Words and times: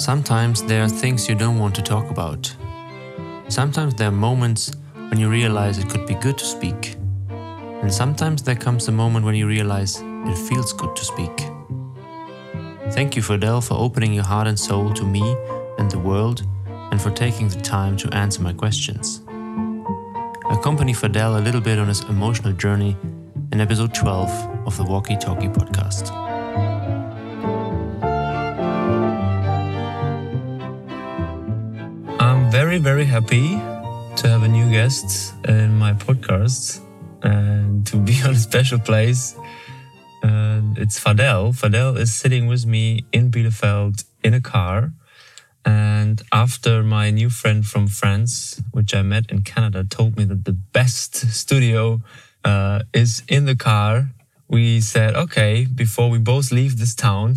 Sometimes 0.00 0.62
there 0.62 0.82
are 0.82 0.88
things 0.88 1.28
you 1.28 1.34
don't 1.34 1.58
want 1.58 1.74
to 1.74 1.82
talk 1.82 2.10
about. 2.10 2.56
Sometimes 3.48 3.94
there 3.94 4.08
are 4.08 4.22
moments 4.28 4.72
when 4.94 5.20
you 5.20 5.28
realize 5.28 5.76
it 5.76 5.90
could 5.90 6.06
be 6.06 6.14
good 6.14 6.38
to 6.38 6.44
speak. 6.46 6.96
And 7.82 7.92
sometimes 7.92 8.42
there 8.42 8.54
comes 8.54 8.88
a 8.88 8.92
moment 8.92 9.26
when 9.26 9.34
you 9.34 9.46
realize 9.46 10.00
it 10.00 10.38
feels 10.48 10.72
good 10.72 10.96
to 10.96 11.04
speak. 11.04 11.36
Thank 12.92 13.14
you, 13.14 13.20
Fadel, 13.20 13.62
for 13.62 13.74
opening 13.74 14.14
your 14.14 14.24
heart 14.24 14.46
and 14.46 14.58
soul 14.58 14.90
to 14.94 15.04
me 15.04 15.36
and 15.76 15.90
the 15.90 15.98
world, 15.98 16.44
and 16.90 17.00
for 17.00 17.10
taking 17.10 17.48
the 17.48 17.60
time 17.60 17.98
to 17.98 18.08
answer 18.14 18.40
my 18.40 18.54
questions. 18.54 19.20
Accompany 20.50 20.94
Fadel 20.94 21.38
a 21.38 21.42
little 21.42 21.60
bit 21.60 21.78
on 21.78 21.88
his 21.88 22.00
emotional 22.04 22.54
journey 22.54 22.96
in 23.52 23.60
episode 23.60 23.92
12 23.92 24.66
of 24.66 24.78
the 24.78 24.84
Walkie 24.84 25.18
Talkie 25.18 25.48
podcast. 25.48 26.29
Very, 32.70 32.78
very 32.78 33.04
happy 33.04 33.48
to 34.14 34.28
have 34.28 34.44
a 34.44 34.48
new 34.48 34.70
guest 34.70 35.34
in 35.48 35.76
my 35.76 35.92
podcast 35.92 36.80
and 37.24 37.84
to 37.84 37.96
be 37.96 38.22
on 38.24 38.30
a 38.30 38.38
special 38.38 38.78
place. 38.78 39.34
It's 40.76 40.98
Fadel. 40.98 41.52
Fadel 41.52 41.98
is 41.98 42.14
sitting 42.14 42.46
with 42.46 42.64
me 42.64 43.04
in 43.12 43.30
Bielefeld 43.30 44.04
in 44.24 44.34
a 44.34 44.40
car. 44.40 44.92
And 45.64 46.22
after 46.32 46.82
my 46.82 47.10
new 47.10 47.28
friend 47.28 47.66
from 47.66 47.86
France, 47.86 48.62
which 48.70 48.94
I 48.94 49.02
met 49.02 49.30
in 49.30 49.42
Canada, 49.42 49.84
told 49.84 50.16
me 50.16 50.24
that 50.24 50.44
the 50.44 50.52
best 50.52 51.16
studio 51.42 52.00
uh, 52.44 52.82
is 52.94 53.22
in 53.28 53.46
the 53.46 53.56
car, 53.56 54.10
we 54.48 54.80
said, 54.80 55.16
okay, 55.16 55.66
before 55.66 56.08
we 56.08 56.18
both 56.18 56.50
leave 56.50 56.78
this 56.78 56.94
town, 56.94 57.36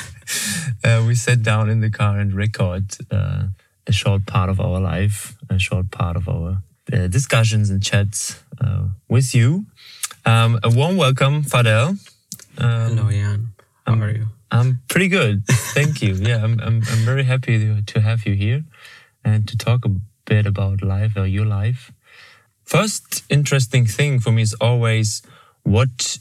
uh, 0.84 1.04
we 1.06 1.14
sat 1.14 1.42
down 1.42 1.68
in 1.68 1.80
the 1.80 1.90
car 1.90 2.18
and 2.18 2.32
record 2.32 2.96
uh, 3.10 3.48
a 3.86 3.92
short 3.92 4.26
part 4.26 4.48
of 4.48 4.60
our 4.60 4.80
life, 4.80 5.36
a 5.50 5.58
short 5.58 5.90
part 5.90 6.16
of 6.16 6.28
our 6.28 6.62
uh, 6.92 7.06
discussions 7.08 7.70
and 7.70 7.82
chats 7.82 8.42
uh, 8.60 8.86
with 9.08 9.34
you. 9.34 9.66
Um, 10.24 10.58
a 10.62 10.70
warm 10.70 10.96
welcome, 10.96 11.42
Fadel. 11.42 11.98
Um, 12.58 12.96
Hello, 12.96 13.10
Jan. 13.10 13.48
How 13.86 13.94
are 13.94 14.10
you? 14.10 14.26
I'm 14.50 14.80
pretty 14.88 15.08
good. 15.08 15.44
Thank 15.48 16.02
you. 16.02 16.14
Yeah, 16.22 16.44
I'm, 16.44 16.60
I'm, 16.60 16.82
I'm 16.90 17.04
very 17.04 17.24
happy 17.24 17.58
to, 17.58 17.82
to 17.82 18.00
have 18.00 18.26
you 18.26 18.34
here 18.34 18.64
and 19.24 19.48
to 19.48 19.56
talk 19.56 19.84
a 19.84 19.90
bit 20.26 20.46
about 20.46 20.82
life 20.82 21.16
or 21.16 21.26
your 21.26 21.46
life. 21.46 21.90
First 22.64 23.24
interesting 23.28 23.86
thing 23.86 24.20
for 24.20 24.30
me 24.30 24.42
is 24.42 24.54
always 24.54 25.22
what 25.64 26.18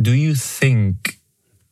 do 0.00 0.12
you 0.12 0.34
think, 0.34 1.18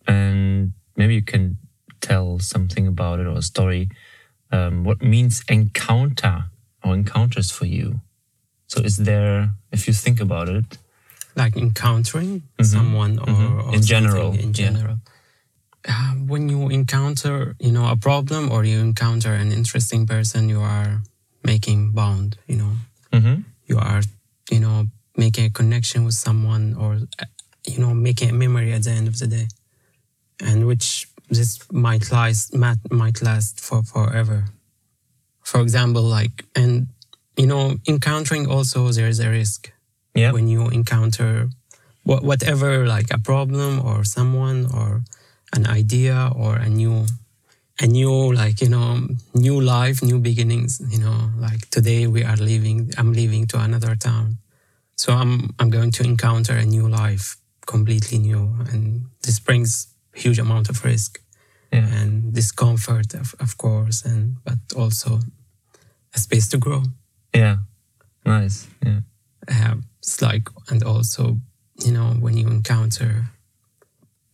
and 0.06 0.72
maybe 0.96 1.14
you 1.14 1.22
can 1.22 1.58
tell 2.00 2.38
something 2.38 2.86
about 2.86 3.20
it 3.20 3.26
or 3.26 3.36
a 3.38 3.42
story, 3.42 3.88
um, 4.52 4.84
what 4.84 5.02
means 5.02 5.42
encounter 5.48 6.44
or 6.84 6.94
encounters 6.94 7.50
for 7.50 7.66
you? 7.66 8.00
So 8.68 8.80
is 8.80 8.96
there, 8.96 9.50
if 9.72 9.86
you 9.86 9.94
think 9.94 10.20
about 10.20 10.48
it, 10.48 10.78
like 11.36 11.56
encountering 11.56 12.40
mm-hmm. 12.40 12.64
someone 12.64 13.18
or, 13.18 13.26
mm-hmm. 13.26 13.68
or, 13.68 13.74
in 13.74 13.82
general, 13.82 14.32
in 14.32 14.52
general. 14.52 14.98
Yeah. 15.86 15.92
Uh, 15.94 16.14
when 16.26 16.48
you 16.48 16.68
encounter, 16.68 17.54
you 17.60 17.70
know, 17.70 17.88
a 17.88 17.96
problem 17.96 18.50
or 18.50 18.64
you 18.64 18.80
encounter 18.80 19.32
an 19.32 19.52
interesting 19.52 20.06
person, 20.06 20.48
you 20.48 20.60
are 20.60 21.02
making 21.44 21.92
bond. 21.92 22.38
You 22.48 22.56
know, 22.56 22.72
mm-hmm. 23.12 23.42
you 23.66 23.78
are, 23.78 24.02
you 24.50 24.58
know, 24.58 24.86
making 25.16 25.44
a 25.44 25.50
connection 25.50 26.04
with 26.04 26.14
someone 26.14 26.74
or, 26.74 26.98
you 27.66 27.78
know, 27.78 27.94
making 27.94 28.30
a 28.30 28.32
memory 28.32 28.72
at 28.72 28.82
the 28.82 28.90
end 28.90 29.06
of 29.06 29.18
the 29.18 29.26
day, 29.28 29.46
and 30.40 30.66
which 30.66 31.06
this 31.28 31.60
might 31.72 32.10
last 32.12 32.54
might, 32.54 32.78
might 32.90 33.22
last 33.22 33.60
for 33.60 33.82
forever. 33.82 34.44
For 35.42 35.60
example, 35.60 36.02
like 36.02 36.44
and 36.54 36.88
you 37.36 37.46
know, 37.46 37.76
encountering 37.86 38.50
also 38.50 38.88
there 38.90 39.08
is 39.08 39.20
a 39.20 39.30
risk. 39.30 39.72
Yeah. 40.14 40.32
When 40.32 40.48
you 40.48 40.68
encounter 40.68 41.50
whatever, 42.04 42.86
like 42.86 43.12
a 43.12 43.18
problem 43.18 43.84
or 43.84 44.04
someone 44.04 44.66
or 44.72 45.02
an 45.52 45.66
idea 45.66 46.30
or 46.34 46.56
a 46.56 46.68
new, 46.68 47.06
a 47.80 47.86
new, 47.86 48.32
like, 48.32 48.60
you 48.60 48.68
know, 48.68 49.08
new 49.34 49.60
life, 49.60 50.02
new 50.02 50.18
beginnings, 50.18 50.80
you 50.88 50.98
know, 50.98 51.30
like 51.36 51.68
today 51.70 52.06
we 52.06 52.22
are 52.24 52.36
leaving, 52.36 52.92
I'm 52.96 53.12
leaving 53.12 53.46
to 53.48 53.60
another 53.60 53.96
town. 53.96 54.38
So 54.96 55.12
I'm, 55.12 55.54
I'm 55.58 55.68
going 55.68 55.90
to 55.92 56.04
encounter 56.04 56.54
a 56.54 56.64
new 56.64 56.88
life, 56.88 57.36
completely 57.66 58.18
new. 58.18 58.54
And 58.70 59.06
this 59.22 59.38
brings 59.40 59.88
huge 60.14 60.38
amount 60.38 60.70
of 60.70 60.82
risk 60.84 61.20
yeah. 61.72 61.86
and 62.00 62.32
discomfort, 62.32 63.14
of, 63.14 63.34
of 63.40 63.56
course, 63.56 64.04
and, 64.04 64.36
but 64.44 64.58
also 64.76 65.20
a 66.14 66.18
space 66.18 66.48
to 66.48 66.58
grow. 66.58 66.82
Yeah. 67.34 67.56
Nice. 68.24 68.66
Yeah. 68.84 69.00
Uh, 69.48 69.76
it's 69.98 70.20
like, 70.20 70.48
and 70.68 70.82
also, 70.82 71.38
you 71.84 71.92
know, 71.92 72.14
when 72.20 72.36
you 72.36 72.46
encounter 72.46 73.26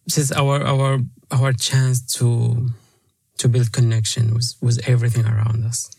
just 0.09 0.32
our 0.34 0.62
our 0.62 1.00
our 1.31 1.53
chance 1.53 2.00
to 2.19 2.71
to 3.38 3.48
build 3.48 3.72
connection 3.72 4.34
with 4.34 4.54
with 4.60 4.88
everything 4.88 5.26
around 5.26 5.65
us. 5.65 5.91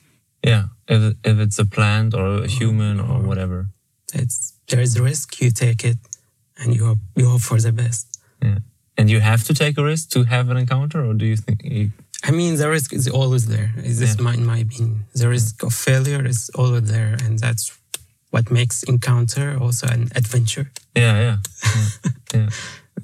Yeah, 0.43 0.66
if 0.88 1.16
if 1.23 1.39
it's 1.39 1.59
a 1.59 1.66
plant 1.66 2.13
or 2.13 2.43
a 2.43 2.47
human 2.47 2.99
or, 2.99 3.19
or 3.19 3.22
whatever, 3.22 3.67
it's 4.13 4.53
there 4.67 4.81
is 4.81 4.99
risk. 4.99 5.41
You 5.41 5.51
take 5.51 5.83
it, 5.85 5.97
and 6.57 6.75
you 6.75 6.85
hope 6.85 6.99
you 7.16 7.29
hope 7.29 7.41
for 7.41 7.59
the 7.59 7.72
best. 7.72 8.19
Yeah, 8.41 8.59
and 8.97 9.09
you 9.09 9.19
have 9.19 9.43
to 9.45 9.53
take 9.53 9.77
a 9.77 9.83
risk 9.83 10.09
to 10.11 10.23
have 10.23 10.49
an 10.49 10.57
encounter, 10.57 11.05
or 11.05 11.13
do 11.13 11.25
you 11.25 11.37
think? 11.37 11.63
You, 11.63 11.91
I 12.23 12.31
mean, 12.31 12.55
the 12.55 12.69
risk 12.69 12.93
is 12.93 13.07
always 13.07 13.47
there. 13.47 13.73
Is 13.77 13.99
this 13.99 14.15
yeah. 14.15 14.23
my, 14.23 14.35
my 14.37 14.59
opinion? 14.59 15.05
The 15.13 15.29
risk 15.29 15.63
of 15.63 15.73
failure 15.73 16.25
is 16.25 16.49
always 16.55 16.89
there, 16.91 17.17
and 17.23 17.39
that's 17.39 17.77
what 18.31 18.49
makes 18.49 18.83
encounter 18.83 19.57
also 19.61 19.87
an 19.87 20.09
adventure. 20.15 20.71
Yeah, 20.95 21.19
yeah, 21.19 21.37
yeah. 21.63 22.11
yeah. 22.33 22.49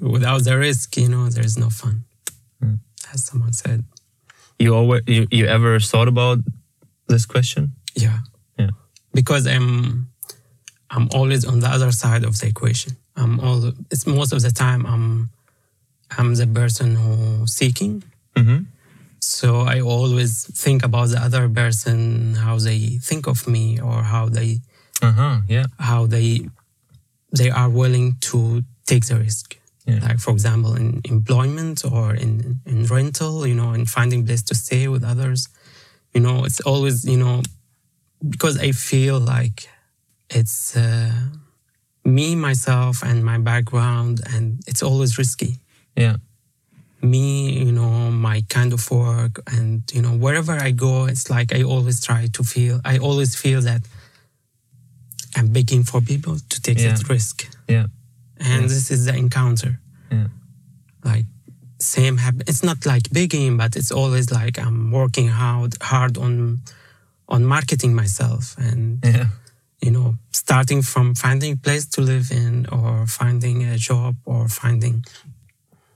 Without 0.00 0.44
the 0.44 0.56
risk, 0.56 0.96
you 0.96 1.08
know, 1.08 1.28
there 1.28 1.44
is 1.44 1.58
no 1.58 1.70
fun. 1.70 2.04
Mm. 2.62 2.78
As 3.12 3.24
someone 3.24 3.52
said. 3.52 3.84
You 4.58 4.74
always 4.74 5.02
you, 5.06 5.26
you 5.30 5.46
ever 5.46 5.80
thought 5.80 6.08
about 6.08 6.38
this 7.08 7.26
question? 7.26 7.72
Yeah. 7.94 8.18
Yeah. 8.58 8.70
Because 9.14 9.46
I'm 9.46 10.08
I'm 10.90 11.08
always 11.14 11.44
on 11.44 11.60
the 11.60 11.68
other 11.68 11.92
side 11.92 12.24
of 12.24 12.38
the 12.38 12.46
equation. 12.46 12.96
I'm 13.16 13.40
all 13.40 13.72
it's 13.90 14.06
most 14.06 14.32
of 14.32 14.42
the 14.42 14.50
time 14.50 14.86
I'm 14.86 15.30
I'm 16.16 16.34
the 16.34 16.46
person 16.46 16.96
who 16.96 17.46
seeking. 17.46 18.02
Mm-hmm 18.36 18.64
so 19.20 19.60
I 19.60 19.80
always 19.80 20.46
think 20.46 20.82
about 20.82 21.10
the 21.10 21.18
other 21.18 21.48
person, 21.48 22.34
how 22.34 22.58
they 22.58 22.98
think 23.02 23.26
of 23.26 23.46
me, 23.46 23.78
or 23.78 24.02
how 24.02 24.28
they, 24.28 24.60
uh-huh, 25.02 25.40
yeah, 25.46 25.66
how 25.78 26.06
they, 26.06 26.48
they 27.32 27.50
are 27.50 27.68
willing 27.68 28.16
to 28.20 28.64
take 28.86 29.06
the 29.06 29.16
risk. 29.16 29.58
Yeah. 29.86 30.00
Like 30.02 30.18
for 30.18 30.30
example, 30.32 30.74
in 30.74 31.00
employment 31.04 31.84
or 31.84 32.14
in 32.14 32.60
in 32.66 32.86
rental, 32.86 33.46
you 33.46 33.54
know, 33.54 33.72
in 33.72 33.86
finding 33.86 34.24
place 34.24 34.42
to 34.44 34.54
stay 34.54 34.88
with 34.88 35.04
others, 35.04 35.48
you 36.14 36.20
know, 36.20 36.44
it's 36.44 36.60
always 36.60 37.04
you 37.04 37.18
know, 37.18 37.42
because 38.26 38.58
I 38.58 38.72
feel 38.72 39.18
like 39.20 39.68
it's 40.30 40.76
uh, 40.76 41.12
me, 42.04 42.36
myself, 42.36 43.02
and 43.02 43.22
my 43.24 43.38
background, 43.38 44.20
and 44.32 44.60
it's 44.66 44.82
always 44.82 45.18
risky. 45.18 45.58
Yeah 46.00 46.16
me, 47.02 47.52
you 47.64 47.72
know, 47.72 48.10
my 48.10 48.42
kind 48.48 48.72
of 48.72 48.90
work, 48.90 49.40
and 49.46 49.82
you 49.92 50.02
know, 50.02 50.10
wherever 50.10 50.52
I 50.52 50.70
go, 50.70 51.06
it's 51.06 51.30
like 51.30 51.54
I 51.54 51.62
always 51.62 52.04
try 52.04 52.28
to 52.32 52.42
feel. 52.42 52.80
I 52.84 52.98
always 52.98 53.34
feel 53.34 53.60
that 53.62 53.82
I'm 55.36 55.48
begging 55.48 55.84
for 55.84 56.00
people 56.00 56.36
to 56.48 56.62
take 56.62 56.78
yeah. 56.78 56.94
that 56.94 57.08
risk. 57.08 57.48
Yeah. 57.68 57.86
And 58.38 58.62
yes. 58.62 58.70
this 58.70 58.90
is 58.90 59.06
the 59.06 59.14
encounter. 59.14 59.80
Yeah. 60.10 60.28
Like 61.04 61.26
same 61.78 62.18
happen. 62.18 62.42
It's 62.46 62.62
not 62.62 62.84
like 62.84 63.10
begging, 63.10 63.56
but 63.56 63.76
it's 63.76 63.92
always 63.92 64.30
like 64.30 64.58
I'm 64.58 64.90
working 64.90 65.28
hard 65.28 65.74
hard 65.80 66.18
on 66.18 66.60
on 67.28 67.44
marketing 67.44 67.94
myself 67.94 68.56
and 68.58 68.98
yeah. 69.04 69.26
you 69.80 69.90
know 69.92 70.16
starting 70.32 70.82
from 70.82 71.14
finding 71.14 71.52
a 71.52 71.56
place 71.56 71.86
to 71.86 72.00
live 72.00 72.32
in 72.32 72.66
or 72.66 73.06
finding 73.06 73.62
a 73.64 73.76
job 73.76 74.16
or 74.24 74.48
finding 74.48 75.04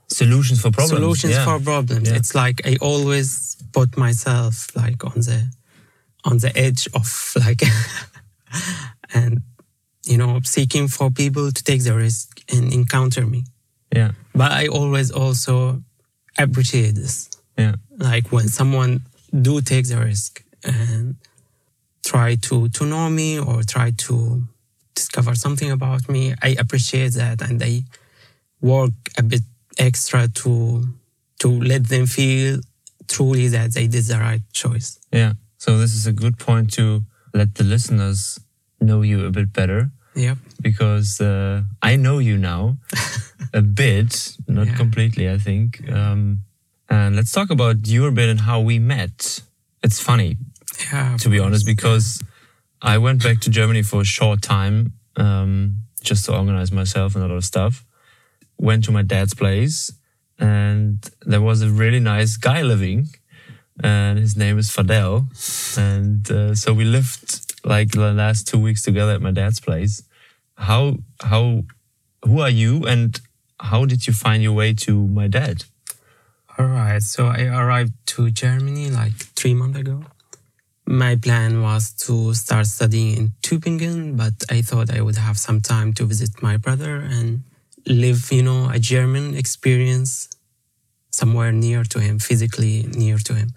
solutions 0.07 0.61
for 0.61 0.71
problems. 0.71 1.01
Solutions 1.01 1.33
yeah. 1.33 1.45
for 1.45 1.59
problems. 1.59 2.09
Yeah. 2.09 2.15
It's 2.15 2.35
like 2.35 2.61
I 2.65 2.77
always 2.81 3.57
put 3.73 3.97
myself 3.97 4.75
like 4.75 5.03
on 5.03 5.21
the 5.21 5.47
on 6.23 6.37
the 6.37 6.55
edge 6.57 6.87
of 6.93 7.33
like 7.45 7.61
and 9.13 9.41
you 10.05 10.17
know 10.17 10.39
seeking 10.43 10.87
for 10.87 11.09
people 11.11 11.51
to 11.51 11.63
take 11.63 11.83
the 11.83 11.95
risk 11.95 12.41
and 12.51 12.73
encounter 12.73 13.25
me. 13.25 13.43
Yeah. 13.93 14.11
But 14.33 14.51
I 14.51 14.67
always 14.67 15.11
also 15.11 15.81
appreciate 16.37 16.95
this. 16.95 17.29
Yeah. 17.57 17.75
Like 17.97 18.31
when 18.31 18.47
someone 18.47 19.01
do 19.41 19.61
take 19.61 19.87
the 19.87 19.97
risk 19.97 20.43
and 20.63 21.15
try 22.05 22.35
to 22.35 22.69
to 22.69 22.85
know 22.85 23.09
me 23.09 23.39
or 23.39 23.63
try 23.63 23.91
to 23.91 24.43
discover 24.93 25.35
something 25.35 25.71
about 25.71 26.07
me, 26.09 26.33
I 26.41 26.55
appreciate 26.59 27.13
that 27.13 27.41
and 27.41 27.61
I 27.61 27.83
work 28.61 28.93
a 29.17 29.23
bit 29.23 29.41
extra 29.77 30.27
to 30.27 30.83
to 31.39 31.47
let 31.49 31.87
them 31.87 32.05
feel 32.05 32.59
truly 33.07 33.47
that 33.49 33.73
they 33.73 33.87
did 33.87 34.05
the 34.05 34.17
right 34.17 34.41
choice. 34.53 34.99
Yeah. 35.11 35.33
So 35.57 35.77
this 35.77 35.93
is 35.93 36.07
a 36.07 36.13
good 36.13 36.37
point 36.37 36.71
to 36.73 37.03
let 37.33 37.55
the 37.55 37.63
listeners 37.63 38.39
know 38.79 39.01
you 39.01 39.25
a 39.25 39.31
bit 39.31 39.51
better. 39.51 39.91
Yeah. 40.15 40.35
Because 40.61 41.19
uh, 41.19 41.63
I 41.81 41.97
know 41.97 42.19
you 42.19 42.37
now 42.37 42.77
a 43.53 43.61
bit, 43.61 44.37
not 44.47 44.67
yeah. 44.67 44.75
completely, 44.75 45.29
I 45.29 45.37
think. 45.37 45.89
Um, 45.91 46.39
and 46.89 47.15
let's 47.15 47.31
talk 47.31 47.49
about 47.49 47.87
your 47.87 48.11
bit 48.11 48.29
and 48.29 48.41
how 48.41 48.61
we 48.61 48.79
met. 48.79 49.41
It's 49.83 49.99
funny, 49.99 50.37
yeah, 50.91 51.17
to 51.17 51.29
be 51.29 51.39
honest, 51.39 51.65
because 51.65 52.21
I 52.81 52.97
went 52.97 53.21
back 53.23 53.39
to 53.41 53.49
Germany 53.49 53.83
for 53.83 54.01
a 54.01 54.05
short 54.05 54.41
time 54.41 54.93
um, 55.15 55.81
just 56.01 56.25
to 56.25 56.35
organize 56.35 56.71
myself 56.71 57.15
and 57.15 57.23
a 57.23 57.27
lot 57.27 57.37
of 57.37 57.45
stuff. 57.45 57.85
Went 58.57 58.83
to 58.85 58.91
my 58.91 59.01
dad's 59.01 59.33
place, 59.33 59.91
and 60.39 61.07
there 61.21 61.41
was 61.41 61.61
a 61.61 61.69
really 61.69 61.99
nice 61.99 62.37
guy 62.37 62.61
living, 62.61 63.07
and 63.83 64.17
his 64.19 64.35
name 64.37 64.57
is 64.57 64.69
Fadel. 64.69 65.27
And 65.77 66.29
uh, 66.31 66.55
so 66.55 66.73
we 66.73 66.85
lived 66.85 67.53
like 67.65 67.91
the 67.91 68.13
last 68.13 68.47
two 68.47 68.59
weeks 68.59 68.81
together 68.81 69.13
at 69.13 69.21
my 69.21 69.31
dad's 69.31 69.59
place. 69.59 70.03
How, 70.57 70.97
how, 71.21 71.63
who 72.23 72.39
are 72.39 72.49
you, 72.49 72.85
and 72.85 73.19
how 73.59 73.85
did 73.85 74.07
you 74.07 74.13
find 74.13 74.41
your 74.41 74.53
way 74.53 74.73
to 74.73 75.07
my 75.07 75.27
dad? 75.27 75.65
All 76.57 76.67
right. 76.67 77.01
So 77.03 77.27
I 77.27 77.43
arrived 77.43 77.93
to 78.07 78.31
Germany 78.31 78.89
like 78.89 79.13
three 79.35 79.53
months 79.53 79.79
ago. 79.79 80.03
My 80.87 81.15
plan 81.15 81.61
was 81.61 81.91
to 82.05 82.33
start 82.33 82.67
studying 82.67 83.17
in 83.17 83.29
Tübingen, 83.41 84.15
but 84.15 84.33
I 84.49 84.61
thought 84.61 84.93
I 84.93 85.01
would 85.01 85.17
have 85.17 85.37
some 85.37 85.59
time 85.59 85.93
to 85.93 86.05
visit 86.05 86.41
my 86.41 86.57
brother 86.57 86.97
and 86.97 87.41
live, 87.87 88.31
you 88.31 88.43
know, 88.43 88.69
a 88.69 88.79
German 88.79 89.35
experience 89.35 90.29
somewhere 91.11 91.51
near 91.51 91.83
to 91.83 91.99
him, 91.99 92.19
physically 92.19 92.87
near 92.97 93.17
to 93.17 93.33
him. 93.33 93.53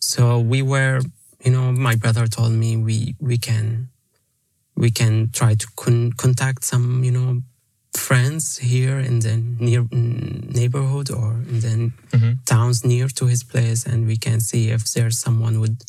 So 0.00 0.38
we 0.38 0.62
were, 0.62 1.00
you 1.44 1.52
know, 1.52 1.72
my 1.72 1.94
brother 1.94 2.26
told 2.26 2.52
me 2.52 2.76
we 2.76 3.14
we 3.20 3.38
can 3.38 3.88
we 4.76 4.90
can 4.90 5.30
try 5.32 5.54
to 5.54 5.66
con- 5.76 6.12
contact 6.12 6.64
some, 6.64 7.02
you 7.02 7.10
know, 7.10 7.42
friends 7.94 8.58
here 8.58 8.98
in 8.98 9.20
the 9.20 9.36
near 9.58 9.86
neighborhood 9.90 11.10
or 11.10 11.32
in 11.48 11.60
the 11.60 11.92
mm-hmm. 12.12 12.32
towns 12.44 12.84
near 12.84 13.08
to 13.08 13.26
his 13.26 13.42
place, 13.42 13.86
and 13.86 14.06
we 14.06 14.16
can 14.16 14.40
see 14.40 14.70
if 14.70 14.84
there's 14.92 15.18
someone 15.18 15.60
would 15.60 15.82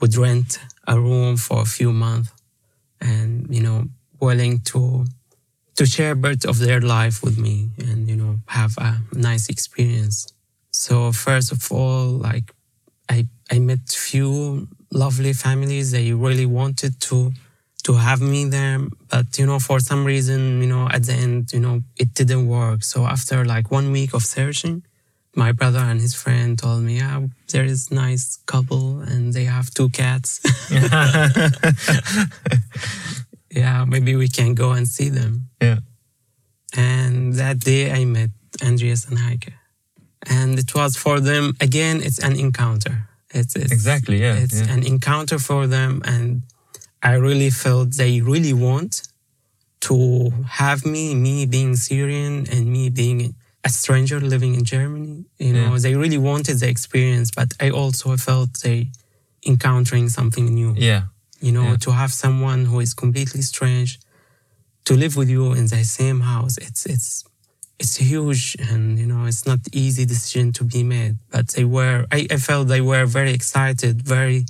would 0.00 0.16
rent 0.16 0.58
a 0.86 0.98
room 0.98 1.36
for 1.36 1.62
a 1.62 1.66
few 1.66 1.92
months, 1.92 2.30
and 3.00 3.46
you 3.54 3.62
know, 3.62 3.88
willing 4.20 4.60
to 4.60 5.06
to 5.80 5.86
share 5.86 6.12
a 6.12 6.22
bit 6.28 6.44
of 6.44 6.58
their 6.58 6.82
life 6.82 7.24
with 7.24 7.38
me, 7.38 7.70
and 7.78 8.06
you 8.06 8.14
know, 8.14 8.36
have 8.48 8.76
a 8.76 8.98
nice 9.14 9.48
experience. 9.48 10.30
So 10.72 11.10
first 11.10 11.52
of 11.52 11.72
all, 11.72 12.04
like 12.28 12.52
I 13.08 13.26
I 13.50 13.60
met 13.60 13.88
few 13.88 14.68
lovely 14.92 15.32
families. 15.32 15.92
They 15.92 16.12
really 16.12 16.44
wanted 16.44 17.00
to 17.08 17.32
to 17.84 17.94
have 17.94 18.20
me 18.20 18.44
there 18.44 18.78
but 19.08 19.38
you 19.38 19.46
know 19.46 19.58
for 19.58 19.80
some 19.80 20.04
reason 20.04 20.60
you 20.60 20.68
know 20.72 20.86
at 20.96 21.02
the 21.04 21.14
end 21.14 21.50
you 21.50 21.58
know 21.58 21.80
it 21.96 22.12
didn't 22.12 22.46
work 22.46 22.84
so 22.84 23.06
after 23.06 23.42
like 23.42 23.70
one 23.70 23.90
week 23.90 24.12
of 24.12 24.22
searching 24.22 24.82
my 25.34 25.50
brother 25.50 25.78
and 25.78 25.98
his 25.98 26.14
friend 26.14 26.58
told 26.58 26.82
me 26.82 26.98
yeah 26.98 27.26
there 27.52 27.64
is 27.64 27.90
nice 27.90 28.36
couple 28.44 29.00
and 29.00 29.32
they 29.32 29.44
have 29.44 29.70
two 29.70 29.88
cats 29.88 30.40
yeah 33.50 33.84
maybe 33.84 34.16
we 34.16 34.28
can 34.28 34.54
go 34.54 34.72
and 34.72 34.86
see 34.88 35.08
them 35.08 35.48
yeah 35.60 35.78
and 36.76 37.34
that 37.34 37.58
day 37.58 37.90
i 37.90 38.04
met 38.04 38.30
andreas 38.62 39.08
and 39.08 39.18
heike 39.18 39.52
and 40.28 40.58
it 40.58 40.74
was 40.74 40.96
for 40.96 41.20
them 41.20 41.54
again 41.60 42.00
it's 42.02 42.18
an 42.18 42.36
encounter 42.38 43.08
it's, 43.30 43.56
it's 43.56 43.72
exactly 43.72 44.20
yeah 44.20 44.34
it's 44.34 44.60
yeah. 44.60 44.72
an 44.72 44.84
encounter 44.84 45.38
for 45.38 45.66
them 45.66 46.02
and 46.04 46.42
I 47.02 47.14
really 47.14 47.50
felt 47.50 47.92
they 47.92 48.20
really 48.20 48.52
want 48.52 49.08
to 49.82 50.30
have 50.48 50.84
me, 50.84 51.14
me 51.14 51.46
being 51.46 51.74
Syrian 51.76 52.46
and 52.50 52.66
me 52.66 52.90
being 52.90 53.34
a 53.64 53.68
stranger 53.70 54.20
living 54.20 54.54
in 54.54 54.64
Germany. 54.64 55.24
You 55.38 55.52
know, 55.54 55.72
yeah. 55.72 55.78
they 55.78 55.94
really 55.94 56.18
wanted 56.18 56.58
the 56.60 56.68
experience, 56.68 57.30
but 57.30 57.54
I 57.58 57.70
also 57.70 58.16
felt 58.16 58.60
they 58.62 58.90
encountering 59.46 60.10
something 60.10 60.44
new. 60.46 60.74
Yeah. 60.76 61.04
You 61.40 61.52
know, 61.52 61.70
yeah. 61.70 61.76
to 61.76 61.92
have 61.92 62.12
someone 62.12 62.66
who 62.66 62.80
is 62.80 62.92
completely 62.94 63.42
strange 63.42 63.98
to 64.84 64.94
live 64.94 65.16
with 65.16 65.28
you 65.30 65.52
in 65.52 65.66
the 65.66 65.84
same 65.84 66.20
house, 66.20 66.58
it's 66.58 66.86
it's 66.86 67.24
it's 67.78 67.96
huge 67.96 68.56
and 68.70 68.98
you 68.98 69.06
know 69.06 69.24
it's 69.24 69.46
not 69.46 69.60
easy 69.72 70.04
decision 70.04 70.52
to 70.52 70.64
be 70.64 70.82
made. 70.82 71.16
But 71.30 71.48
they 71.48 71.64
were 71.64 72.06
I, 72.12 72.26
I 72.30 72.36
felt 72.36 72.68
they 72.68 72.82
were 72.82 73.06
very 73.06 73.32
excited, 73.32 74.02
very 74.02 74.44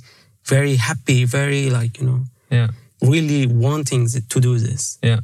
very 0.45 0.75
happy, 0.75 1.23
very 1.23 1.69
like, 1.69 1.99
you 1.99 2.07
know, 2.07 2.21
yeah 2.49 2.69
really 3.01 3.47
wanting 3.47 4.07
to 4.07 4.39
do 4.39 4.57
this 4.59 4.99
yeah 5.01 5.19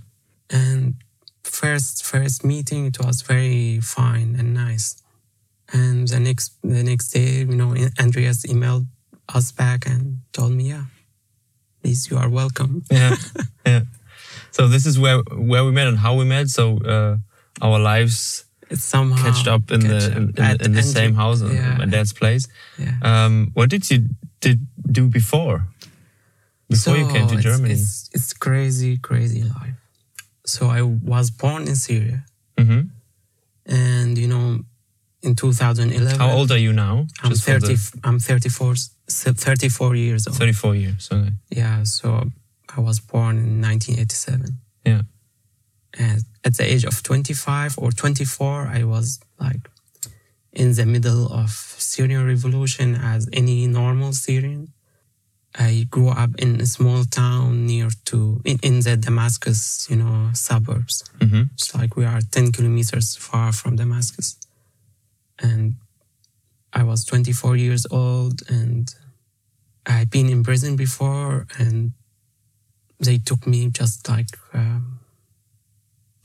and 0.49 0.95
first 1.43 2.03
first 2.03 2.43
meeting 2.43 2.85
it 2.85 2.97
was 2.99 3.21
very 3.21 3.79
fine 3.81 4.35
and 4.37 4.53
nice 4.53 5.01
and 5.71 6.07
the 6.07 6.19
next 6.19 6.53
the 6.63 6.83
next 6.83 7.09
day 7.09 7.39
you 7.39 7.55
know 7.55 7.75
andreas 7.99 8.45
emailed 8.45 8.85
us 9.33 9.51
back 9.51 9.85
and 9.85 10.19
told 10.33 10.51
me 10.53 10.69
yeah 10.69 10.85
you 12.09 12.17
are 12.17 12.29
welcome 12.29 12.83
yeah 12.91 13.15
yeah 13.65 13.81
so 14.51 14.67
this 14.67 14.85
is 14.85 14.97
where 14.99 15.19
where 15.51 15.63
we 15.63 15.71
met 15.71 15.87
and 15.87 15.97
how 15.97 16.13
we 16.15 16.25
met 16.25 16.47
so 16.49 16.77
uh, 16.79 17.17
our 17.61 17.79
lives 17.79 18.45
it's 18.69 18.83
somehow 18.83 19.23
catched 19.23 19.47
up 19.47 19.71
in 19.71 19.79
the 19.79 19.99
in, 20.17 20.23
in, 20.37 20.65
in 20.65 20.71
the 20.73 20.83
same 20.83 21.13
house 21.15 21.41
yeah. 21.41 21.77
my 21.77 21.85
dad's 21.85 22.13
place 22.13 22.47
yeah. 22.77 22.95
um 23.01 23.51
what 23.53 23.69
did 23.69 23.89
you 23.89 23.99
did 24.39 24.59
do 24.91 25.07
before 25.07 25.67
before 26.69 26.95
so 26.95 26.99
you 26.99 27.07
came 27.07 27.27
to 27.27 27.37
Germany. 27.37 27.73
It's, 27.73 28.09
it's, 28.13 28.33
crazy, 28.33 28.97
crazy 28.97 29.43
life. 29.43 29.75
So 30.45 30.67
I 30.67 30.81
was 30.81 31.31
born 31.31 31.67
in 31.67 31.75
Syria. 31.75 32.25
Mm-hmm. 32.57 32.81
And, 33.65 34.17
you 34.17 34.27
know, 34.27 34.59
in 35.21 35.35
2011. 35.35 36.19
How 36.19 36.31
old 36.31 36.51
are 36.51 36.57
you 36.57 36.73
now? 36.73 37.07
I'm 37.23 37.33
30, 37.33 37.67
the... 37.67 37.99
I'm 38.03 38.19
34, 38.19 38.75
34 39.09 39.95
years 39.95 40.27
old. 40.27 40.37
34 40.37 40.75
years, 40.75 41.09
okay. 41.11 41.31
Yeah, 41.49 41.83
so 41.83 42.31
I 42.75 42.81
was 42.81 42.99
born 42.99 43.37
in 43.37 43.61
1987. 43.61 44.59
Yeah. 44.85 45.01
And 45.97 46.23
at 46.43 46.57
the 46.57 46.63
age 46.63 46.83
of 46.83 47.01
25 47.03 47.77
or 47.77 47.91
24, 47.91 48.67
I 48.67 48.83
was 48.83 49.19
like 49.39 49.69
in 50.53 50.73
the 50.73 50.85
middle 50.85 51.27
of 51.31 51.49
Syrian 51.49 52.25
revolution 52.25 52.95
as 52.95 53.29
any 53.33 53.67
normal 53.67 54.13
Syrian. 54.13 54.73
I 55.55 55.87
grew 55.89 56.09
up 56.09 56.31
in 56.37 56.61
a 56.61 56.65
small 56.65 57.03
town 57.05 57.65
near 57.65 57.89
to 58.05 58.41
in, 58.45 58.59
in 58.61 58.79
the 58.81 58.95
Damascus, 58.97 59.87
you 59.89 59.95
know, 59.95 60.29
suburbs. 60.33 61.03
Mm-hmm. 61.19 61.43
It's 61.53 61.73
like 61.73 61.95
we 61.95 62.05
are 62.05 62.21
10 62.21 62.51
kilometers 62.51 63.15
far 63.15 63.51
from 63.51 63.75
Damascus. 63.75 64.37
And 65.39 65.75
I 66.73 66.83
was 66.83 67.05
24 67.05 67.55
years 67.55 67.87
old 67.89 68.41
and 68.49 68.93
I'd 69.87 70.09
been 70.09 70.29
in 70.29 70.43
prison 70.43 70.75
before 70.75 71.47
and 71.57 71.93
they 72.99 73.17
took 73.17 73.47
me 73.47 73.69
just 73.69 74.09
like, 74.09 74.27
um, 74.53 74.99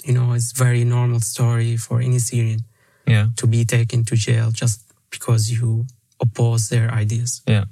you 0.05 0.13
know, 0.13 0.33
it's 0.33 0.53
very 0.53 0.85
normal 0.85 1.21
story 1.21 1.77
for 1.77 2.01
any 2.01 2.19
Syrian 2.19 2.61
yeah. 3.07 3.29
to 3.37 3.47
be 3.47 3.65
taken 3.65 4.05
to 4.05 4.17
jail 4.17 4.51
just 4.51 4.83
because 5.11 5.51
you 5.51 5.87
oppose 6.21 6.69
their 6.71 6.91
ideas. 6.91 7.43
Yeah. 7.47 7.65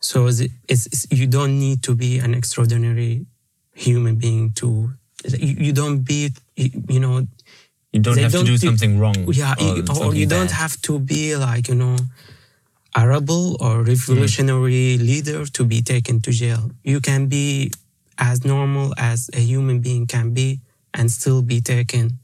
So 0.00 0.26
it's, 0.26 0.42
it's, 0.68 1.06
you 1.10 1.26
don't 1.26 1.58
need 1.58 1.82
to 1.84 1.94
be 1.94 2.18
an 2.18 2.34
extraordinary 2.34 3.26
human 3.72 4.16
being 4.16 4.52
to, 4.52 4.92
you, 5.24 5.54
you 5.66 5.72
don't 5.72 6.00
be, 6.00 6.32
you, 6.54 7.00
know, 7.00 7.26
you 7.92 8.00
don't 8.00 8.18
have 8.18 8.32
don't 8.32 8.44
to 8.44 8.52
do 8.52 8.58
something 8.58 8.98
wrong. 8.98 9.16
Yeah, 9.32 9.54
or, 9.90 10.08
or 10.08 10.14
you 10.14 10.26
don't 10.26 10.50
have 10.50 10.80
to 10.82 10.98
be 10.98 11.34
like, 11.36 11.68
you 11.68 11.74
know, 11.74 11.96
a 12.96 13.06
rebel 13.06 13.56
or 13.60 13.82
revolutionary 13.82 14.96
mm. 14.96 15.00
leader 15.00 15.44
to 15.46 15.64
be 15.64 15.82
taken 15.82 16.20
to 16.22 16.30
jail. 16.30 16.70
You 16.82 17.00
can 17.00 17.26
be 17.26 17.70
as 18.18 18.44
normal 18.44 18.94
as 18.96 19.30
a 19.34 19.40
human 19.40 19.80
being 19.80 20.06
can 20.06 20.32
be 20.32 20.60
and 20.94 21.10
still 21.10 21.42
be 21.42 21.60
taken 21.60 22.18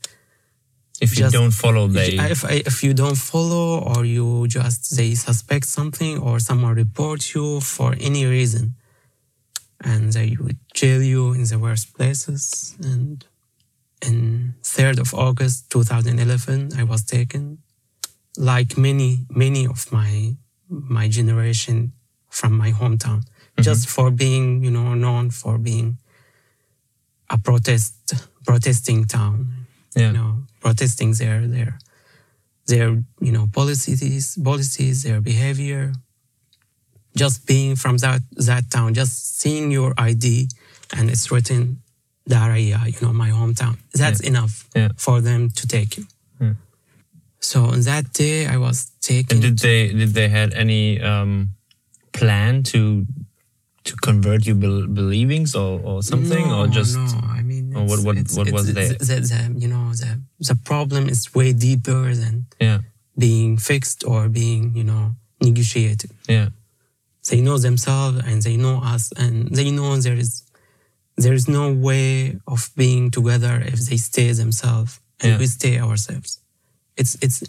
if 1.00 1.18
you 1.18 1.28
don't 1.30 1.50
follow 1.50 1.88
they 1.88 2.16
if, 2.30 2.44
if 2.50 2.82
you 2.84 2.94
don't 2.94 3.18
follow 3.18 3.80
or 3.80 4.04
you 4.04 4.46
just 4.46 4.96
they 4.96 5.14
suspect 5.14 5.66
something 5.66 6.18
or 6.18 6.38
someone 6.38 6.74
reports 6.74 7.34
you 7.34 7.60
for 7.60 7.94
any 8.00 8.24
reason 8.24 8.74
and 9.84 10.12
they 10.12 10.36
would 10.40 10.58
jail 10.74 11.02
you 11.02 11.32
in 11.32 11.44
the 11.44 11.58
worst 11.58 11.94
places 11.96 12.76
and 12.82 13.24
in 14.06 14.54
3rd 14.62 15.00
of 15.00 15.12
august 15.12 15.70
2011 15.70 16.70
i 16.78 16.84
was 16.84 17.02
taken 17.04 17.58
like 18.36 18.78
many 18.78 19.26
many 19.28 19.66
of 19.66 19.90
my 19.92 20.36
my 20.72 21.08
generation 21.08 21.92
from 22.30 22.52
my 22.56 22.70
hometown 22.72 23.20
mm-hmm. 23.20 23.62
just 23.62 23.88
for 23.88 24.10
being 24.10 24.64
you 24.64 24.70
know 24.70 24.94
known 24.94 25.30
for 25.30 25.58
being 25.58 25.98
a 27.30 27.38
protest 27.38 27.94
protesting 28.46 29.04
town 29.04 29.48
yeah. 29.94 30.06
you 30.08 30.12
know 30.12 30.42
protesting 30.60 31.12
their 31.14 31.46
their 31.46 31.78
their 32.66 33.02
you 33.20 33.32
know 33.32 33.46
policies, 33.52 34.38
policies, 34.42 35.02
their 35.02 35.20
behavior. 35.20 35.92
Just 37.14 37.46
being 37.46 37.76
from 37.76 37.98
that 37.98 38.20
that 38.36 38.70
town, 38.70 38.94
just 38.94 39.40
seeing 39.40 39.70
your 39.70 39.92
ID 39.98 40.48
and 40.96 41.10
it's 41.10 41.30
written 41.30 41.82
Daraya, 42.28 42.80
you 42.86 43.06
know, 43.06 43.12
my 43.12 43.30
hometown. 43.30 43.76
That's 43.92 44.20
Yeah. 44.22 44.28
enough 44.28 44.54
Yeah. 44.74 44.88
for 44.96 45.20
them 45.20 45.50
to 45.50 45.66
take 45.66 45.98
you. 45.98 46.06
So 47.42 47.64
on 47.74 47.80
that 47.90 48.12
day, 48.12 48.46
I 48.46 48.56
was 48.56 48.76
taken. 49.00 49.36
And 49.36 49.42
did 49.42 49.58
they 49.58 49.80
did 50.00 50.10
they 50.14 50.28
had 50.28 50.50
any 50.54 51.00
um, 51.00 51.32
plan 52.12 52.62
to 52.72 53.04
to 53.88 53.92
convert 53.96 54.46
you 54.46 54.54
bel 54.54 54.86
believings 54.86 55.50
or, 55.62 55.80
or 55.82 56.02
something 56.04 56.46
no, 56.48 56.60
or 56.60 56.66
just 56.68 56.94
no. 56.96 57.20
I 57.38 57.42
mean, 57.42 57.74
or 57.76 57.82
what- 57.90 57.98
it's- 57.98 58.04
what- 58.06 58.16
it's- 58.22 58.36
what 58.36 58.46
it's- 58.46 58.54
was 58.58 58.68
it's- 58.68 59.08
there? 59.08 59.20
The, 59.20 59.26
the, 59.32 59.60
you 59.62 59.68
know, 59.74 59.86
the 60.02 60.10
the 60.48 60.56
problem 60.70 61.02
is 61.08 61.20
way 61.34 61.52
deeper 61.52 62.14
than 62.22 62.34
yeah 62.60 62.78
being 63.18 63.58
fixed 63.58 64.00
or 64.10 64.28
being 64.28 64.62
you 64.78 64.84
know 64.90 65.04
negotiated. 65.40 66.10
yeah 66.28 66.48
They 67.30 67.40
know 67.46 67.58
themselves 67.58 68.18
and 68.28 68.38
they 68.46 68.56
know 68.56 68.76
us, 68.94 69.04
and 69.22 69.34
they 69.58 69.70
know 69.76 69.90
there 70.06 70.18
is 70.24 70.30
there 71.24 71.34
is 71.40 71.46
no 71.48 71.64
way 71.88 72.38
of 72.46 72.70
being 72.82 73.10
together 73.10 73.54
if 73.72 73.78
they 73.88 73.98
stay 74.10 74.28
themselves 74.42 74.92
and 75.20 75.28
Yeah. 75.32 75.38
we 75.42 75.46
stay 75.58 75.74
ourselves. 75.86 76.38
It's 76.96 77.16
it's 77.22 77.42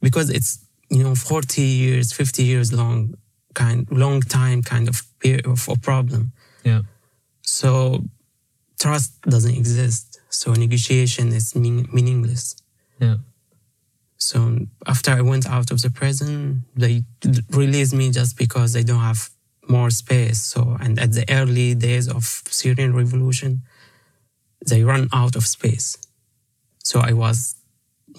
because 0.00 0.30
it's 0.30 0.64
you 0.90 1.02
know 1.02 1.14
forty 1.14 1.62
years, 1.62 2.12
fifty 2.12 2.44
years 2.44 2.72
long 2.72 3.14
kind 3.54 3.86
long 3.90 4.20
time 4.20 4.62
kind 4.62 4.88
of 4.88 5.02
period 5.18 5.46
of 5.46 5.68
a 5.68 5.76
problem. 5.76 6.32
yeah 6.64 6.82
So 7.42 8.02
trust 8.78 9.20
doesn't 9.22 9.56
exist. 9.56 10.20
So 10.28 10.52
negotiation 10.52 11.32
is 11.32 11.54
mean, 11.54 11.88
meaningless. 11.92 12.56
yeah 13.00 13.16
So 14.18 14.66
after 14.86 15.10
I 15.12 15.22
went 15.22 15.46
out 15.46 15.70
of 15.70 15.78
the 15.82 15.90
prison, 15.90 16.64
they 16.74 17.04
released 17.50 17.94
me 17.94 18.10
just 18.10 18.36
because 18.36 18.72
they 18.72 18.82
don't 18.82 19.00
have 19.00 19.30
more 19.68 19.90
space. 19.90 20.40
So 20.42 20.76
and 20.80 20.98
at 20.98 21.12
the 21.12 21.24
early 21.28 21.74
days 21.74 22.08
of 22.08 22.24
Syrian 22.50 22.94
revolution, 22.94 23.62
they 24.66 24.82
run 24.82 25.08
out 25.12 25.36
of 25.36 25.46
space. 25.46 25.96
So 26.82 27.00
I 27.00 27.12
was, 27.12 27.55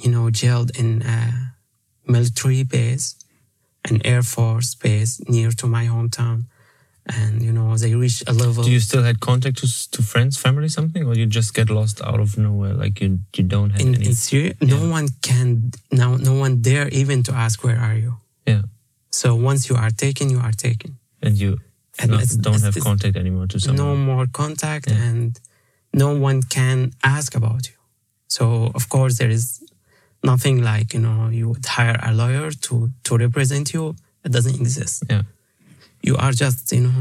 you 0.03 0.09
know, 0.11 0.29
jailed 0.29 0.69
in 0.77 1.01
a 1.03 1.53
military 2.05 2.63
base, 2.63 3.15
an 3.89 4.01
air 4.05 4.23
force 4.23 4.75
base 4.75 5.21
near 5.27 5.51
to 5.51 5.67
my 5.67 5.85
hometown. 5.85 6.45
And 7.19 7.41
you 7.41 7.53
know, 7.53 7.77
they 7.77 7.95
reached 7.95 8.23
a 8.27 8.33
level. 8.33 8.63
do 8.65 8.71
you 8.71 8.81
still 8.81 9.03
had 9.03 9.17
contact 9.19 9.57
to 9.59 9.67
to 9.95 10.01
friends 10.03 10.35
family 10.37 10.67
something 10.69 11.03
or 11.07 11.13
you 11.15 11.25
just 11.25 11.53
get 11.53 11.69
lost 11.69 12.01
out 12.01 12.19
of 12.19 12.37
nowhere 12.37 12.73
like 12.83 12.99
you 13.03 13.19
you 13.37 13.45
don't 13.45 13.69
have 13.71 13.81
in, 13.81 13.95
any 13.95 14.07
in 14.07 14.13
Syria, 14.13 14.53
no 14.61 14.79
one 14.97 15.07
can 15.21 15.71
now 15.89 16.17
no 16.29 16.33
one 16.33 16.53
dare 16.61 16.87
even 17.01 17.23
to 17.23 17.31
ask 17.45 17.63
where 17.63 17.79
are 17.87 17.95
you. 18.05 18.13
yeah 18.51 18.63
So 19.09 19.27
once 19.49 19.61
you 19.69 19.75
are 19.83 19.91
taken, 20.05 20.25
you 20.29 20.39
are 20.47 20.55
taken. 20.67 20.91
and 21.25 21.33
you 21.43 21.51
And 21.99 22.11
not- 22.11 22.27
don't 22.45 22.55
it's- 22.55 22.63
have 22.67 22.75
it's 22.77 22.85
contact 22.89 23.15
anymore 23.23 23.47
to 23.53 23.57
someone 23.59 23.77
No 23.85 23.95
more 24.11 24.25
contact, 24.41 24.85
Yeah. 24.89 25.07
and 25.09 25.29
no 26.03 26.09
one 26.27 26.39
can 26.57 26.77
ask 27.17 27.29
about 27.41 27.63
you. 27.71 27.77
So 28.35 28.43
of 28.79 28.83
course 28.89 29.13
there 29.19 29.31
is 29.37 29.43
nothing 30.31 30.57
like 30.71 30.87
you 30.95 31.01
know 31.05 31.19
you 31.37 31.45
would 31.49 31.65
hire 31.77 31.99
a 32.09 32.11
lawyer 32.21 32.49
to 32.65 32.73
to 33.07 33.11
represent 33.25 33.67
you. 33.75 33.83
It 34.25 34.31
doesn't 34.35 34.57
exist. 34.63 34.95
yeah 35.13 35.23
You 36.07 36.13
are 36.23 36.33
just 36.43 36.71
you 36.75 36.81
know 36.87 36.99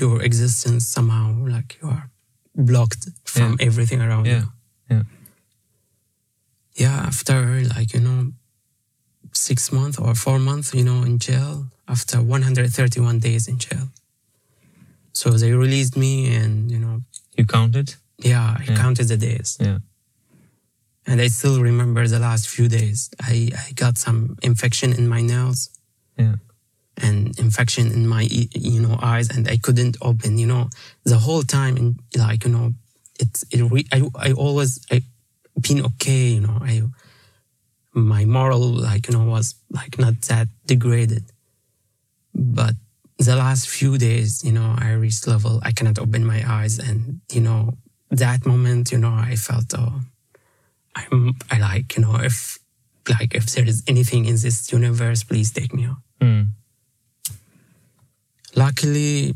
your 0.00 0.16
existence 0.28 0.82
somehow 0.96 1.26
like 1.54 1.70
you 1.82 1.88
are 1.94 2.04
blocked 2.70 3.04
from 3.24 3.56
everything 3.68 4.00
around 4.06 4.26
yeah 4.26 4.40
you. 4.42 4.46
yeah 4.96 5.02
yeah, 6.84 6.96
after 7.10 7.36
like, 7.76 7.92
you 7.96 8.00
know, 8.00 8.32
six 9.34 9.70
months 9.72 9.98
or 9.98 10.14
four 10.14 10.38
months, 10.38 10.72
you 10.72 10.84
know, 10.84 11.02
in 11.02 11.18
jail, 11.18 11.66
after 11.88 12.16
131 12.22 13.18
days 13.18 13.48
in 13.48 13.58
jail. 13.58 13.88
So 15.12 15.30
they 15.30 15.52
released 15.52 15.96
me 15.96 16.34
and, 16.34 16.70
you 16.70 16.78
know, 16.78 17.02
you 17.36 17.44
counted 17.46 17.94
yeah, 18.22 18.56
I 18.58 18.64
Yeah. 18.64 18.76
counted 18.82 19.08
the 19.08 19.16
days. 19.16 19.56
yeah 19.60 19.78
And 21.10 21.20
I 21.20 21.28
still 21.28 21.60
remember 21.60 22.06
the 22.06 22.20
last 22.20 22.48
few 22.48 22.68
days. 22.68 23.10
I, 23.20 23.50
I 23.66 23.72
got 23.72 23.98
some 23.98 24.36
infection 24.42 24.92
in 24.92 25.08
my 25.08 25.20
nails 25.20 25.58
yeah 26.16 26.36
and 27.02 27.38
infection 27.38 27.90
in 27.92 28.06
my, 28.06 28.28
you 28.30 28.80
know, 28.80 28.98
eyes 29.00 29.28
and 29.34 29.48
I 29.48 29.56
couldn't 29.56 29.96
open, 30.02 30.38
you 30.38 30.46
know, 30.46 30.68
the 31.04 31.18
whole 31.18 31.42
time. 31.42 31.76
And 31.76 31.98
like, 32.16 32.44
you 32.44 32.50
know, 32.50 32.74
it's, 33.18 33.42
it 33.50 33.62
re- 33.62 33.88
I, 33.92 34.02
I 34.18 34.32
always, 34.32 34.84
I 34.90 35.02
been 35.60 35.84
okay, 35.86 36.28
you 36.36 36.40
know, 36.40 36.58
I, 36.60 36.82
my 37.92 38.24
moral, 38.24 38.60
like, 38.60 39.08
you 39.08 39.16
know, 39.16 39.24
was 39.24 39.54
like 39.70 39.98
not 39.98 40.20
that 40.28 40.48
degraded. 40.66 41.24
But 42.34 42.74
the 43.18 43.36
last 43.36 43.68
few 43.68 43.98
days, 43.98 44.44
you 44.44 44.52
know, 44.52 44.74
I 44.78 44.92
reached 44.92 45.26
level, 45.26 45.60
I 45.62 45.72
cannot 45.72 45.98
open 45.98 46.24
my 46.24 46.44
eyes. 46.46 46.78
And, 46.78 47.20
you 47.32 47.40
know, 47.40 47.78
that 48.10 48.46
moment, 48.46 48.92
you 48.92 48.98
know, 48.98 49.12
I 49.12 49.36
felt, 49.36 49.72
oh, 49.76 50.00
I'm, 50.96 51.34
I 51.50 51.58
like, 51.58 51.96
you 51.96 52.02
know, 52.02 52.16
if, 52.16 52.58
like, 53.08 53.34
if 53.34 53.46
there 53.46 53.66
is 53.66 53.82
anything 53.86 54.24
in 54.26 54.36
this 54.36 54.70
universe, 54.72 55.22
please 55.24 55.52
take 55.52 55.72
me 55.74 55.86
out. 55.86 55.96
Hmm. 56.20 56.42
luckily 58.56 59.34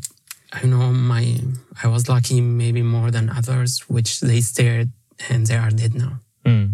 i 0.52 0.66
know 0.66 0.92
my 0.92 1.38
i 1.82 1.87
was 1.88 2.08
lucky 2.08 2.40
maybe 2.40 2.82
more 2.82 3.11
than 3.11 3.30
others 3.30 3.80
which 3.88 4.20
they 4.20 4.40
stared 4.40 4.90
and 5.30 5.46
they 5.46 5.56
are 5.56 5.70
dead 5.70 5.94
now. 5.94 6.18
Hmm. 6.44 6.66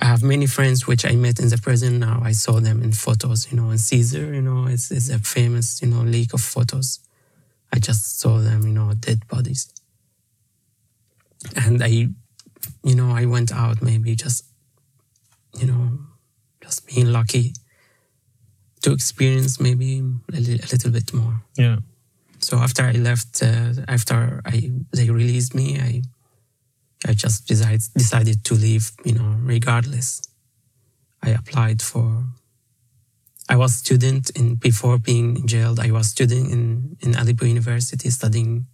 i 0.00 0.04
have 0.04 0.22
many 0.22 0.46
friends 0.46 0.86
which 0.86 1.04
i 1.04 1.14
met 1.16 1.38
in 1.40 1.48
the 1.48 1.58
prison. 1.58 1.98
Now 1.98 2.20
i 2.22 2.32
saw 2.32 2.60
them 2.60 2.82
in 2.82 2.92
photos 2.92 3.50
you 3.50 3.56
know 3.56 3.70
in 3.70 3.78
caesar 3.78 4.32
you 4.34 4.42
know 4.42 4.66
it's, 4.66 4.90
it's 4.90 5.08
a 5.10 5.18
famous 5.18 5.80
you 5.82 5.88
know 5.88 6.02
leak 6.02 6.34
of 6.34 6.40
photos. 6.40 7.00
I 7.72 7.78
just 7.80 8.20
saw 8.20 8.38
them 8.38 8.62
you 8.68 8.74
know 8.78 8.92
dead 8.94 9.26
bodies. 9.26 9.72
And 11.56 11.82
i 11.82 12.08
you 12.82 12.94
know 12.94 13.10
i 13.10 13.24
went 13.24 13.52
out 13.52 13.82
maybe 13.82 14.14
just 14.14 14.44
you 15.58 15.66
know 15.66 15.98
just 16.60 16.86
being 16.86 17.12
lucky 17.12 17.52
to 18.82 18.92
experience 18.92 19.60
maybe 19.60 20.02
a, 20.32 20.40
li- 20.40 20.60
a 20.62 20.66
little 20.72 20.90
bit 20.90 21.12
more 21.12 21.42
yeah 21.56 21.76
so 22.44 22.58
after 22.58 22.82
I 22.82 22.92
left, 22.92 23.42
uh, 23.42 23.72
after 23.88 24.42
I 24.44 24.70
they 24.92 25.08
released 25.08 25.54
me, 25.54 25.80
I 25.80 26.02
I 27.08 27.14
just 27.14 27.46
decided 27.48 27.82
decided 27.96 28.44
to 28.44 28.54
leave. 28.54 28.92
You 29.04 29.14
know, 29.14 29.30
regardless. 29.40 30.20
I 31.22 31.30
applied 31.30 31.80
for. 31.80 32.24
I 33.48 33.56
was 33.56 33.76
student 33.76 34.30
in 34.38 34.56
before 34.56 34.98
being 34.98 35.46
jailed. 35.46 35.80
I 35.80 35.90
was 35.90 36.08
student 36.08 36.52
in 36.52 36.96
in 37.00 37.14
Aleppo 37.14 37.46
University 37.46 38.10
studying 38.10 38.66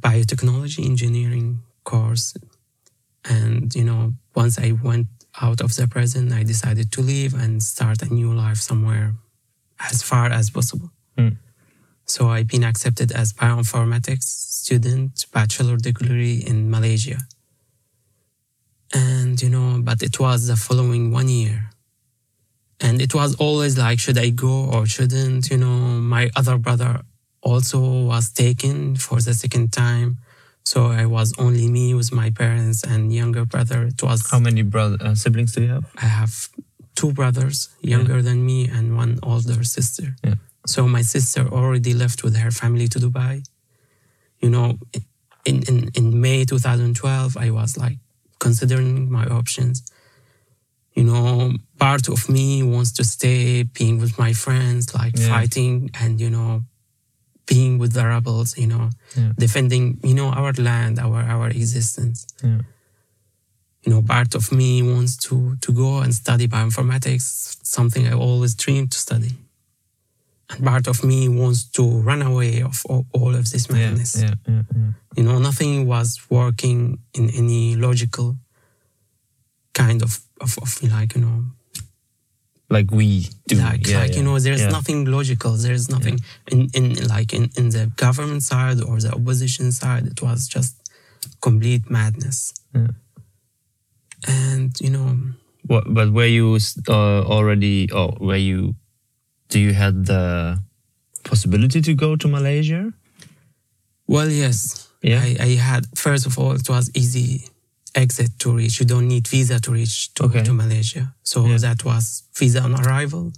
biotechnology 0.00 0.84
engineering 0.84 1.60
course, 1.84 2.34
and 3.28 3.74
you 3.74 3.84
know 3.84 4.12
once 4.34 4.58
I 4.58 4.72
went 4.72 5.08
out 5.40 5.60
of 5.60 5.74
the 5.74 5.86
prison, 5.86 6.32
I 6.32 6.42
decided 6.42 6.92
to 6.92 7.00
leave 7.00 7.34
and 7.34 7.62
start 7.62 8.02
a 8.02 8.12
new 8.12 8.32
life 8.32 8.58
somewhere 8.58 9.14
as 9.90 10.02
far 10.02 10.26
as 10.26 10.50
possible. 10.50 10.90
Hmm. 11.16 11.36
So 12.06 12.28
I've 12.28 12.46
been 12.48 12.64
accepted 12.64 13.12
as 13.12 13.32
bioinformatics 13.32 14.22
student, 14.22 15.26
bachelor 15.32 15.76
degree 15.76 16.42
in 16.46 16.70
Malaysia. 16.70 17.18
And, 18.94 19.40
you 19.42 19.50
know, 19.50 19.80
but 19.82 20.02
it 20.02 20.18
was 20.20 20.46
the 20.46 20.56
following 20.56 21.10
one 21.10 21.28
year. 21.28 21.70
And 22.80 23.00
it 23.00 23.14
was 23.14 23.34
always 23.36 23.76
like, 23.76 23.98
should 23.98 24.18
I 24.18 24.30
go 24.30 24.70
or 24.70 24.86
shouldn't? 24.86 25.50
You 25.50 25.58
know, 25.58 25.76
my 26.16 26.30
other 26.36 26.58
brother 26.58 27.02
also 27.42 27.80
was 27.80 28.30
taken 28.30 28.96
for 28.96 29.20
the 29.20 29.34
second 29.34 29.72
time. 29.72 30.18
So 30.66 30.78
I 31.02 31.06
was 31.06 31.32
only 31.38 31.66
me 31.70 31.94
with 31.94 32.10
my 32.12 32.28
parents 32.30 32.82
and 32.82 33.12
younger 33.20 33.44
brother. 33.44 33.84
It 33.92 34.02
was, 34.02 34.28
how 34.32 34.40
many 34.40 34.62
brother 34.62 34.96
uh, 35.00 35.14
siblings 35.14 35.52
do 35.54 35.62
you 35.62 35.68
have 35.68 35.86
I 35.96 36.06
have 36.20 36.48
two 36.96 37.12
brothers 37.12 37.68
younger 37.80 38.20
than 38.20 38.44
me 38.44 38.68
and 38.76 38.96
one 38.96 39.12
older 39.22 39.62
sister. 39.62 40.16
Yeah. 40.24 40.34
So 40.66 40.88
my 40.88 41.02
sister 41.02 41.42
already 41.58 41.94
left 41.94 42.24
with 42.24 42.34
her 42.36 42.50
family 42.50 42.88
to 42.88 42.98
Dubai. 42.98 43.44
You 44.40 44.50
know, 44.50 44.78
in, 45.44 45.62
in, 45.70 45.90
in 45.94 46.20
May 46.20 46.44
2012, 46.44 47.36
I 47.36 47.50
was 47.50 47.76
like 47.78 47.98
considering 48.40 49.10
my 49.10 49.26
options. 49.26 49.76
You 50.94 51.04
know, 51.04 51.52
part 51.78 52.08
of 52.08 52.28
me 52.28 52.62
wants 52.64 52.90
to 52.98 53.04
stay 53.04 53.62
being 53.62 54.00
with 54.00 54.18
my 54.18 54.32
friends, 54.32 54.94
like 54.94 55.14
Yeah. 55.16 55.28
fighting 55.28 55.90
and, 56.00 56.20
you 56.20 56.30
know, 56.30 56.64
being 57.46 57.78
with 57.78 57.92
the 57.92 58.04
rebels, 58.04 58.56
you 58.58 58.66
know, 58.66 58.90
Yeah. 59.16 59.32
defending, 59.38 59.98
you 60.02 60.14
know, 60.14 60.28
our 60.30 60.52
land, 60.52 60.98
our, 60.98 61.22
our 61.34 61.48
existence 61.50 62.26
yeah 62.42 62.60
you 63.86 63.92
know, 63.92 64.02
part 64.02 64.34
of 64.34 64.50
me 64.50 64.82
wants 64.82 65.16
to 65.16 65.54
to 65.64 65.72
go 65.72 65.98
and 66.02 66.12
study 66.12 66.48
bioinformatics, 66.48 67.24
something 67.62 68.04
I 68.08 68.14
always 68.14 68.54
dreamed 68.56 68.90
to 68.92 68.98
study. 68.98 69.32
And 70.50 70.64
part 70.64 70.88
of 70.88 71.04
me 71.04 71.28
wants 71.28 71.64
to 71.76 71.82
run 72.08 72.20
away 72.22 72.62
of 72.62 72.82
all, 72.90 73.04
all 73.12 73.32
of 73.36 73.44
this 73.52 73.70
madness. 73.70 74.12
yeah 74.20 74.34
yeah, 74.48 74.62
yeah. 74.74 74.90
You 75.16 75.22
know, 75.26 75.38
nothing 75.38 75.86
was 75.86 76.18
working 76.30 76.98
in 77.14 77.30
any 77.30 77.76
logical 77.76 78.36
kind 79.72 80.02
of 80.02 80.18
of, 80.40 80.58
of 80.62 80.82
like 80.82 81.14
you 81.14 81.20
know 81.24 81.44
like 82.68 82.90
we 82.90 83.28
do. 83.46 83.56
Like, 83.56 83.86
yeah, 83.86 84.00
like 84.00 84.10
yeah. 84.10 84.16
you 84.16 84.22
know, 84.22 84.38
there's 84.38 84.62
yeah. 84.62 84.68
nothing 84.68 85.04
logical. 85.04 85.52
There's 85.52 85.88
nothing 85.88 86.18
in, 86.50 86.68
in 86.74 87.06
like 87.06 87.32
in, 87.32 87.50
in 87.56 87.70
the 87.70 87.90
government 87.96 88.42
side 88.42 88.82
or 88.82 88.98
the 89.00 89.12
opposition 89.12 89.72
side. 89.72 90.06
It 90.06 90.20
was 90.22 90.48
just 90.48 90.76
complete 91.40 91.90
madness. 91.90 92.52
And 94.26 94.72
you 94.80 94.90
know, 94.90 95.16
What, 95.66 95.84
but 95.92 96.12
were 96.12 96.26
you 96.26 96.58
uh, 96.88 97.22
already? 97.22 97.88
Oh, 97.92 98.16
were 98.20 98.36
you? 98.36 98.74
Do 99.48 99.60
you 99.60 99.72
had 99.72 100.06
the 100.06 100.58
possibility 101.22 101.80
to 101.80 101.94
go 101.94 102.16
to 102.16 102.26
Malaysia? 102.28 102.92
well, 104.08 104.28
yes, 104.30 104.88
Yeah. 105.02 105.20
I, 105.20 105.36
I 105.40 105.48
had 105.54 105.86
first 105.98 106.26
of 106.26 106.38
all, 106.38 106.52
it 106.52 106.68
was 106.68 106.90
easy 106.94 107.46
exit 107.96 108.30
to 108.40 108.52
reach. 108.56 108.78
You 108.80 108.86
don't 108.86 109.08
need 109.08 109.26
visa 109.26 109.58
to 109.60 109.70
reach 109.72 110.12
to, 110.14 110.24
Okay. 110.24 110.42
to 110.44 110.52
Malaysia. 110.52 111.14
So 111.24 111.46
Yeah. 111.46 111.58
that 111.58 111.84
was 111.84 112.22
visa 112.38 112.60
on 112.62 112.74
arrival, 112.74 113.32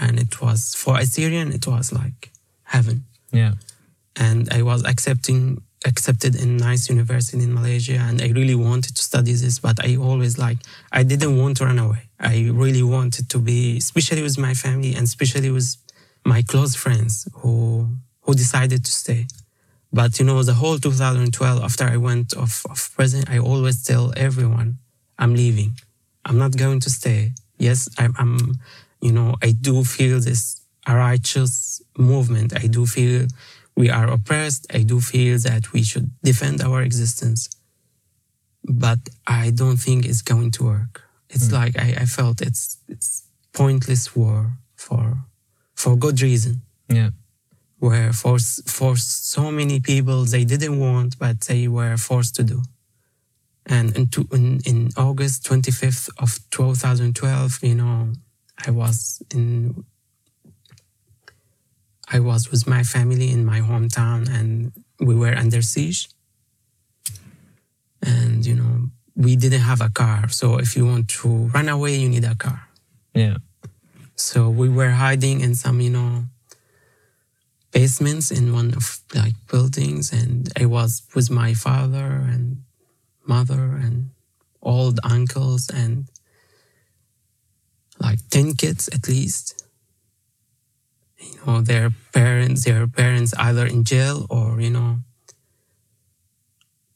and 0.00 0.18
it 0.20 0.40
was 0.40 0.74
for 0.74 0.98
a 0.98 1.06
Syrian. 1.06 1.52
It 1.52 1.66
was 1.66 1.92
like 1.92 2.30
heaven. 2.64 3.04
Yeah. 3.32 3.54
and 4.18 4.48
I 4.50 4.62
was 4.62 4.80
accepting 4.84 5.60
accepted 5.84 6.34
in 6.42 6.56
nice 6.56 6.88
university 6.88 7.42
in 7.44 7.52
Malaysia 7.52 7.98
and 8.08 8.16
I 8.22 8.28
really 8.32 8.54
wanted 8.56 8.96
to 8.96 9.02
study 9.10 9.32
this 9.34 9.58
but 9.60 9.76
I 9.84 9.96
always 9.96 10.38
like 10.38 10.56
I 10.90 11.02
didn't 11.04 11.36
want 11.36 11.58
to 11.58 11.66
run 11.66 11.78
away 11.78 12.02
I 12.18 12.48
really 12.62 12.82
wanted 12.82 13.28
to 13.28 13.38
be 13.38 13.76
especially 13.76 14.22
with 14.22 14.38
my 14.38 14.54
family 14.54 14.94
and 14.96 15.04
especially 15.04 15.50
with 15.50 15.68
my 16.24 16.40
close 16.52 16.74
friends 16.74 17.28
who 17.40 17.54
who 18.24 18.32
decided 18.34 18.80
to 18.88 18.92
stay 19.02 19.26
but 19.92 20.18
you 20.18 20.24
know 20.24 20.42
the 20.42 20.54
whole 20.54 20.78
2012 20.78 21.62
after 21.62 21.84
I 21.84 21.96
went 21.96 22.36
off 22.36 22.64
of 22.68 22.90
prison 22.94 23.24
I 23.28 23.38
always 23.38 23.84
tell 23.84 24.12
everyone 24.16 24.78
I'm 25.18 25.34
leaving 25.34 25.72
I'm 26.24 26.38
not 26.38 26.56
going 26.56 26.80
to 26.80 26.90
stay 26.90 27.32
yes 27.58 27.88
I'm, 27.98 28.14
I'm 28.18 28.58
you 29.00 29.12
know 29.12 29.34
I 29.42 29.52
do 29.52 29.84
feel 29.84 30.20
this 30.20 30.60
righteous 30.88 31.82
movement 31.96 32.52
I 32.56 32.66
do 32.66 32.86
feel 32.86 33.26
we 33.76 33.90
are 33.90 34.10
oppressed. 34.10 34.66
I 34.72 34.82
do 34.82 35.00
feel 35.00 35.38
that 35.40 35.72
we 35.72 35.82
should 35.82 36.10
defend 36.22 36.62
our 36.62 36.82
existence. 36.82 37.50
But 38.64 38.98
I 39.26 39.50
don't 39.50 39.76
think 39.76 40.06
it's 40.06 40.22
going 40.22 40.50
to 40.52 40.64
work. 40.64 41.02
It's 41.28 41.48
hmm. 41.48 41.54
like 41.54 41.78
I, 41.78 41.94
I 42.00 42.06
felt 42.06 42.40
it's 42.40 42.78
it's 42.88 43.24
pointless 43.52 44.16
war 44.16 44.52
for 44.74 45.18
for 45.74 45.94
good 45.96 46.20
reason. 46.22 46.62
Yeah. 46.88 47.10
Where 47.78 48.12
for 48.12 48.38
for 48.66 48.96
so 48.96 49.50
many 49.50 49.80
people 49.80 50.24
they 50.24 50.44
didn't 50.44 50.78
want, 50.80 51.18
but 51.18 51.42
they 51.42 51.68
were 51.68 51.96
forced 51.96 52.34
to 52.36 52.42
do. 52.42 52.62
And 53.68 53.96
in, 53.96 54.06
to, 54.08 54.26
in, 54.32 54.60
in 54.64 54.90
August 54.96 55.44
25th 55.44 56.08
of 56.18 56.38
2012, 56.50 57.58
you 57.62 57.74
know, 57.74 58.12
I 58.64 58.70
was 58.70 59.20
in 59.34 59.84
I 62.08 62.20
was 62.20 62.50
with 62.50 62.66
my 62.66 62.84
family 62.84 63.30
in 63.30 63.44
my 63.44 63.60
hometown 63.60 64.28
and 64.32 64.72
we 65.00 65.14
were 65.14 65.34
under 65.34 65.60
siege. 65.60 66.08
And, 68.02 68.46
you 68.46 68.54
know, 68.54 68.90
we 69.16 69.34
didn't 69.34 69.62
have 69.62 69.80
a 69.80 69.88
car. 69.88 70.28
So 70.28 70.58
if 70.58 70.76
you 70.76 70.86
want 70.86 71.08
to 71.08 71.28
run 71.28 71.68
away, 71.68 71.96
you 71.96 72.08
need 72.08 72.24
a 72.24 72.36
car. 72.36 72.68
Yeah. 73.14 73.38
So 74.14 74.48
we 74.48 74.68
were 74.68 74.90
hiding 74.90 75.40
in 75.40 75.54
some, 75.54 75.80
you 75.80 75.90
know, 75.90 76.24
basements 77.86 78.32
in 78.32 78.52
one 78.52 78.74
of 78.74 78.98
like 79.14 79.34
buildings. 79.48 80.12
And 80.12 80.48
I 80.60 80.66
was 80.66 81.02
with 81.14 81.30
my 81.30 81.54
father 81.54 82.08
and 82.32 82.62
mother 83.24 83.78
and 83.84 84.10
old 84.60 84.98
uncles 85.04 85.70
and 85.72 86.06
like 88.00 88.18
10 88.30 88.54
kids 88.54 88.88
at 88.92 89.08
least 89.08 89.64
you 91.18 91.38
know 91.46 91.60
their 91.60 91.90
parents 92.12 92.64
their 92.64 92.86
parents 92.86 93.32
either 93.38 93.64
in 93.64 93.84
jail 93.84 94.26
or 94.28 94.60
you 94.60 94.70
know 94.70 94.98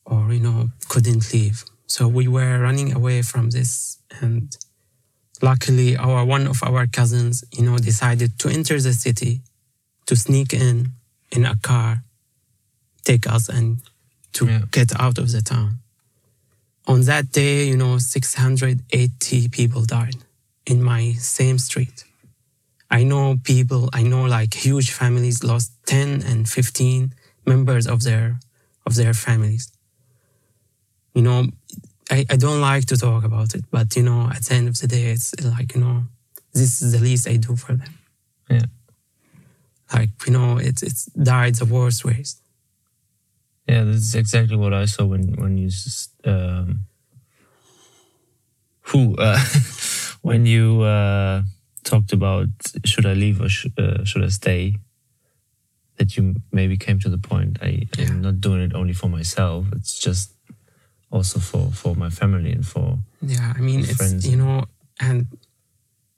or 0.05 0.33
you 0.33 0.41
know 0.41 0.69
couldn't 0.89 1.33
leave 1.33 1.65
so 1.87 2.07
we 2.07 2.27
were 2.29 2.59
running 2.59 2.93
away 2.93 3.23
from 3.23 3.51
this 3.51 3.99
and 4.21 4.57
luckily 5.41 5.97
our 5.97 6.25
one 6.25 6.47
of 6.47 6.63
our 6.63 6.87
cousins 6.87 7.45
you 7.57 7.63
know 7.65 7.79
decided 7.79 8.31
to 8.39 8.49
enter 8.49 8.79
the 8.81 8.93
city 8.93 9.41
to 10.11 10.17
sneak 10.27 10.51
in 10.67 10.77
in 11.37 11.43
a 11.45 11.57
car 11.69 11.91
take 13.11 13.25
us 13.37 13.45
and 13.57 13.67
to 14.37 14.43
Yeah. 14.47 14.63
get 14.77 14.91
out 15.05 15.19
of 15.23 15.27
the 15.35 15.43
town 15.43 15.71
on 16.93 16.99
that 17.11 17.27
day 17.41 17.57
you 17.71 17.77
know 17.83 17.99
680 17.99 19.49
people 19.59 19.83
died 19.99 20.21
in 20.73 20.79
my 20.93 21.03
same 21.37 21.59
street 21.59 21.99
I 22.99 23.05
know 23.05 23.37
people, 23.45 23.83
I 24.01 24.03
know 24.03 24.25
like 24.39 24.53
huge 24.67 24.91
families 24.91 25.45
lost 25.45 25.71
10 25.87 26.23
and 26.31 26.49
15 26.49 27.15
members 27.47 27.87
of 27.87 27.99
their 28.03 28.41
of 28.85 28.93
their 28.97 29.15
families. 29.15 29.65
You 31.15 31.23
know, 31.23 31.47
I, 32.11 32.27
I 32.29 32.37
don't 32.37 32.61
like 32.61 32.87
to 32.87 32.97
talk 32.97 33.23
about 33.25 33.55
it, 33.55 33.65
but 33.71 33.95
you 33.97 34.03
know, 34.03 34.29
at 34.37 34.43
the 34.47 34.55
end 34.55 34.69
of 34.69 34.77
the 34.81 34.89
day, 34.89 35.05
it's 35.15 35.33
like, 35.45 35.75
you 35.77 35.81
know, 35.81 36.03
this 36.53 36.83
is 36.83 36.91
the 36.93 36.99
least 36.99 37.29
I 37.29 37.37
do 37.37 37.55
for 37.55 37.75
them. 37.75 37.95
Yeah. 38.51 38.67
Like, 39.93 40.11
you 40.27 40.33
know, 40.33 40.59
it's 40.59 40.83
it's 40.83 41.07
died 41.07 41.57
the 41.57 41.65
worst 41.65 42.05
ways. 42.05 42.41
Yeah, 43.69 43.85
that's 43.85 44.15
exactly 44.15 44.57
what 44.57 44.73
I 44.73 44.87
saw 44.87 45.05
when 45.07 45.35
when 45.37 45.57
you 45.59 45.71
um, 46.25 46.87
who 48.83 49.17
uh, 49.17 49.39
when 50.23 50.47
you 50.47 50.83
uh, 50.83 51.43
talked 51.85 52.13
about 52.13 52.49
should 52.85 53.07
I 53.07 53.15
leave 53.15 53.41
or 53.41 53.49
sh- 53.49 53.67
uh, 53.79 54.05
should 54.05 54.25
I 54.25 54.29
stay. 54.29 54.77
That 55.97 56.17
you 56.17 56.37
maybe 56.51 56.79
came 56.79 56.99
to 57.01 57.11
the 57.11 57.19
point. 57.19 57.59
I, 57.61 57.87
Yeah. 57.99 58.09
I'm 58.09 58.23
not 58.23 58.41
doing 58.41 58.63
it 58.63 58.73
only 58.75 58.95
for 58.95 59.09
myself. 59.09 59.67
It's 59.77 59.99
just 59.99 60.33
also 61.11 61.39
for 61.41 61.71
for 61.73 61.95
my 61.95 62.11
family 62.11 62.53
and 62.53 62.65
for 62.67 62.99
Yeah, 63.21 63.53
I 63.57 63.61
mean, 63.61 63.81
it's, 63.81 63.97
friends. 63.97 64.27
you 64.27 64.37
know, 64.37 64.65
and 64.99 65.27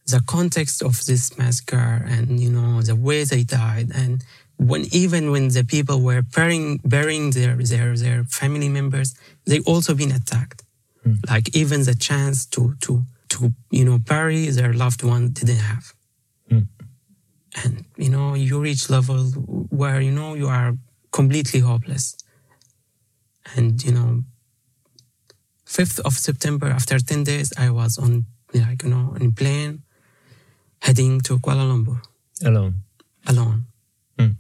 the 0.07 0.23
context 0.27 0.83
of 0.83 1.05
this 1.07 1.37
massacre 1.39 2.05
and, 2.09 2.41
you 2.41 2.51
know, 2.51 2.83
the 2.83 2.97
way 2.97 3.25
they 3.25 3.45
died 3.45 3.91
and 3.95 4.25
when 4.57 4.87
even 4.93 5.31
when 5.31 5.49
the 5.49 5.65
people 5.65 6.01
were 6.01 6.23
burying, 6.23 6.81
burying 6.85 7.31
their, 7.31 7.57
their, 7.57 7.97
their 7.97 8.25
family 8.25 8.69
members, 8.69 9.15
they 9.45 9.61
also 9.61 9.95
been 9.95 10.13
attacked. 10.13 10.63
Hmm. 11.03 11.15
Like 11.29 11.55
even 11.57 11.83
the 11.83 11.95
chance 11.95 12.47
to, 12.47 12.75
to, 12.83 13.03
to, 13.31 13.53
you 13.71 13.85
know, 13.85 13.99
bury 13.99 14.47
their 14.51 14.73
loved 14.73 15.03
one 15.03 15.31
didn't 15.31 15.57
have. 15.57 15.93
Hmm. 16.49 16.61
And, 17.65 17.85
you 17.97 18.09
know, 18.09 18.35
you 18.35 18.61
reach 18.61 18.89
level 18.89 19.25
where, 19.71 20.01
you 20.01 20.13
know, 20.13 20.35
you 20.35 20.49
are 20.49 20.77
completely 21.11 21.61
hopeless. 21.61 22.17
And, 23.57 23.83
you 23.85 23.93
know, 23.93 24.23
5th 25.67 26.01
of 26.01 26.15
September, 26.15 26.69
after 26.69 26.99
10 26.99 27.25
days, 27.25 27.53
I 27.59 27.71
was 27.71 27.99
on, 27.99 28.27
like, 28.55 28.85
you 28.85 28.91
know, 28.91 29.17
in 29.21 29.33
plane 29.33 29.83
heading 30.83 31.21
to 31.21 31.39
Kuala 31.39 31.65
Lumpur 31.71 31.99
alone. 32.45 32.75
alone. 33.27 33.65
Hmm. 34.19 34.33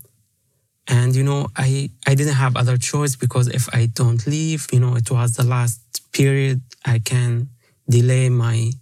And, 0.88 1.14
you 1.14 1.22
know, 1.22 1.48
I, 1.57 1.90
I 2.07 2.14
didn't 2.14 2.35
have 2.35 2.57
other 2.57 2.76
choice 2.76 3.14
because 3.16 3.46
if 3.48 3.72
I 3.72 3.87
don't 3.87 4.26
leave, 4.26 4.66
you 4.72 4.81
know, 4.81 4.96
it 4.96 5.09
was 5.11 5.35
the 5.35 5.44
last 5.44 5.81
period 6.12 6.61
I 6.85 6.98
can 6.98 7.48
delay 7.88 8.28
my, 8.28 8.72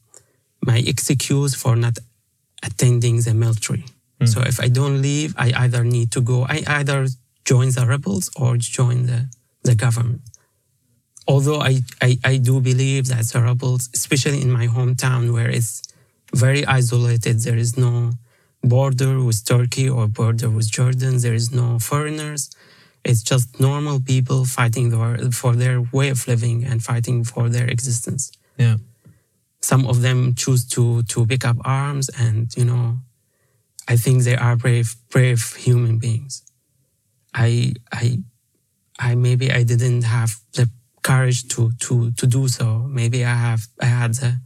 my 0.65 0.79
excuse 0.79 1.55
for 1.55 1.77
not 1.77 1.99
attending 2.63 3.21
the 3.21 3.35
military. 3.35 3.85
Hmm. 4.21 4.27
So 4.27 4.41
if 4.41 4.59
I 4.59 4.69
don't 4.69 5.03
leave, 5.03 5.35
I 5.37 5.53
either 5.65 5.85
need 5.85 6.11
to 6.13 6.23
go, 6.23 6.47
I 6.49 6.65
either 6.67 7.07
join 7.45 7.69
the 7.71 7.85
rebels 7.87 8.31
or 8.37 8.57
join 8.57 9.07
the, 9.07 9.29
the 9.65 9.75
government. 9.75 10.23
Although 11.29 11.61
I, 11.61 11.81
I, 12.01 12.19
I 12.25 12.37
do 12.39 12.61
believe 12.61 13.09
that 13.09 13.27
the 13.27 13.43
rebels, 13.43 13.91
especially 13.95 14.41
in 14.41 14.51
my 14.51 14.67
hometown 14.67 15.33
where 15.33 15.51
it's 15.51 15.83
very 16.35 16.65
isolated, 16.67 17.41
there 17.41 17.57
is 17.57 17.77
no 17.77 18.13
border 18.63 19.23
with 19.23 19.45
Turkey 19.45 19.89
or 19.89 20.07
border 20.09 20.51
with 20.51 20.71
Jordan, 20.71 21.19
there 21.19 21.35
is 21.35 21.51
no 21.53 21.79
foreigners. 21.79 22.51
It's 23.05 23.23
just 23.23 23.59
normal 23.61 24.01
people 24.01 24.45
fighting 24.45 24.91
for 25.33 25.55
their 25.57 25.81
way 25.93 26.11
of 26.11 26.29
living 26.29 26.65
and 26.65 26.83
fighting 26.83 27.25
for 27.25 27.49
their 27.49 27.67
existence. 27.69 28.33
Yeah. 28.59 28.77
some 29.63 29.87
of 29.87 30.01
them 30.03 30.35
choose 30.35 30.65
to 30.75 31.03
to 31.13 31.27
pick 31.27 31.45
up 31.45 31.57
arms 31.65 32.09
and 32.19 32.55
you 32.57 32.65
know 32.65 32.99
i 33.89 33.97
think 33.97 34.23
they 34.25 34.37
are 34.37 34.57
brave 34.57 34.97
brave 35.11 35.43
human 35.57 35.99
beings. 35.99 36.43
I 37.35 37.75
i 37.93 38.19
i 38.99 39.15
maybe 39.15 39.51
i 39.53 39.63
didn't 39.63 40.03
have 40.03 40.31
the 40.55 40.69
courage 41.03 41.49
to 41.49 41.73
to 41.85 42.13
to 42.13 42.27
do 42.27 42.49
so. 42.49 42.87
Maybe 42.89 43.25
i 43.25 43.35
have 43.35 43.63
i 43.81 43.87
had 43.87 44.15
the 44.15 44.41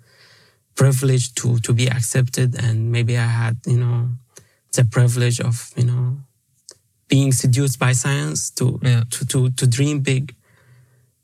privilege 0.74 1.34
to 1.34 1.58
to 1.60 1.72
be 1.72 1.86
accepted 1.88 2.54
and 2.62 2.90
maybe 2.92 3.16
i 3.16 3.26
had 3.26 3.56
you 3.66 3.78
know 3.78 4.08
the 4.76 4.84
privilege 4.84 5.40
of 5.40 5.70
you 5.76 5.84
know 5.84 6.16
being 7.08 7.32
seduced 7.32 7.78
by 7.78 7.92
science 7.92 8.50
to 8.50 8.78
Yeah. 8.82 9.04
to 9.10 9.26
to, 9.26 9.50
to 9.50 9.66
dream 9.66 10.00
big 10.00 10.34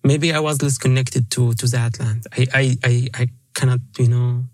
maybe 0.05 0.33
I 0.33 0.41
was 0.41 0.63
less 0.63 0.79
connected 0.79 1.31
to 1.33 1.53
to 1.55 1.67
that 1.69 1.99
land. 2.01 2.27
I 2.39 2.47
I 2.55 2.65
I, 2.85 3.09
I 3.23 3.29
cannot, 3.55 3.81
you 3.99 4.09
know, 4.09 4.45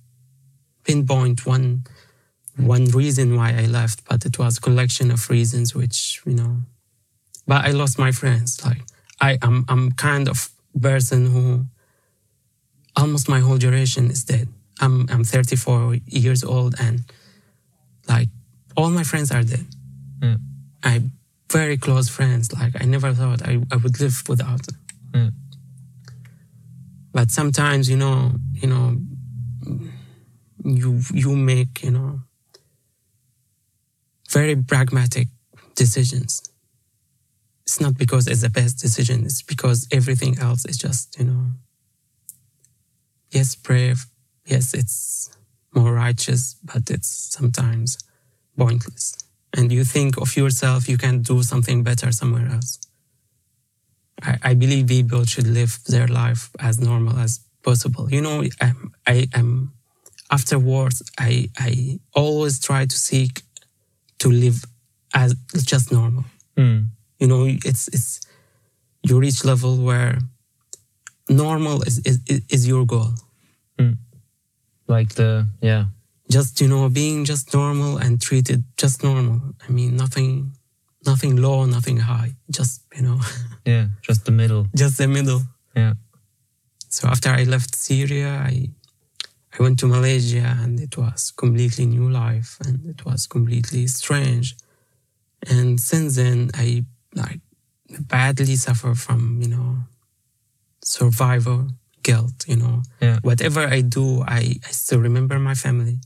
pinpoint 0.84 1.46
one 1.46 1.84
one 2.56 2.86
reason 2.86 3.36
why 3.36 3.50
I 3.52 3.66
left, 3.66 4.04
but 4.08 4.24
it 4.24 4.38
was 4.38 4.56
a 4.58 4.60
collection 4.60 5.10
of 5.10 5.28
reasons 5.30 5.74
which, 5.74 6.22
you 6.26 6.34
know, 6.34 6.62
but 7.46 7.64
I 7.64 7.72
lost 7.72 7.98
my 7.98 8.12
friends. 8.12 8.64
Like 8.64 8.82
I 9.20 9.38
am 9.42 9.64
I'm 9.68 9.92
kind 9.92 10.28
of 10.28 10.50
person 10.80 11.26
who 11.26 11.66
almost 12.96 13.28
my 13.28 13.40
whole 13.40 13.58
generation 13.58 14.10
is 14.10 14.24
dead. 14.24 14.48
I'm 14.80 15.06
I'm 15.10 15.24
34 15.24 15.96
years 16.06 16.44
old 16.44 16.74
and 16.78 17.04
like 18.08 18.28
all 18.76 18.90
my 18.90 19.04
friends 19.04 19.30
are 19.32 19.42
dead. 19.42 19.66
Mm. 20.20 20.40
I 20.84 21.02
very 21.50 21.76
close 21.76 22.08
friends. 22.08 22.52
Like 22.52 22.74
I 22.80 22.84
never 22.84 23.12
thought 23.12 23.46
I, 23.46 23.60
I 23.70 23.76
would 23.76 24.00
live 24.00 24.22
without 24.28 24.66
them. 24.66 24.78
Mm. 25.12 25.32
But 27.12 27.30
sometimes, 27.30 27.88
you 27.88 27.96
know, 27.96 28.32
you 28.52 28.68
know, 28.68 28.96
you 30.64 31.00
you 31.12 31.34
make, 31.34 31.82
you 31.82 31.90
know, 31.90 32.20
very 34.30 34.56
pragmatic 34.56 35.28
decisions. 35.74 36.42
It's 37.62 37.80
not 37.80 37.96
because 37.96 38.26
it's 38.28 38.42
the 38.42 38.50
best 38.50 38.78
decision, 38.78 39.24
it's 39.24 39.42
because 39.42 39.88
everything 39.90 40.38
else 40.38 40.64
is 40.66 40.76
just, 40.76 41.18
you 41.18 41.24
know, 41.24 41.46
yes, 43.30 43.56
brave, 43.56 44.06
yes, 44.46 44.74
it's 44.74 45.30
more 45.74 45.92
righteous, 45.92 46.56
but 46.64 46.90
it's 46.90 47.08
sometimes 47.08 47.98
pointless. 48.56 49.16
And 49.56 49.70
you 49.72 49.84
think 49.84 50.16
of 50.18 50.36
yourself, 50.36 50.88
you 50.88 50.98
can 50.98 51.22
do 51.22 51.42
something 51.42 51.82
better 51.82 52.12
somewhere 52.12 52.48
else. 52.48 52.78
I, 54.22 54.38
I 54.42 54.54
believe 54.54 54.86
people 54.86 55.24
should 55.24 55.46
live 55.46 55.78
their 55.88 56.08
life 56.08 56.50
as 56.58 56.80
normal 56.80 57.18
as 57.18 57.40
possible. 57.62 58.10
You 58.10 58.22
know, 58.22 58.44
I, 58.60 58.72
I 59.06 59.28
am 59.34 59.72
afterwards. 60.30 61.02
I 61.18 61.50
I 61.58 62.00
always 62.14 62.58
try 62.60 62.86
to 62.86 62.96
seek 62.96 63.42
to 64.18 64.28
live 64.28 64.64
as 65.14 65.34
just 65.64 65.92
normal. 65.92 66.24
Mm. 66.56 66.86
You 67.18 67.26
know, 67.26 67.44
it's 67.46 67.88
it's 67.88 68.20
you 69.02 69.18
reach 69.18 69.44
level 69.44 69.76
where 69.76 70.18
normal 71.28 71.82
is 71.82 71.98
is, 72.04 72.18
is 72.48 72.66
your 72.66 72.86
goal. 72.86 73.14
Mm. 73.78 73.98
Like 74.88 75.14
the 75.14 75.48
yeah. 75.60 75.84
Just 76.30 76.60
you 76.60 76.68
know, 76.68 76.88
being 76.88 77.24
just 77.24 77.54
normal 77.54 77.98
and 77.98 78.20
treated 78.20 78.64
just 78.76 79.02
normal. 79.02 79.40
I 79.66 79.70
mean, 79.70 79.96
nothing, 79.96 80.52
nothing 81.04 81.36
low, 81.36 81.64
nothing 81.66 81.98
high. 81.98 82.34
Just 82.50 82.82
you 82.94 83.02
know. 83.02 83.20
Yeah, 83.66 83.88
just 84.00 84.24
the 84.24 84.30
middle. 84.30 84.68
Just 84.76 84.96
the 84.96 85.08
middle. 85.08 85.42
Yeah. 85.74 85.94
So 86.88 87.08
after 87.08 87.30
I 87.30 87.42
left 87.42 87.74
Syria, 87.74 88.40
I 88.46 88.70
I 89.58 89.62
went 89.62 89.78
to 89.80 89.86
Malaysia 89.86 90.56
and 90.62 90.78
it 90.78 90.96
was 90.96 91.32
completely 91.36 91.86
new 91.86 92.08
life 92.08 92.58
and 92.64 92.84
it 92.86 93.04
was 93.04 93.26
completely 93.26 93.86
strange. 93.86 94.56
And 95.48 95.80
since 95.80 96.16
then, 96.16 96.50
I 96.54 96.84
like 97.14 97.40
badly 98.00 98.56
suffer 98.56 98.94
from, 98.94 99.40
you 99.42 99.48
know, 99.48 99.78
survival 100.82 101.68
guilt, 102.06 102.38
you 102.46 102.56
know. 102.56 102.82
Yeah. 103.00 103.18
Whatever 103.22 103.62
I 103.66 103.80
do, 103.80 104.22
I, 104.22 104.42
I 104.68 104.70
still 104.82 105.00
remember 105.00 105.38
my 105.38 105.54
family 105.54 105.98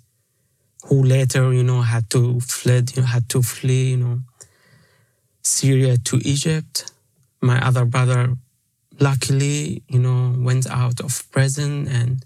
who 0.87 1.03
later, 1.03 1.53
you 1.53 1.63
know, 1.63 1.83
had 1.83 2.09
to 2.11 2.41
fled, 2.41 2.85
you 2.97 3.03
know, 3.03 3.09
had 3.09 3.29
to 3.29 3.43
flee, 3.43 3.91
you 3.91 3.99
know, 3.99 4.17
Syria 5.43 5.99
to 6.09 6.17
Egypt. 6.35 6.93
My 7.43 7.59
other 7.69 7.85
brother 7.85 8.23
luckily, 8.99 9.83
you 9.89 9.99
know, 9.99 10.35
went 10.39 10.67
out 10.67 11.01
of 11.01 11.13
prison 11.31 11.89
and 11.89 12.25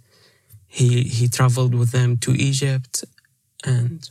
he 0.67 1.03
he 1.03 1.29
traveled 1.29 1.75
with 1.75 1.91
them 1.93 2.17
to 2.25 2.31
Egypt, 2.51 3.05
and 3.65 4.11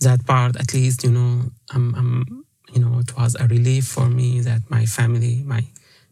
that 0.00 0.20
part, 0.26 0.56
at 0.56 0.72
least, 0.72 1.04
you 1.04 1.10
know, 1.10 1.50
I'm, 1.74 1.94
I'm, 1.94 2.44
you 2.72 2.80
know, 2.80 2.98
it 2.98 3.10
was 3.16 3.36
a 3.38 3.46
relief 3.46 3.84
for 3.86 4.08
me 4.08 4.40
that 4.40 4.62
my 4.70 4.86
family, 4.86 5.42
my 5.44 5.64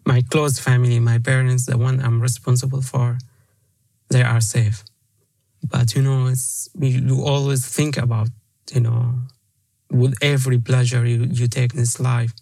my 0.06 0.22
close 0.30 0.58
family, 0.60 1.00
my 1.00 1.18
parents, 1.18 1.66
the 1.66 1.78
one 1.78 2.00
I'm 2.00 2.20
responsible 2.22 2.82
for, 2.82 3.18
they 4.10 4.22
are 4.22 4.40
safe. 4.40 4.84
But 5.68 5.94
you 5.96 6.02
know, 6.02 6.26
it's 6.28 6.70
you, 6.80 7.00
you 7.00 7.24
always 7.24 7.66
think 7.66 7.96
about, 7.98 8.28
you 8.74 8.80
know, 8.82 9.14
with 9.90 10.14
every 10.22 10.58
pleasure 10.58 11.06
you, 11.06 11.24
you 11.24 11.48
take 11.48 11.74
in 11.74 11.80
this 11.80 12.00
life, 12.00 12.32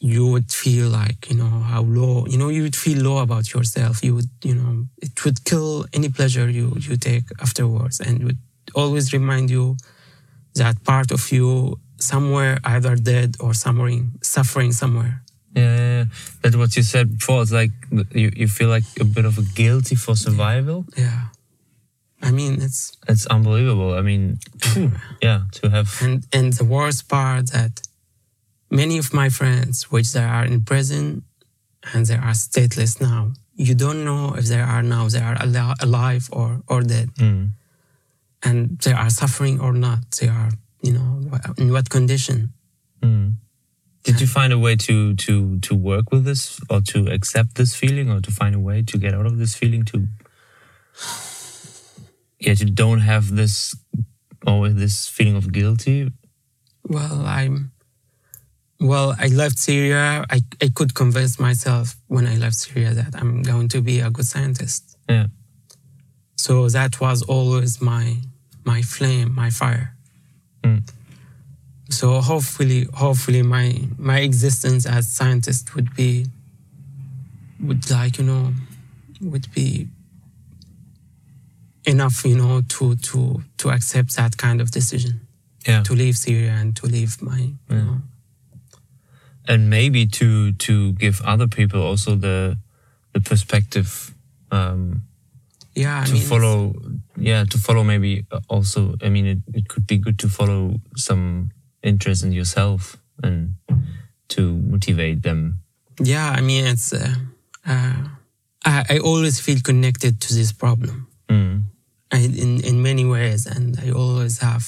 you 0.00 0.26
would 0.26 0.50
feel 0.52 0.88
like, 0.88 1.30
you 1.30 1.36
know, 1.36 1.48
how 1.72 1.82
low, 1.82 2.26
you 2.26 2.36
know, 2.36 2.48
you 2.48 2.62
would 2.62 2.76
feel 2.76 2.98
low 3.02 3.18
about 3.18 3.54
yourself. 3.54 4.02
You 4.04 4.16
would, 4.16 4.30
you 4.42 4.54
know, 4.54 4.86
it 5.00 5.24
would 5.24 5.44
kill 5.44 5.86
any 5.92 6.08
pleasure 6.08 6.48
you, 6.50 6.76
you 6.80 6.96
take 6.96 7.24
afterwards 7.40 8.00
and 8.00 8.24
would 8.24 8.38
always 8.74 9.12
remind 9.12 9.50
you 9.50 9.76
that 10.56 10.84
part 10.84 11.12
of 11.12 11.32
you 11.32 11.80
somewhere 12.00 12.60
either 12.64 12.96
dead 12.96 13.36
or 13.40 13.54
suffering, 13.54 14.12
suffering 14.22 14.72
somewhere. 14.72 15.23
Yeah. 15.54 16.04
That's 16.42 16.56
what 16.56 16.76
you 16.76 16.82
said 16.82 17.18
before. 17.18 17.42
It's 17.42 17.52
like 17.52 17.70
you, 18.12 18.30
you 18.34 18.48
feel 18.48 18.68
like 18.68 18.84
a 19.00 19.04
bit 19.04 19.24
of 19.24 19.38
a 19.38 19.42
guilty 19.42 19.94
for 19.96 20.16
survival. 20.16 20.84
Yeah. 20.96 21.28
I 22.24 22.30
mean, 22.30 22.62
it's 22.62 22.96
it's 23.06 23.26
unbelievable. 23.26 23.92
I 23.92 24.00
mean, 24.00 24.38
phew, 24.58 24.92
yeah, 25.22 25.42
to 25.52 25.68
have 25.68 25.88
and 26.00 26.24
and 26.32 26.52
the 26.54 26.64
worst 26.64 27.06
part 27.08 27.50
that 27.52 27.82
many 28.70 28.96
of 28.98 29.12
my 29.12 29.28
friends, 29.28 29.90
which 29.90 30.12
they 30.12 30.24
are 30.24 30.46
in 30.46 30.62
prison 30.62 31.22
and 31.92 32.06
they 32.06 32.14
are 32.16 32.32
stateless 32.32 32.98
now, 33.00 33.32
you 33.56 33.74
don't 33.74 34.04
know 34.04 34.34
if 34.38 34.46
they 34.46 34.60
are 34.60 34.82
now 34.82 35.08
they 35.08 35.20
are 35.20 35.36
al- 35.36 35.74
alive 35.82 36.30
or 36.32 36.62
or 36.66 36.80
dead, 36.82 37.10
mm. 37.16 37.50
and 38.42 38.78
they 38.78 38.92
are 38.92 39.10
suffering 39.10 39.60
or 39.60 39.74
not. 39.74 40.00
They 40.18 40.28
are, 40.28 40.50
you 40.80 40.92
know, 40.92 41.20
in 41.58 41.72
what 41.72 41.90
condition. 41.90 42.54
Mm. 43.02 43.34
Did 44.04 44.20
you 44.20 44.26
find 44.26 44.52
a 44.52 44.58
way 44.58 44.76
to 44.76 45.14
to 45.14 45.58
to 45.60 45.74
work 45.74 46.12
with 46.12 46.24
this, 46.24 46.60
or 46.70 46.80
to 46.92 47.08
accept 47.08 47.54
this 47.56 47.74
feeling, 47.74 48.10
or 48.10 48.20
to 48.20 48.30
find 48.30 48.54
a 48.54 48.60
way 48.60 48.82
to 48.82 48.98
get 48.98 49.14
out 49.14 49.26
of 49.26 49.38
this 49.38 49.54
feeling? 49.54 49.84
To 49.86 50.06
yeah, 52.38 52.54
to 52.54 52.64
don't 52.66 53.00
have 53.00 53.34
this 53.34 53.74
always 54.46 54.74
this 54.74 55.08
feeling 55.08 55.36
of 55.36 55.52
guilty. 55.52 56.12
Well, 56.86 57.24
I'm 57.24 57.72
well, 58.80 59.16
I 59.18 59.28
left 59.28 59.58
Syria. 59.58 60.26
I, 60.28 60.42
I 60.60 60.68
could 60.74 60.94
convince 60.94 61.40
myself 61.40 61.96
when 62.08 62.26
I 62.26 62.36
left 62.36 62.56
Syria 62.56 62.92
that 62.92 63.14
I'm 63.16 63.42
going 63.42 63.68
to 63.68 63.80
be 63.80 64.00
a 64.00 64.10
good 64.10 64.26
scientist. 64.26 64.98
Yeah. 65.08 65.28
So 66.36 66.68
that 66.68 67.00
was 67.00 67.22
always 67.22 67.80
my 67.80 68.16
my 68.64 68.82
flame, 68.82 69.34
my 69.34 69.50
fire. 69.50 69.96
Mm. 70.62 70.90
So 71.94 72.20
hopefully, 72.20 72.86
hopefully 72.92 73.42
my 73.42 73.66
my 73.98 74.18
existence 74.20 74.84
as 74.86 75.08
scientist 75.08 75.74
would 75.74 75.94
be 75.94 76.26
would 77.60 77.90
like 77.90 78.18
you 78.18 78.24
know 78.24 78.52
would 79.20 79.46
be 79.54 79.88
enough 81.84 82.24
you 82.24 82.36
know 82.36 82.62
to 82.74 82.96
to 82.96 83.42
to 83.58 83.70
accept 83.70 84.16
that 84.16 84.36
kind 84.36 84.60
of 84.60 84.70
decision. 84.70 85.20
Yeah. 85.66 85.82
To 85.82 85.94
leave 85.94 86.16
Syria 86.16 86.52
and 86.60 86.76
to 86.76 86.86
leave 86.86 87.22
my 87.22 87.40
you 87.70 87.82
know 87.84 88.02
and 89.46 89.70
maybe 89.70 90.06
to 90.06 90.52
to 90.52 90.92
give 90.92 91.20
other 91.22 91.46
people 91.46 91.82
also 91.82 92.16
the 92.16 92.58
the 93.12 93.20
perspective 93.20 94.14
um, 94.50 95.02
yeah 95.74 96.02
I 96.02 96.06
to 96.06 96.12
mean 96.12 96.22
follow 96.22 96.74
yeah 97.16 97.44
to 97.44 97.58
follow 97.58 97.84
maybe 97.84 98.26
also 98.48 98.94
i 99.02 99.08
mean 99.08 99.26
it, 99.26 99.38
it 99.52 99.68
could 99.68 99.86
be 99.86 99.98
good 99.98 100.18
to 100.20 100.28
follow 100.28 100.80
some 100.96 101.50
interest 101.84 102.24
in 102.24 102.32
yourself 102.32 102.96
and 103.22 103.54
to 104.28 104.40
motivate 104.72 105.22
them 105.22 105.60
Yeah, 106.00 106.30
I 106.38 106.40
mean, 106.40 106.66
it's. 106.66 106.92
Uh, 106.92 107.14
uh, 107.66 108.08
I, 108.66 108.84
I 108.94 108.98
always 108.98 109.38
feel 109.40 109.60
connected 109.62 110.20
to 110.20 110.34
this 110.34 110.52
problem 110.52 111.06
mm. 111.28 111.62
I, 112.10 112.18
in 112.18 112.60
in 112.64 112.82
many 112.82 113.04
ways, 113.04 113.46
and 113.46 113.78
I 113.86 113.90
always 113.92 114.38
have 114.40 114.64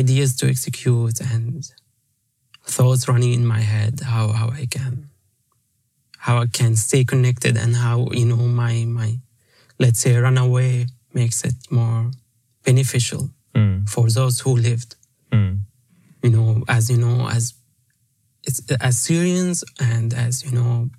ideas 0.00 0.36
to 0.36 0.46
execute 0.48 1.20
and 1.20 1.64
thoughts 2.64 3.08
running 3.08 3.32
in 3.34 3.46
my 3.46 3.60
head 3.60 4.00
how 4.00 4.28
how 4.32 4.48
I 4.62 4.66
can 4.66 5.08
how 6.18 6.42
I 6.42 6.46
can 6.46 6.76
stay 6.76 7.04
connected 7.04 7.56
and 7.56 7.76
how 7.76 8.08
you 8.12 8.24
know 8.26 8.44
my 8.62 8.84
my 8.86 9.18
let's 9.78 10.00
say 10.00 10.16
runaway 10.16 10.86
makes 11.12 11.44
it 11.44 11.54
more 11.70 12.10
beneficial 12.64 13.30
Mm. 13.54 13.88
for 13.88 14.10
those 14.10 14.40
who 14.44 14.52
lived 14.56 14.94
Mm. 15.32 15.60
You 16.22 16.30
know, 16.30 16.64
as 16.68 16.90
you 16.90 16.96
know, 16.98 17.28
as 17.28 17.54
as 18.80 18.98
Syrians 18.98 19.64
and 19.80 20.14
as 20.14 20.44
you 20.44 20.52
know, 20.52 20.90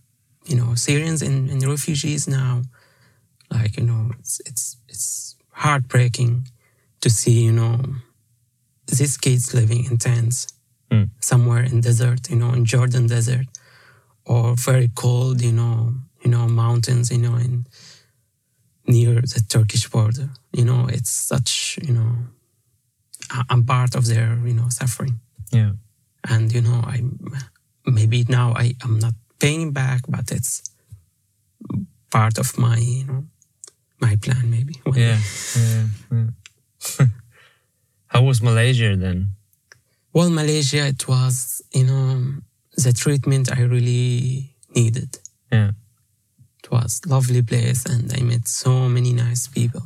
you 0.46 0.56
know, 0.56 0.76
Syrians 0.76 1.22
and, 1.22 1.50
and 1.50 1.64
refugees 1.64 2.28
now, 2.28 2.62
like 3.52 3.78
you 3.78 3.84
know, 3.86 4.12
it's 4.20 4.42
it's 4.46 4.78
it's 4.88 5.36
heartbreaking 5.52 6.48
to 7.02 7.10
see 7.10 7.44
you 7.46 7.52
know 7.52 7.82
these 8.88 9.18
kids 9.18 9.54
living 9.54 9.86
in 9.86 9.98
tents 9.98 10.48
Mm. 10.92 11.12
somewhere 11.22 11.62
in 11.64 11.82
desert, 11.82 12.32
you 12.32 12.36
know, 12.36 12.52
in 12.52 12.66
Jordan 12.66 13.06
desert, 13.06 13.46
or 14.26 14.56
very 14.56 14.90
cold, 14.96 15.40
you 15.40 15.52
know, 15.52 15.94
you 16.24 16.32
know, 16.32 16.48
mountains, 16.48 17.12
you 17.12 17.20
know, 17.20 17.36
in 17.36 17.68
near 18.88 19.22
the 19.22 19.44
Turkish 19.48 19.88
border. 19.90 20.30
You 20.52 20.66
know, 20.66 20.88
it's 20.90 21.10
such, 21.12 21.78
you 21.84 21.94
know, 21.94 22.16
I'm 23.50 23.64
part 23.66 23.96
of 23.96 24.06
their, 24.08 24.38
you 24.46 24.54
know, 24.54 24.70
suffering. 24.70 25.20
Yeah. 25.52 25.72
And, 26.28 26.52
you 26.52 26.62
know, 26.62 26.82
I 26.86 27.02
maybe 27.86 28.26
now 28.28 28.54
I 28.56 28.76
am 28.84 29.00
not 29.00 29.14
paying 29.40 29.72
back, 29.72 30.02
but 30.08 30.32
it's 30.32 30.64
part 32.12 32.38
of 32.38 32.58
my, 32.58 32.78
you 32.78 33.06
know, 33.06 33.24
my 34.00 34.16
plan 34.18 34.50
maybe. 34.50 34.76
Yeah. 34.96 35.20
yeah, 35.56 35.86
yeah. 36.12 37.06
How 38.08 38.24
was 38.24 38.42
Malaysia 38.42 38.96
then? 38.96 39.36
Well, 40.14 40.30
Malaysia, 40.32 40.88
it 40.88 41.08
was, 41.08 41.62
you 41.72 41.86
know, 41.86 42.42
the 42.76 42.94
treatment 42.94 43.56
I 43.56 43.62
really 43.62 44.56
needed. 44.76 45.20
Yeah. 45.52 45.72
It 46.64 46.72
was 46.72 47.02
lovely 47.06 47.42
place 47.44 47.86
and 47.86 48.12
I 48.14 48.22
met 48.22 48.48
so 48.48 48.90
many 48.90 49.14
nice 49.14 49.48
people. 49.48 49.86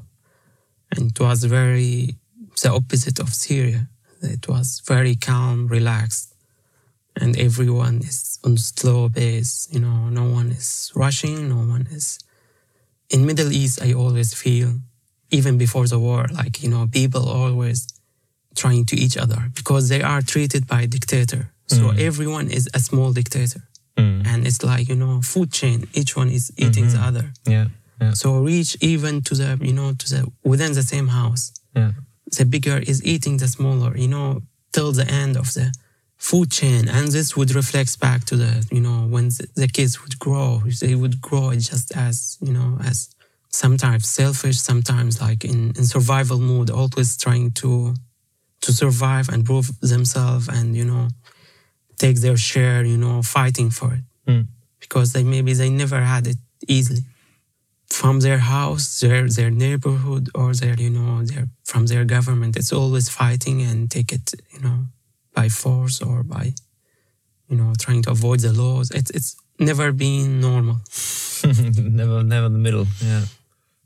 And 0.91 1.11
it 1.11 1.19
was 1.19 1.43
very 1.43 2.15
the 2.61 2.71
opposite 2.71 3.19
of 3.19 3.33
Syria. 3.33 3.87
It 4.21 4.47
was 4.47 4.81
very 4.85 5.15
calm, 5.15 5.67
relaxed, 5.67 6.33
and 7.19 7.37
everyone 7.37 7.97
is 7.97 8.39
on 8.43 8.57
slow 8.57 9.09
pace. 9.09 9.67
You 9.71 9.81
know, 9.81 10.09
no 10.09 10.25
one 10.25 10.51
is 10.51 10.91
rushing, 10.95 11.49
no 11.49 11.57
one 11.57 11.87
is. 11.91 12.19
In 13.09 13.25
Middle 13.25 13.51
East, 13.51 13.81
I 13.81 13.93
always 13.93 14.33
feel, 14.33 14.79
even 15.29 15.57
before 15.57 15.87
the 15.87 15.99
war, 15.99 16.27
like 16.33 16.63
you 16.63 16.69
know, 16.69 16.87
people 16.87 17.27
always 17.27 17.87
trying 18.55 18.85
to 18.85 18.95
each 18.95 19.17
other 19.17 19.49
because 19.55 19.89
they 19.89 20.01
are 20.01 20.21
treated 20.21 20.67
by 20.67 20.85
dictator. 20.85 21.49
So 21.67 21.89
mm. 21.89 21.99
everyone 21.99 22.49
is 22.49 22.69
a 22.73 22.79
small 22.79 23.11
dictator, 23.13 23.61
mm. 23.97 24.25
and 24.25 24.47
it's 24.47 24.63
like 24.63 24.87
you 24.87 24.95
know, 24.95 25.21
food 25.21 25.51
chain. 25.51 25.87
Each 25.93 26.15
one 26.15 26.29
is 26.29 26.51
eating 26.57 26.85
mm-hmm. 26.85 26.97
the 26.97 27.07
other. 27.07 27.33
Yeah. 27.45 27.67
yeah. 27.99 28.13
So 28.13 28.39
reach 28.39 28.77
even 28.79 29.21
to 29.23 29.35
the 29.35 29.57
you 29.61 29.73
know 29.73 29.93
to 29.93 30.09
the 30.09 30.31
within 30.43 30.73
the 30.73 30.83
same 30.83 31.09
house. 31.09 31.51
Yeah 31.75 31.91
the 32.25 32.45
bigger 32.45 32.77
is 32.77 33.03
eating 33.03 33.37
the 33.37 33.47
smaller, 33.47 33.95
you 33.97 34.07
know, 34.07 34.41
till 34.71 34.91
the 34.91 35.07
end 35.07 35.37
of 35.37 35.53
the 35.53 35.73
food 36.17 36.51
chain. 36.51 36.87
And 36.87 37.09
this 37.09 37.35
would 37.35 37.53
reflect 37.53 37.99
back 37.99 38.25
to 38.25 38.35
the, 38.35 38.65
you 38.71 38.81
know, 38.81 39.05
when 39.07 39.29
the 39.55 39.69
kids 39.71 40.01
would 40.01 40.17
grow, 40.19 40.61
they 40.81 40.95
would 40.95 41.21
grow 41.21 41.51
just 41.53 41.95
as, 41.95 42.37
you 42.41 42.53
know, 42.53 42.77
as 42.83 43.09
sometimes 43.49 44.07
selfish, 44.07 44.57
sometimes 44.59 45.21
like 45.21 45.43
in, 45.45 45.73
in 45.77 45.85
survival 45.85 46.39
mode, 46.39 46.69
always 46.69 47.17
trying 47.17 47.51
to 47.51 47.93
to 48.61 48.71
survive 48.71 49.27
and 49.27 49.43
prove 49.45 49.69
themselves 49.81 50.47
and, 50.47 50.73
you 50.73 50.85
know, 50.85 51.09
take 51.97 52.21
their 52.21 52.37
share, 52.37 52.85
you 52.85 52.95
know, 52.95 53.21
fighting 53.21 53.69
for 53.69 53.93
it. 53.95 54.03
Mm. 54.25 54.47
Because 54.79 55.11
they 55.11 55.23
maybe 55.23 55.53
they 55.53 55.69
never 55.69 55.99
had 55.99 56.27
it 56.27 56.37
easily 56.67 57.01
from 57.93 58.21
their 58.21 58.39
house, 58.39 58.99
their 59.01 59.29
their 59.29 59.51
neighborhood, 59.51 60.29
or 60.33 60.53
their 60.53 60.75
you 60.85 60.89
know 60.89 61.23
their 61.23 61.45
from 61.63 61.85
their 61.85 62.05
government. 62.15 62.57
It's 62.57 62.73
always 62.73 63.07
fighting 63.07 63.61
and 63.61 63.79
take 63.89 64.11
it 64.11 64.33
you 64.53 64.61
know 64.65 64.79
by 65.37 65.47
force 65.49 66.01
or 66.01 66.23
by 66.23 66.45
you 67.49 67.55
know 67.55 67.73
trying 67.79 68.01
to 68.03 68.11
avoid 68.11 68.39
the 68.39 68.51
laws. 68.51 68.89
It's 68.91 69.11
it's 69.11 69.35
never 69.59 69.91
been 69.91 70.41
normal. 70.41 70.77
never 71.99 72.23
never 72.23 72.47
in 72.47 72.53
the 72.53 72.63
middle. 72.67 72.87
Yeah. 72.99 73.25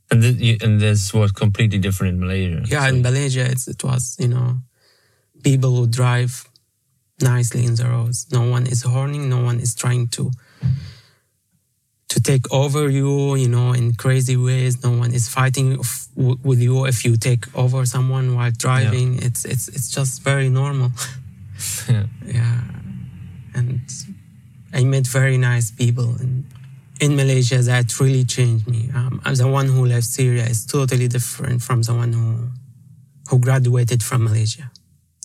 And 0.10 0.24
this, 0.24 0.36
you, 0.38 0.56
and 0.64 0.80
this 0.80 1.14
was 1.14 1.34
completely 1.34 1.80
different 1.80 2.14
in 2.14 2.20
Malaysia. 2.22 2.64
Yeah, 2.66 2.88
so. 2.88 2.96
in 2.96 3.02
Malaysia 3.02 3.46
it 3.52 3.84
was 3.84 4.16
you 4.20 4.30
know 4.30 4.60
people 5.44 5.76
who 5.76 5.86
drive 5.86 6.48
nicely 7.20 7.66
in 7.66 7.76
the 7.76 7.88
roads. 7.90 8.28
No 8.32 8.44
one 8.50 8.68
is 8.68 8.84
horning. 8.84 9.28
No 9.28 9.44
one 9.44 9.60
is 9.60 9.76
trying 9.76 10.08
to 10.16 10.32
to 12.18 12.24
take 12.24 12.52
over 12.52 12.90
you, 12.90 13.36
you 13.36 13.48
know, 13.48 13.74
in 13.74 13.94
crazy 13.94 14.36
ways. 14.36 14.84
No 14.84 14.92
one 14.92 15.14
is 15.14 15.30
fighting 15.30 15.78
with 16.16 16.60
you 16.60 16.86
if 16.86 17.06
you 17.06 17.16
take 17.16 17.46
over 17.56 17.86
someone 17.86 18.36
while 18.36 18.52
driving. 18.52 19.14
Yeah. 19.14 19.28
It's 19.28 19.46
it's 19.46 19.68
it's 19.68 19.90
just 19.90 20.24
very 20.24 20.50
normal. 20.50 20.92
yeah. 21.90 22.06
yeah, 22.26 22.62
and 23.54 23.82
I 24.74 24.84
met 24.84 25.06
very 25.06 25.38
nice 25.38 25.70
people 25.70 26.16
in 26.20 26.46
in 27.00 27.16
Malaysia 27.16 27.62
that 27.62 28.00
really 28.00 28.26
changed 28.26 28.68
me. 28.68 28.90
Um, 28.96 29.22
I'm 29.24 29.36
the 29.36 29.48
one 29.48 29.68
who 29.68 29.86
left 29.86 30.06
Syria 30.06 30.46
is 30.46 30.66
totally 30.66 31.08
different 31.08 31.62
from 31.62 31.84
the 31.84 31.94
one 31.94 32.14
who 32.14 32.50
who 33.30 33.38
graduated 33.38 34.02
from 34.02 34.24
Malaysia, 34.24 34.72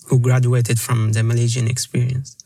who 0.09 0.19
graduated 0.19 0.79
from 0.79 1.13
the 1.13 1.23
Malaysian 1.23 1.67
experience. 1.67 2.37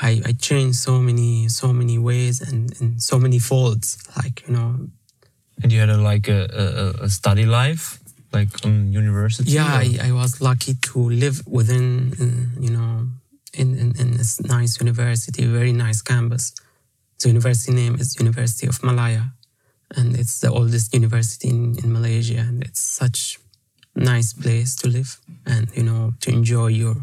I, 0.00 0.22
I 0.24 0.32
changed 0.32 0.78
so 0.78 1.00
many 1.00 1.48
so 1.48 1.72
many 1.72 1.98
ways 1.98 2.40
and, 2.40 2.72
and 2.80 3.02
so 3.02 3.18
many 3.18 3.38
folds 3.38 3.98
like 4.16 4.46
you 4.46 4.54
know. 4.54 4.88
And 5.62 5.70
you 5.70 5.80
had 5.80 5.90
a 5.90 5.98
like 5.98 6.26
a, 6.28 6.48
a, 6.64 7.04
a 7.04 7.08
study 7.10 7.44
life 7.44 8.00
like 8.32 8.48
on 8.64 8.92
university? 8.92 9.50
Yeah 9.50 9.66
I, 9.66 9.98
I, 10.08 10.12
was 10.12 10.40
lucky 10.40 10.74
to 10.74 10.98
live 10.98 11.46
within 11.46 12.14
in, 12.18 12.62
you 12.62 12.70
know 12.70 13.08
in, 13.52 13.76
in, 13.76 13.92
in 13.98 14.16
this 14.16 14.40
nice 14.40 14.80
university 14.80 15.44
very 15.46 15.72
nice 15.72 16.00
campus. 16.00 16.54
The 17.18 17.28
university 17.28 17.72
name 17.72 17.96
is 17.96 18.16
university 18.18 18.66
of 18.66 18.82
malaya 18.82 19.24
and 19.96 20.18
it's 20.18 20.40
the 20.40 20.50
oldest 20.50 20.94
university 20.94 21.48
in, 21.48 21.76
in 21.82 21.92
malaysia 21.92 22.38
and 22.38 22.62
it's 22.62 22.80
such 22.80 23.38
nice 23.94 24.32
place 24.32 24.74
to 24.76 24.88
live 24.88 25.20
and 25.44 25.68
you 25.74 25.82
know 25.82 26.14
to 26.20 26.30
enjoy 26.30 26.68
your 26.68 26.96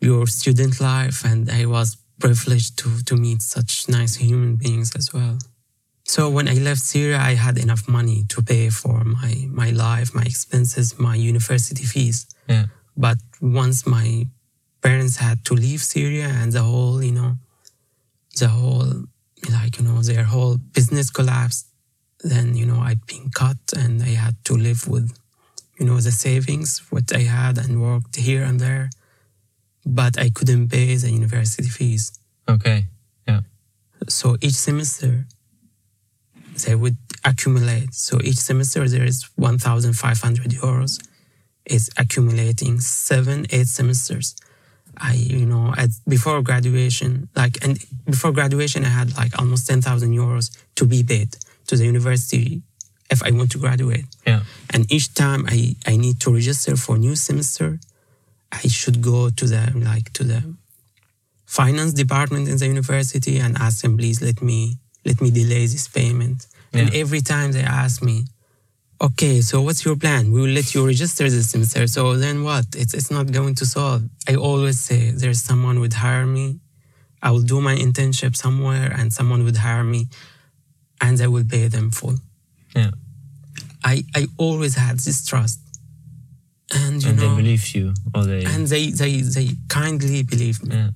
your 0.00 0.26
student 0.26 0.80
life 0.80 1.24
and 1.24 1.50
I 1.50 1.66
was 1.66 1.96
privileged 2.18 2.78
to, 2.78 3.02
to 3.04 3.16
meet 3.16 3.42
such 3.42 3.88
nice 3.88 4.16
human 4.16 4.56
beings 4.56 4.94
as 4.96 5.12
well. 5.12 5.38
So 6.04 6.28
when 6.28 6.48
I 6.48 6.54
left 6.54 6.80
Syria, 6.80 7.18
I 7.18 7.34
had 7.34 7.56
enough 7.58 7.88
money 7.88 8.24
to 8.30 8.42
pay 8.42 8.70
for 8.70 9.04
my, 9.04 9.46
my 9.48 9.70
life, 9.70 10.14
my 10.14 10.22
expenses, 10.22 10.98
my 10.98 11.14
university 11.14 11.84
fees. 11.84 12.26
Yeah. 12.48 12.66
But 12.96 13.18
once 13.40 13.86
my 13.86 14.26
parents 14.82 15.16
had 15.16 15.44
to 15.46 15.54
leave 15.54 15.82
Syria 15.82 16.26
and 16.28 16.52
the 16.52 16.62
whole, 16.62 17.02
you 17.02 17.12
know, 17.12 17.36
the 18.38 18.48
whole, 18.48 19.04
like, 19.50 19.78
you 19.78 19.84
know, 19.84 20.02
their 20.02 20.24
whole 20.24 20.56
business 20.56 21.10
collapsed, 21.10 21.66
then, 22.24 22.54
you 22.54 22.66
know, 22.66 22.80
I'd 22.80 23.06
been 23.06 23.30
cut 23.30 23.58
and 23.76 24.02
I 24.02 24.14
had 24.24 24.36
to 24.46 24.54
live 24.54 24.88
with, 24.88 25.16
you 25.78 25.86
know, 25.86 26.00
the 26.00 26.10
savings, 26.10 26.82
what 26.90 27.14
I 27.14 27.20
had 27.20 27.56
and 27.56 27.80
worked 27.80 28.16
here 28.16 28.42
and 28.42 28.58
there 28.58 28.90
but 29.84 30.18
I 30.18 30.30
couldn't 30.30 30.68
pay 30.68 30.94
the 30.96 31.10
university 31.10 31.68
fees. 31.68 32.18
Okay. 32.48 32.86
Yeah. 33.26 33.40
So 34.08 34.36
each 34.40 34.54
semester 34.54 35.26
they 36.66 36.74
would 36.74 36.96
accumulate. 37.24 37.94
So 37.94 38.20
each 38.22 38.36
semester 38.36 38.88
there 38.88 39.04
is 39.04 39.28
1,500 39.36 40.50
euros. 40.50 41.00
It's 41.64 41.90
accumulating 41.96 42.80
seven, 42.80 43.46
eight 43.50 43.68
semesters. 43.68 44.36
I, 44.96 45.14
you 45.14 45.46
know, 45.46 45.72
at, 45.78 45.90
before 46.06 46.42
graduation, 46.42 47.28
like, 47.34 47.64
and 47.64 47.78
before 48.04 48.32
graduation, 48.32 48.84
I 48.84 48.88
had 48.88 49.16
like 49.16 49.38
almost 49.38 49.66
10,000 49.68 50.12
euros 50.12 50.50
to 50.76 50.84
be 50.84 51.02
paid 51.02 51.36
to 51.68 51.76
the 51.76 51.84
university 51.84 52.62
if 53.10 53.22
I 53.22 53.30
want 53.30 53.50
to 53.52 53.58
graduate. 53.58 54.04
Yeah. 54.26 54.42
And 54.70 54.90
each 54.92 55.14
time 55.14 55.46
I, 55.48 55.76
I 55.86 55.96
need 55.96 56.20
to 56.20 56.32
register 56.32 56.76
for 56.76 56.98
new 56.98 57.16
semester, 57.16 57.78
I 58.52 58.66
should 58.68 59.00
go 59.00 59.30
to 59.30 59.46
the 59.46 59.72
like 59.76 60.12
to 60.14 60.24
the 60.24 60.54
finance 61.46 61.92
department 61.92 62.48
in 62.48 62.56
the 62.58 62.66
university 62.66 63.38
and 63.38 63.56
ask 63.58 63.82
them, 63.82 63.96
please 63.96 64.22
let 64.22 64.42
me 64.42 64.76
let 65.04 65.20
me 65.20 65.30
delay 65.30 65.66
this 65.66 65.88
payment. 65.88 66.46
Yeah. 66.72 66.80
And 66.80 66.94
every 66.94 67.20
time 67.20 67.52
they 67.52 67.62
ask 67.62 68.02
me, 68.02 68.24
okay, 69.00 69.40
so 69.40 69.62
what's 69.62 69.84
your 69.84 69.96
plan? 69.96 70.30
We 70.32 70.40
will 70.40 70.54
let 70.60 70.74
you 70.74 70.86
register 70.86 71.28
this 71.28 71.50
semester. 71.50 71.86
So 71.86 72.16
then 72.16 72.44
what? 72.44 72.66
It's 72.76 72.94
it's 72.94 73.10
not 73.10 73.32
going 73.32 73.54
to 73.56 73.66
solve. 73.66 74.02
I 74.28 74.34
always 74.34 74.78
say 74.80 75.10
there's 75.10 75.42
someone 75.42 75.80
would 75.80 75.94
hire 75.94 76.26
me. 76.26 76.60
I 77.22 77.30
will 77.30 77.42
do 77.42 77.60
my 77.60 77.76
internship 77.76 78.34
somewhere 78.36 78.94
and 78.96 79.12
someone 79.12 79.44
would 79.44 79.56
hire 79.56 79.84
me 79.84 80.08
and 81.00 81.20
I 81.20 81.26
will 81.26 81.44
pay 81.44 81.68
them 81.68 81.90
full. 81.90 82.16
Yeah. 82.74 82.90
I, 83.82 84.04
I 84.14 84.26
always 84.36 84.74
had 84.74 84.98
this 85.00 85.26
trust 85.26 85.60
and 86.72 87.02
you 87.02 87.10
and 87.10 87.18
know, 87.18 87.30
they 87.30 87.42
believe 87.42 87.66
you, 87.74 87.94
or 88.14 88.24
they 88.24 88.44
and 88.44 88.66
they 88.66 88.90
they 88.90 89.20
they 89.20 89.50
kindly 89.68 90.22
believe 90.22 90.64
me. 90.64 90.76
Yeah. 90.76 90.90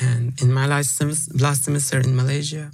And 0.00 0.40
in 0.40 0.52
my 0.52 0.66
last 0.66 0.96
semester, 0.96 1.32
last 1.38 1.64
semester 1.64 1.98
in 1.98 2.14
Malaysia, 2.14 2.70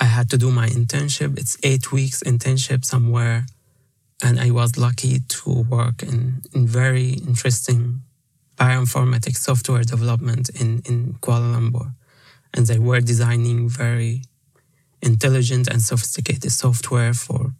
I 0.00 0.04
had 0.04 0.30
to 0.30 0.38
do 0.38 0.50
my 0.50 0.68
internship. 0.68 1.38
It's 1.38 1.56
eight 1.62 1.90
weeks 1.92 2.22
internship 2.22 2.84
somewhere, 2.84 3.46
and 4.22 4.38
I 4.38 4.50
was 4.50 4.76
lucky 4.76 5.20
to 5.20 5.62
work 5.68 6.02
in 6.02 6.42
in 6.54 6.66
very 6.66 7.10
interesting 7.10 8.02
bioinformatics 8.56 9.38
software 9.38 9.82
development 9.82 10.48
in 10.60 10.82
in 10.84 11.14
Kuala 11.20 11.54
Lumpur, 11.54 11.94
and 12.54 12.66
they 12.66 12.78
were 12.78 13.00
designing 13.00 13.68
very 13.68 14.22
intelligent 15.02 15.68
and 15.68 15.82
sophisticated 15.82 16.52
software 16.52 17.12
for 17.12 17.52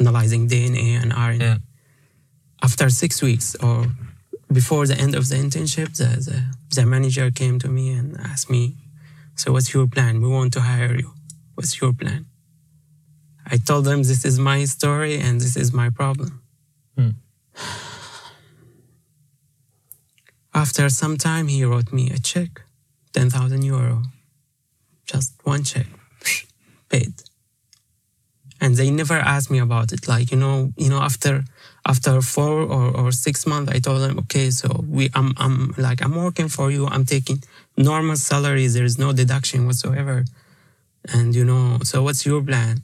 analyzing 0.00 0.48
DNA 0.48 1.00
and 1.00 1.12
RNA. 1.12 1.40
Yeah 1.40 1.56
after 2.62 2.88
six 2.90 3.22
weeks 3.22 3.54
or 3.56 3.86
before 4.52 4.86
the 4.86 4.96
end 4.96 5.14
of 5.14 5.28
the 5.28 5.36
internship, 5.36 5.96
the, 5.96 6.04
the, 6.28 6.54
the 6.74 6.86
manager 6.86 7.30
came 7.30 7.58
to 7.58 7.68
me 7.68 7.90
and 7.90 8.16
asked 8.20 8.50
me, 8.50 8.76
So, 9.34 9.52
what's 9.52 9.74
your 9.74 9.86
plan? 9.86 10.20
We 10.20 10.28
want 10.28 10.52
to 10.54 10.60
hire 10.60 10.94
you. 10.96 11.12
What's 11.54 11.80
your 11.80 11.92
plan? 11.92 12.26
I 13.46 13.58
told 13.58 13.84
them 13.84 14.02
this 14.02 14.24
is 14.24 14.38
my 14.38 14.64
story 14.64 15.18
and 15.18 15.40
this 15.40 15.56
is 15.56 15.72
my 15.72 15.90
problem. 15.90 16.42
Hmm. 16.96 17.10
After 20.54 20.88
some 20.88 21.16
time, 21.18 21.48
he 21.48 21.64
wrote 21.64 21.92
me 21.92 22.10
a 22.10 22.18
check, 22.18 22.62
10,000 23.12 23.62
euro. 23.62 24.02
Just 25.04 25.34
one 25.42 25.64
check, 25.64 25.86
paid. 26.88 27.14
And 28.60 28.76
they 28.76 28.90
never 28.90 29.14
asked 29.14 29.50
me 29.50 29.58
about 29.58 29.92
it. 29.92 30.08
Like, 30.08 30.30
you 30.30 30.38
know, 30.38 30.72
you 30.76 30.88
know, 30.88 31.00
after 31.00 31.44
after 31.86 32.20
four 32.22 32.62
or, 32.62 32.96
or 32.96 33.12
six 33.12 33.46
months, 33.46 33.70
I 33.72 33.78
told 33.78 34.00
them, 34.02 34.18
okay, 34.20 34.50
so 34.50 34.84
we 34.88 35.10
I'm 35.14 35.34
I'm 35.36 35.74
like 35.76 36.02
I'm 36.02 36.14
working 36.14 36.48
for 36.48 36.70
you, 36.70 36.86
I'm 36.86 37.04
taking 37.04 37.42
normal 37.76 38.16
salaries, 38.16 38.74
there 38.74 38.84
is 38.84 38.98
no 38.98 39.12
deduction 39.12 39.66
whatsoever. 39.66 40.24
And 41.12 41.34
you 41.34 41.44
know, 41.44 41.78
so 41.82 42.02
what's 42.02 42.24
your 42.24 42.42
plan? 42.42 42.82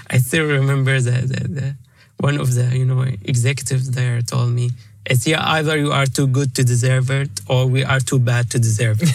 I 0.10 0.20
still 0.20 0.46
remember 0.46 1.00
that 1.00 1.28
the, 1.28 1.48
the, 1.48 1.76
one 2.20 2.40
of 2.40 2.54
the 2.54 2.78
you 2.78 2.86
know 2.86 3.02
executives 3.24 3.92
there 3.92 4.22
told 4.22 4.52
me 4.52 4.72
it's 5.06 5.26
yeah 5.26 5.42
either 5.54 5.78
you 5.78 5.92
are 5.92 6.06
too 6.06 6.28
good 6.28 6.54
to 6.56 6.64
deserve 6.64 7.10
it 7.10 7.30
or 7.48 7.66
we 7.66 7.84
are 7.84 8.00
too 8.00 8.20
bad 8.20 8.52
to 8.52 8.60
deserve 8.60 9.00
it. 9.02 9.10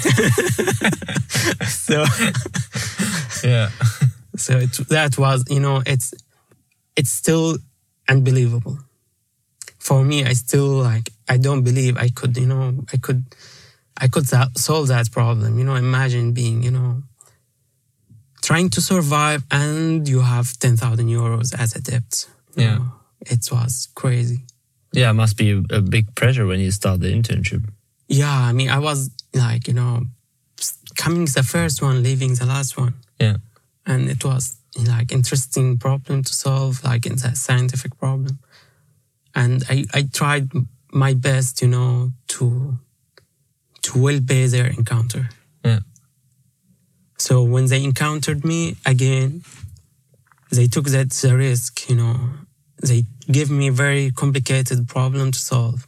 so 1.69 2.05
yeah. 3.47 3.71
So 4.35 4.57
it, 4.57 4.73
that 4.89 5.19
was 5.19 5.45
you 5.51 5.61
know 5.61 5.83
it's 5.85 6.15
it's 6.97 7.11
still 7.11 7.59
unbelievable 8.09 8.79
for 9.79 10.05
me. 10.05 10.25
I 10.25 10.33
still 10.35 10.69
like 10.91 11.11
I 11.29 11.37
don't 11.37 11.63
believe 11.63 11.97
I 11.97 12.09
could 12.09 12.37
you 12.37 12.47
know 12.47 12.85
I 12.93 12.97
could 12.97 13.25
I 13.97 14.09
could 14.09 14.27
solve 14.57 14.89
that 14.89 15.11
problem. 15.11 15.59
You 15.59 15.65
know, 15.65 15.75
imagine 15.77 16.33
being 16.33 16.63
you 16.63 16.71
know 16.71 17.03
trying 18.43 18.69
to 18.71 18.81
survive 18.81 19.45
and 19.51 20.09
you 20.09 20.21
have 20.21 20.59
10,000 20.59 21.07
euros 21.07 21.55
as 21.59 21.77
a 21.77 21.81
debt. 21.81 22.27
Yeah. 22.57 22.79
Know, 22.79 22.93
it 23.21 23.49
was 23.53 23.89
crazy. 23.95 24.45
Yeah, 24.93 25.11
it 25.11 25.15
must 25.15 25.37
be 25.39 25.63
a 25.71 25.81
big 25.81 26.15
pressure 26.15 26.45
when 26.45 26.61
you 26.61 26.71
start 26.71 27.01
the 27.01 27.13
internship. 27.13 27.65
Yeah, 28.09 28.31
I 28.31 28.53
mean, 28.53 28.69
I 28.69 28.79
was 28.79 29.11
like, 29.33 29.69
you 29.69 29.75
know, 29.75 30.03
coming 30.97 31.25
the 31.25 31.43
first 31.43 31.81
one, 31.81 32.03
leaving 32.03 32.35
the 32.35 32.45
last 32.45 32.77
one. 32.77 32.95
Yeah. 33.19 33.37
And 33.87 34.11
it 34.11 34.25
was 34.25 34.57
like 34.77 35.13
interesting 35.13 35.79
problem 35.79 36.23
to 36.23 36.33
solve, 36.33 36.83
like 36.85 37.07
it's 37.07 37.25
a 37.25 37.35
scientific 37.35 37.99
problem. 37.99 38.39
And 39.35 39.63
I, 39.69 39.85
I 39.95 40.03
tried 40.13 40.51
my 40.93 41.15
best, 41.15 41.63
you 41.63 41.69
know, 41.69 42.13
to 42.29 42.79
to 43.83 43.99
well 43.99 44.21
pay 44.27 44.47
their 44.47 44.67
encounter. 44.67 45.29
Yeah. 45.65 45.81
So 47.19 47.43
when 47.43 47.67
they 47.67 47.83
encountered 47.83 48.45
me 48.45 48.77
again, 48.87 49.43
they 50.51 50.67
took 50.67 50.87
that 50.87 51.11
the 51.11 51.37
risk, 51.37 51.89
you 51.89 51.97
know. 51.97 52.17
They 52.83 53.05
gave 53.31 53.51
me 53.51 53.69
a 53.69 53.73
very 53.73 54.11
complicated 54.11 54.89
problem 54.89 55.31
to 55.31 55.39
solve. 55.39 55.87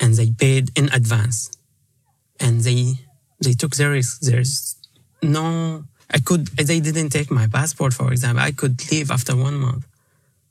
And 0.00 0.14
they 0.14 0.30
paid 0.32 0.70
in 0.76 0.88
advance. 0.92 1.50
And 2.40 2.60
they 2.60 2.94
they 3.40 3.52
took 3.52 3.76
the 3.76 3.90
risk. 3.90 4.20
There's 4.20 4.76
no 5.22 5.84
I 6.10 6.18
could 6.20 6.46
they 6.48 6.80
didn't 6.80 7.10
take 7.10 7.30
my 7.30 7.46
passport, 7.46 7.92
for 7.94 8.10
example. 8.12 8.42
I 8.42 8.52
could 8.52 8.90
leave 8.90 9.10
after 9.10 9.36
one 9.36 9.54
month. 9.54 9.86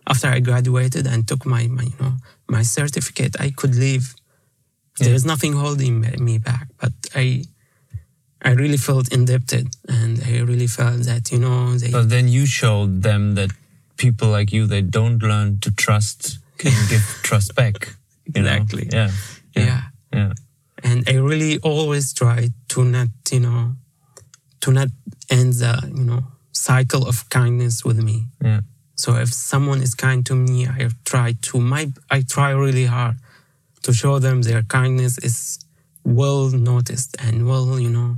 After 0.07 0.27
I 0.27 0.39
graduated 0.39 1.05
and 1.07 1.27
took 1.27 1.45
my, 1.45 1.67
my 1.67 1.83
you 1.83 1.95
know 1.99 2.13
my 2.47 2.63
certificate, 2.63 3.35
I 3.39 3.49
could 3.49 3.75
leave. 3.75 4.15
Yeah. 4.99 5.07
There's 5.07 5.25
nothing 5.25 5.53
holding 5.53 6.01
me 6.01 6.37
back. 6.37 6.67
But 6.79 6.93
I 7.15 7.43
I 8.41 8.51
really 8.51 8.77
felt 8.77 9.11
indebted 9.11 9.75
and 9.87 10.21
I 10.23 10.39
really 10.41 10.67
felt 10.67 11.01
that, 11.03 11.31
you 11.31 11.39
know, 11.39 11.75
they. 11.75 11.91
But 11.91 12.09
then 12.09 12.27
you 12.27 12.45
showed 12.45 13.01
them 13.01 13.35
that 13.35 13.51
people 13.97 14.29
like 14.29 14.51
you, 14.51 14.67
they 14.67 14.81
don't 14.81 15.21
learn 15.21 15.59
to 15.59 15.71
trust, 15.71 16.39
can 16.57 16.71
give 16.89 17.01
trust 17.23 17.55
back. 17.55 17.95
exactly. 18.33 18.87
Yeah. 18.91 19.11
yeah. 19.55 19.63
Yeah. 19.65 19.81
Yeah. 20.13 20.33
And 20.83 21.03
I 21.09 21.15
really 21.15 21.57
always 21.59 22.13
try 22.13 22.49
to 22.69 22.83
not, 22.83 23.09
you 23.31 23.39
know, 23.39 23.73
to 24.67 24.73
not 24.73 24.89
end 25.29 25.53
the, 25.53 25.91
you 25.95 26.03
know, 26.03 26.23
cycle 26.51 27.07
of 27.07 27.29
kindness 27.29 27.85
with 27.85 28.03
me. 28.03 28.25
Yeah. 28.43 28.61
So 28.95 29.15
if 29.15 29.29
someone 29.33 29.81
is 29.81 29.95
kind 29.95 30.25
to 30.25 30.35
me, 30.35 30.67
I 30.67 30.89
try 31.05 31.35
to 31.47 31.61
my 31.61 31.83
I 32.11 32.23
try 32.35 32.51
really 32.51 32.85
hard 32.85 33.15
to 33.83 33.93
show 33.93 34.19
them 34.19 34.41
their 34.41 34.63
kindness 34.63 35.17
is 35.19 35.59
well 36.03 36.49
noticed 36.49 37.15
and 37.23 37.47
well, 37.47 37.79
you 37.79 37.89
know, 37.89 38.17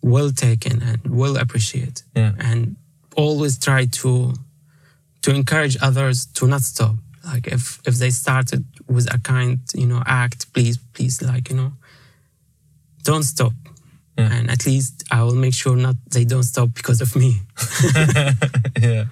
well 0.00 0.30
taken 0.30 0.82
and 0.82 1.00
well 1.06 1.36
appreciated. 1.36 2.02
Yeah. 2.16 2.32
And 2.38 2.76
always 3.14 3.58
try 3.58 3.86
to 4.00 4.32
to 5.20 5.34
encourage 5.34 5.76
others 5.82 6.24
to 6.36 6.46
not 6.46 6.62
stop. 6.62 6.96
Like 7.22 7.46
if 7.46 7.80
if 7.84 7.94
they 7.98 8.10
started 8.10 8.64
with 8.86 9.06
a 9.12 9.18
kind, 9.18 9.58
you 9.74 9.86
know, 9.86 10.02
act, 10.06 10.50
please, 10.54 10.78
please, 10.94 11.20
like, 11.20 11.50
you 11.50 11.56
know, 11.56 11.72
don't 13.02 13.24
stop. 13.24 13.52
Yeah. 14.18 14.32
And 14.32 14.50
at 14.50 14.66
least 14.66 15.04
I 15.12 15.22
will 15.22 15.36
make 15.36 15.54
sure 15.54 15.76
not 15.76 15.94
they 16.10 16.24
don't 16.24 16.42
stop 16.42 16.74
because 16.74 17.00
of 17.00 17.14
me. 17.14 17.36
yeah. 18.80 19.04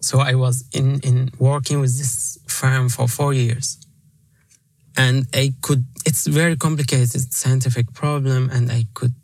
So 0.00 0.20
I 0.20 0.34
was 0.34 0.64
in, 0.72 1.00
in 1.00 1.30
working 1.38 1.80
with 1.80 1.98
this 1.98 2.38
firm 2.46 2.88
for 2.88 3.06
four 3.06 3.34
years 3.34 3.78
and 4.96 5.26
I 5.34 5.52
could, 5.60 5.84
it's 6.06 6.26
very 6.26 6.56
complicated 6.56 7.32
scientific 7.32 7.92
problem 7.92 8.48
and 8.50 8.72
I 8.72 8.84
could 8.94 9.14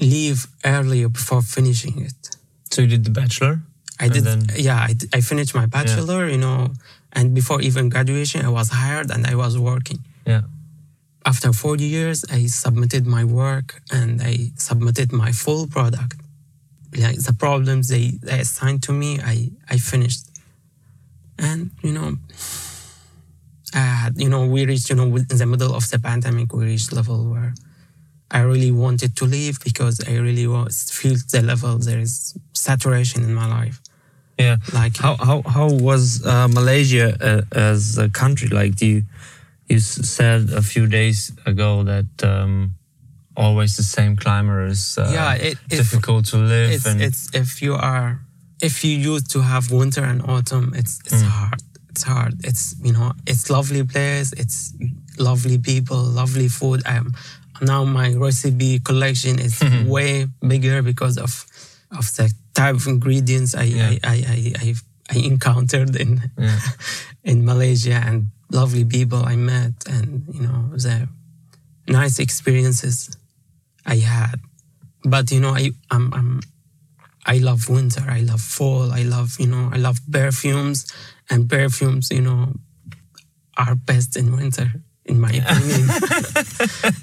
leave 0.00 0.46
earlier 0.64 1.08
before 1.08 1.40
finishing 1.40 2.02
it. 2.02 2.36
So 2.70 2.82
you 2.82 2.88
did 2.88 3.04
the 3.04 3.10
bachelor? 3.10 3.62
I 3.98 4.08
did, 4.08 4.24
then... 4.24 4.46
yeah, 4.56 4.76
I, 4.76 4.94
I 5.14 5.20
finished 5.20 5.54
my 5.54 5.66
bachelor, 5.66 6.26
yeah. 6.26 6.32
you 6.32 6.38
know, 6.38 6.74
and 7.12 7.32
before 7.32 7.62
even 7.62 7.88
graduation, 7.88 8.44
I 8.44 8.50
was 8.50 8.68
hired 8.70 9.10
and 9.10 9.26
I 9.26 9.36
was 9.36 9.56
working. 9.56 10.00
Yeah. 10.26 10.42
After 11.26 11.52
40 11.52 11.84
years, 11.84 12.24
I 12.30 12.46
submitted 12.46 13.06
my 13.06 13.24
work 13.24 13.80
and 13.90 14.20
I 14.20 14.50
submitted 14.56 15.12
my 15.12 15.32
full 15.32 15.66
product. 15.66 16.20
Like 16.96 17.16
the 17.16 17.32
problems 17.32 17.88
they, 17.88 18.18
they 18.22 18.40
assigned 18.40 18.82
to 18.84 18.92
me, 18.92 19.20
I, 19.20 19.50
I 19.68 19.78
finished. 19.78 20.26
And, 21.38 21.70
you 21.82 21.92
know, 21.92 22.16
uh, 23.74 24.10
you 24.14 24.28
know, 24.28 24.46
we 24.46 24.66
reached, 24.66 24.90
you 24.90 24.96
know, 24.96 25.04
in 25.04 25.26
the 25.26 25.46
middle 25.46 25.74
of 25.74 25.88
the 25.90 25.98
pandemic, 25.98 26.52
we 26.52 26.66
reached 26.66 26.92
level 26.92 27.30
where 27.30 27.54
I 28.30 28.40
really 28.40 28.70
wanted 28.70 29.16
to 29.16 29.24
leave 29.24 29.62
because 29.64 30.00
I 30.06 30.16
really 30.16 30.46
was 30.46 30.90
feel 30.90 31.16
the 31.30 31.42
level 31.42 31.78
there 31.78 31.98
is 32.00 32.36
saturation 32.52 33.24
in 33.24 33.34
my 33.34 33.48
life. 33.48 33.80
Yeah. 34.38 34.56
Like 34.72 34.96
how 34.96 35.16
how 35.16 35.42
how 35.42 35.68
was 35.70 36.24
uh, 36.26 36.48
Malaysia 36.48 37.16
uh, 37.20 37.42
as 37.52 37.96
a 37.98 38.10
country? 38.10 38.48
Like, 38.48 38.74
do 38.76 38.86
you 38.86 39.02
you 39.68 39.80
said 39.80 40.50
a 40.50 40.62
few 40.62 40.86
days 40.86 41.32
ago 41.46 41.82
that 41.84 42.22
um, 42.22 42.74
always 43.36 43.76
the 43.76 43.82
same 43.82 44.16
climber 44.16 44.66
is 44.66 44.98
uh, 44.98 45.10
yeah 45.12 45.34
it, 45.34 45.58
difficult 45.68 46.26
to 46.26 46.36
live. 46.36 46.70
It's, 46.70 46.86
and 46.86 47.00
it's 47.00 47.34
if 47.34 47.62
you 47.62 47.74
are 47.74 48.20
if 48.60 48.84
you 48.84 48.96
used 48.96 49.30
to 49.32 49.40
have 49.40 49.70
winter 49.70 50.04
and 50.04 50.22
autumn, 50.22 50.72
it's 50.74 51.00
it's 51.00 51.22
mm. 51.22 51.28
hard 51.28 51.60
it's 51.94 52.02
hard. 52.02 52.34
It's 52.42 52.74
you 52.82 52.92
know, 52.92 53.12
it's 53.24 53.50
lovely 53.50 53.84
place. 53.84 54.32
It's 54.32 54.74
lovely 55.16 55.58
people, 55.58 56.02
lovely 56.02 56.48
food. 56.48 56.82
I'm 56.86 57.14
now 57.62 57.84
my 57.84 58.12
recipe 58.14 58.80
collection 58.80 59.38
is 59.38 59.62
way 59.86 60.26
bigger 60.42 60.82
because 60.82 61.16
of 61.18 61.46
of 61.92 62.10
the 62.16 62.32
type 62.52 62.74
of 62.74 62.86
ingredients 62.88 63.54
I 63.54 63.62
yeah. 63.62 63.94
I, 64.02 64.10
I, 64.10 64.16
I, 64.34 64.52
I, 64.58 64.74
I 65.14 65.16
encountered 65.18 65.94
in 65.94 66.20
yeah. 66.36 66.58
in 67.30 67.44
Malaysia 67.44 68.02
and 68.04 68.26
lovely 68.54 68.84
people 68.84 69.20
I 69.24 69.36
met 69.36 69.72
and 69.88 70.24
you 70.32 70.42
know 70.46 70.70
the 70.72 71.08
nice 71.88 72.18
experiences 72.18 73.16
I 73.84 73.96
had. 73.96 74.36
But 75.04 75.30
you 75.30 75.40
know 75.40 75.50
I 75.50 75.70
I'm, 75.90 76.14
I'm 76.14 76.40
I 77.26 77.38
love 77.38 77.68
winter. 77.68 78.04
I 78.08 78.20
love 78.20 78.40
fall. 78.40 78.92
I 78.92 79.02
love 79.02 79.36
you 79.38 79.46
know 79.46 79.70
I 79.72 79.78
love 79.78 79.98
perfumes 80.10 80.86
and 81.30 81.48
perfumes, 81.48 82.10
you 82.10 82.20
know, 82.20 82.52
are 83.56 83.74
best 83.74 84.16
in 84.16 84.36
winter, 84.36 84.72
in 85.04 85.20
my 85.20 85.30
opinion. 85.30 85.88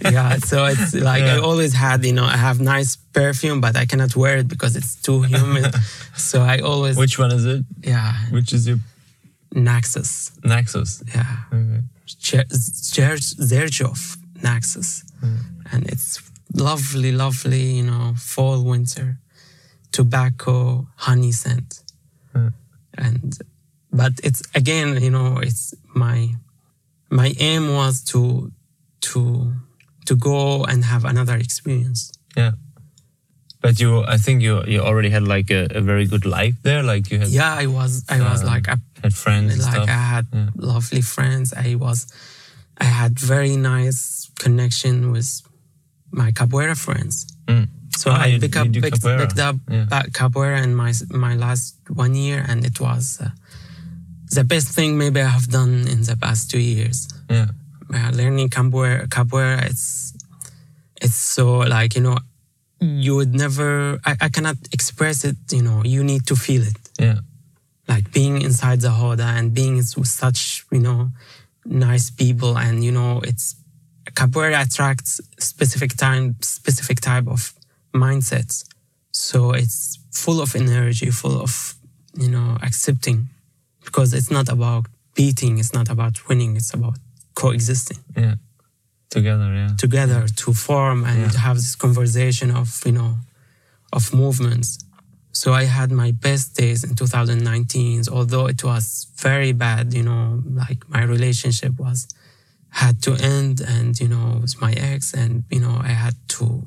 yeah, 0.13 0.37
so 0.37 0.65
it's 0.65 0.93
like 0.93 1.23
yeah. 1.23 1.35
I 1.35 1.39
always 1.39 1.73
had, 1.73 2.05
you 2.05 2.13
know, 2.13 2.25
I 2.25 2.37
have 2.37 2.59
nice 2.59 2.95
perfume, 2.95 3.61
but 3.61 3.75
I 3.75 3.85
cannot 3.85 4.15
wear 4.15 4.37
it 4.37 4.47
because 4.47 4.75
it's 4.75 4.95
too 5.01 5.21
humid. 5.23 5.73
so 6.15 6.41
I 6.41 6.59
always. 6.59 6.97
Which 6.97 7.17
one 7.17 7.31
is 7.31 7.45
it? 7.45 7.65
Yeah. 7.83 8.13
Which 8.31 8.53
is 8.53 8.67
your? 8.67 8.77
Naxos. 9.53 10.31
Naxos. 10.43 11.03
Yeah. 11.13 11.25
Okay. 11.53 11.81
Xerjoff 12.07 14.17
Naxos. 14.41 15.03
Mm. 15.23 15.37
And 15.71 15.87
it's 15.87 16.21
lovely, 16.53 17.11
lovely, 17.11 17.61
you 17.61 17.83
know, 17.83 18.13
fall, 18.17 18.63
winter, 18.63 19.19
tobacco, 19.91 20.87
honey 20.95 21.31
scent. 21.31 21.83
Mm. 22.33 22.53
And 22.97 23.37
but 23.91 24.13
it's 24.23 24.41
again, 24.55 25.01
you 25.01 25.11
know, 25.11 25.37
it's 25.37 25.73
my 25.93 26.29
my 27.09 27.33
aim 27.39 27.73
was 27.73 28.03
to 28.05 28.51
to 29.01 29.53
to 30.05 30.15
go 30.15 30.63
and 30.63 30.85
have 30.85 31.05
another 31.05 31.35
experience. 31.35 32.11
Yeah. 32.35 32.51
But 33.61 33.79
you, 33.79 34.03
I 34.03 34.17
think 34.17 34.41
you 34.41 34.63
you 34.65 34.81
already 34.81 35.09
had 35.09 35.27
like 35.27 35.51
a, 35.51 35.67
a 35.69 35.81
very 35.81 36.07
good 36.07 36.25
life 36.25 36.55
there. 36.63 36.81
Like 36.81 37.11
you 37.11 37.19
had. 37.19 37.29
Yeah, 37.29 37.53
I 37.53 37.67
was. 37.67 38.03
I 38.09 38.19
was 38.21 38.41
um, 38.41 38.47
like 38.47 38.67
I 38.67 38.77
had 39.03 39.13
friends. 39.13 39.53
and 39.53 39.61
like 39.63 39.73
stuff. 39.73 39.89
I 39.89 39.91
had 40.15 40.25
Yeah. 40.33 40.49
lovely 40.55 41.01
friends. 41.01 41.53
I 41.53 41.75
was, 41.75 42.07
I 42.77 42.85
had 42.85 43.19
very 43.19 43.55
nice 43.57 44.29
connection 44.39 45.11
with 45.11 45.41
my 46.11 46.31
capoeira 46.31 46.75
friends. 46.77 47.25
Mm. 47.47 47.67
So 47.97 48.11
Ah, 48.11 48.21
I 48.23 48.25
you- 48.27 48.39
pick 48.39 48.55
you 48.55 48.61
up, 48.61 48.71
picked, 48.71 49.03
picked 49.03 49.39
up 49.39 49.57
Yeah. 49.69 50.03
capoeira 50.19 50.61
in 50.63 50.73
my 50.75 50.93
my 51.27 51.35
last 51.35 51.75
one 51.89 52.15
year, 52.15 52.39
and 52.49 52.65
it 52.65 52.79
was 52.79 53.19
uh, 53.21 53.29
the 54.35 54.43
best 54.43 54.67
thing 54.69 54.97
maybe 54.97 55.19
I 55.21 55.27
have 55.37 55.47
done 55.49 55.87
in 55.93 56.03
the 56.03 56.15
past 56.15 56.49
two 56.51 56.59
years. 56.59 57.07
Yeah. 57.29 57.47
Uh, 57.93 58.11
learning 58.19 58.49
capoeira, 58.49 59.07
capoeira, 59.07 59.57
it's 59.69 60.13
it's 61.01 61.15
so 61.15 61.59
like 61.77 61.95
you 61.95 62.01
know, 62.07 62.17
you 62.79 63.15
would 63.17 63.33
never. 63.33 63.99
I, 64.05 64.15
I 64.25 64.29
cannot 64.29 64.57
express 64.71 65.23
it. 65.25 65.35
You 65.51 65.61
know, 65.67 65.83
you 65.83 66.03
need 66.03 66.25
to 66.27 66.35
feel 66.35 66.63
it 66.63 66.77
Yeah. 66.99 67.19
Inside 68.51 68.81
the 68.81 68.89
roda 69.01 69.27
and 69.37 69.45
being 69.59 69.75
with 69.77 70.07
such, 70.23 70.65
you 70.75 70.81
know, 70.87 71.01
nice 71.89 72.07
people 72.23 72.57
and, 72.65 72.83
you 72.87 72.91
know, 72.97 73.11
it's 73.29 73.45
capoeira 74.19 74.59
attracts 74.65 75.11
specific 75.39 75.91
time, 76.05 76.25
specific 76.41 76.97
type 76.99 77.27
of 77.35 77.39
mindsets. 78.03 78.55
So 79.25 79.37
it's 79.61 79.99
full 80.23 80.39
of 80.45 80.49
energy, 80.55 81.09
full 81.21 81.37
of, 81.47 81.53
you 82.23 82.29
know, 82.35 82.49
accepting 82.67 83.19
because 83.85 84.09
it's 84.17 84.31
not 84.37 84.47
about 84.57 84.83
beating, 85.15 85.53
it's 85.61 85.73
not 85.79 85.87
about 85.95 86.15
winning, 86.27 86.51
it's 86.59 86.73
about 86.79 86.97
coexisting 87.41 87.99
Yeah. 88.23 88.35
Together. 89.17 89.49
Yeah. 89.61 89.73
together 89.85 90.21
to 90.41 90.47
form 90.67 90.99
and 91.11 91.19
Yeah. 91.31 91.39
have 91.47 91.57
this 91.65 91.75
conversation 91.85 92.47
of 92.61 92.67
you 92.87 92.95
know 92.99 93.11
of 93.97 94.03
movements 94.23 94.69
so 95.31 95.53
i 95.53 95.63
had 95.63 95.91
my 95.91 96.11
best 96.11 96.55
days 96.55 96.83
in 96.83 96.95
2019 96.95 98.03
although 98.11 98.47
it 98.47 98.63
was 98.63 99.07
very 99.17 99.51
bad 99.53 99.93
you 99.93 100.03
know 100.03 100.41
like 100.45 100.87
my 100.89 101.03
relationship 101.03 101.73
was 101.79 102.07
had 102.69 103.01
to 103.01 103.13
end 103.15 103.61
and 103.61 103.99
you 103.99 104.07
know 104.07 104.39
with 104.41 104.59
my 104.61 104.73
ex 104.73 105.13
and 105.13 105.43
you 105.49 105.59
know 105.59 105.77
i 105.83 105.89
had 105.89 106.15
to 106.27 106.65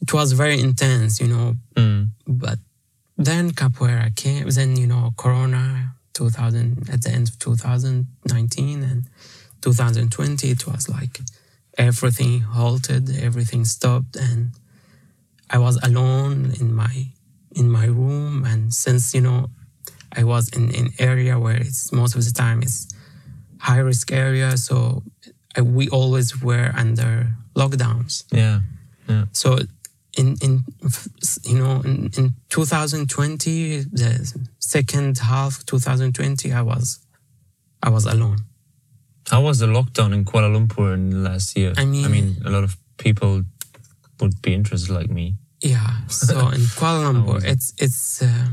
it 0.00 0.12
was 0.12 0.32
very 0.32 0.58
intense 0.60 1.20
you 1.20 1.28
know 1.28 1.54
Mm. 1.76 2.08
but 2.26 2.58
then 3.16 3.50
capoeira 3.52 4.14
came 4.16 4.48
then 4.50 4.76
you 4.76 4.86
know 4.86 5.12
corona 5.16 5.94
2000 6.14 6.88
at 6.90 7.02
the 7.02 7.10
end 7.10 7.28
of 7.28 7.38
2019 7.38 8.82
and 8.82 9.04
2020 9.60 10.50
it 10.50 10.66
was 10.66 10.88
like 10.88 11.20
everything 11.76 12.40
halted 12.40 13.10
everything 13.22 13.64
stopped 13.64 14.16
and 14.16 14.50
i 15.50 15.58
was 15.58 15.76
alone 15.84 16.52
in 16.60 16.74
my 16.74 17.06
in 17.56 17.68
my 17.70 17.86
room 17.86 18.44
and 18.44 18.72
since 18.74 19.14
you 19.14 19.20
know 19.20 19.48
i 20.16 20.22
was 20.24 20.48
in 20.56 20.74
an 20.74 20.88
area 20.98 21.38
where 21.38 21.56
it's 21.56 21.92
most 21.92 22.14
of 22.14 22.24
the 22.24 22.30
time 22.32 22.62
it's 22.62 22.88
high 23.60 23.78
risk 23.78 24.12
area 24.12 24.56
so 24.56 25.02
I, 25.56 25.62
we 25.62 25.88
always 25.88 26.40
were 26.42 26.70
under 26.76 27.28
lockdowns 27.56 28.24
Yeah. 28.32 28.60
Yeah. 29.08 29.24
so 29.32 29.58
in 30.16 30.36
in 30.42 30.64
you 31.44 31.58
know 31.58 31.80
in, 31.84 32.10
in 32.16 32.34
2020 32.50 33.80
the 33.92 34.32
second 34.58 35.18
half 35.18 35.64
2020 35.66 36.52
i 36.52 36.62
was 36.62 37.00
i 37.82 37.88
was 37.90 38.04
alone 38.06 38.38
How 39.30 39.42
was 39.42 39.58
the 39.58 39.66
lockdown 39.66 40.12
in 40.14 40.24
Kuala 40.24 40.48
Lumpur 40.54 40.94
in 40.94 41.22
last 41.22 41.54
year? 41.56 41.72
I 41.76 41.84
mean- 41.84 42.04
I 42.06 42.08
mean, 42.08 42.28
a 42.46 42.50
lot 42.50 42.64
of 42.64 42.72
people 42.96 43.44
would 44.20 44.40
be 44.40 44.52
interested, 44.54 44.88
like 44.98 45.10
me. 45.18 45.34
Yeah 45.60 45.90
so 46.08 46.34
in 46.56 46.60
kuala 46.76 46.98
lumpur 47.04 47.38
it's 47.44 47.72
it's 47.78 48.22
uh, 48.22 48.46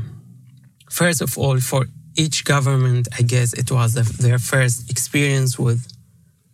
first 0.90 1.20
of 1.22 1.38
all 1.38 1.58
for 1.60 1.86
each 2.16 2.44
government 2.44 3.08
i 3.18 3.22
guess 3.22 3.52
it 3.52 3.70
was 3.70 3.94
the, 3.94 4.02
their 4.22 4.38
first 4.38 4.90
experience 4.90 5.58
with 5.58 5.86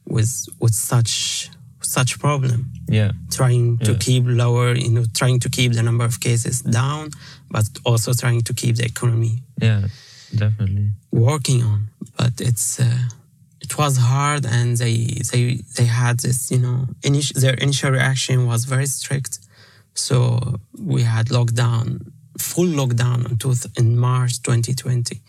with 0.06 0.32
with 0.60 0.74
such 0.74 1.48
such 1.80 2.18
problem 2.18 2.70
Yeah. 2.88 3.12
trying 3.30 3.78
to 3.86 3.92
Yeah. 3.92 3.98
keep 4.06 4.24
lower 4.26 4.68
you 4.84 4.90
know 4.96 5.04
trying 5.20 5.40
to 5.40 5.48
keep 5.56 5.72
the 5.72 5.82
number 5.82 6.04
of 6.04 6.20
cases 6.20 6.56
down 6.62 7.10
but 7.50 7.66
also 7.84 8.12
trying 8.22 8.42
to 8.48 8.52
keep 8.54 8.74
the 8.76 8.84
economy 8.94 9.34
Yeah. 9.62 9.82
Definitely. 10.34 10.88
working 11.28 11.62
on 11.62 11.80
but 12.16 12.34
it's 12.40 12.68
uh, 12.80 13.02
it 13.60 13.72
was 13.78 13.92
hard 14.10 14.42
and 14.46 14.68
they 14.82 14.96
they 15.30 15.44
they 15.76 15.84
had 16.02 16.14
this 16.20 16.50
you 16.50 16.58
know 16.64 16.78
initial, 17.02 17.34
their 17.42 17.54
initial 17.66 17.90
reaction 17.90 18.36
was 18.46 18.60
very 18.64 18.86
strict 18.86 19.32
so 19.94 20.58
we 20.78 21.02
had 21.02 21.26
lockdown 21.26 22.10
full 22.38 22.66
lockdown 22.66 23.20
in 23.78 23.98
march 23.98 24.42
2020 24.42 25.20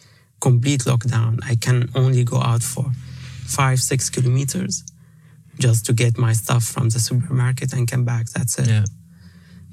complete 0.44 0.82
lockdown. 0.82 1.40
I 1.52 1.56
can 1.56 1.90
only 1.96 2.26
go 2.26 2.40
out 2.52 2.64
for 2.74 2.86
five 3.58 3.80
six 3.80 4.10
kilometers 4.10 4.84
just 5.66 5.86
to 5.86 5.94
get 5.94 6.18
my 6.18 6.34
stuff 6.34 6.64
from 6.74 6.90
the 6.90 7.00
supermarket 7.00 7.72
and 7.74 7.90
come 7.92 8.04
back 8.04 8.26
that's 8.36 8.60
it. 8.60 8.68
Yeah. 8.68 8.86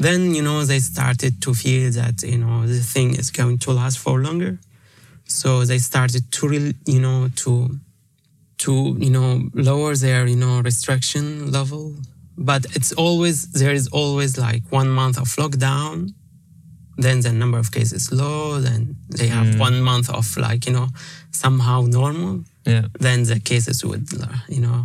then 0.06 0.20
you 0.36 0.42
know 0.48 0.58
they 0.70 0.80
started 0.94 1.32
to 1.44 1.50
feel 1.62 1.90
that 2.00 2.16
you 2.32 2.38
know 2.44 2.56
the 2.74 2.82
thing 2.94 3.08
is 3.20 3.28
going 3.40 3.58
to 3.64 3.70
last 3.80 3.98
for 4.04 4.16
longer. 4.28 4.52
So 5.40 5.48
they 5.70 5.78
started 5.90 6.22
to 6.36 6.42
really 6.52 6.74
you 6.94 7.00
know 7.06 7.20
to 7.42 7.52
to 8.62 8.72
you 9.06 9.12
know 9.16 9.30
lower 9.68 9.92
their 10.04 10.22
you 10.32 10.40
know 10.44 10.54
restriction 10.70 11.26
level 11.58 11.84
but 12.42 12.64
it's 12.76 12.92
always 13.04 13.36
there 13.52 13.74
is 13.80 13.86
always 13.88 14.32
like 14.38 14.62
one 14.70 14.88
month 14.90 15.18
of 15.18 15.28
lockdown 15.36 16.12
then 16.96 17.20
the 17.20 17.32
number 17.32 17.58
of 17.58 17.70
cases 17.70 18.10
low 18.12 18.60
then 18.60 18.96
they 19.18 19.28
have 19.28 19.46
Mm. 19.54 19.58
one 19.68 19.80
month 19.90 20.08
of 20.10 20.26
like 20.36 20.66
you 20.66 20.72
know 20.72 20.88
somehow 21.30 21.82
normal 21.98 22.44
Yeah. 22.66 22.86
then 23.06 23.24
the 23.24 23.40
cases 23.40 23.84
would 23.84 24.06
you 24.48 24.60
know 24.60 24.80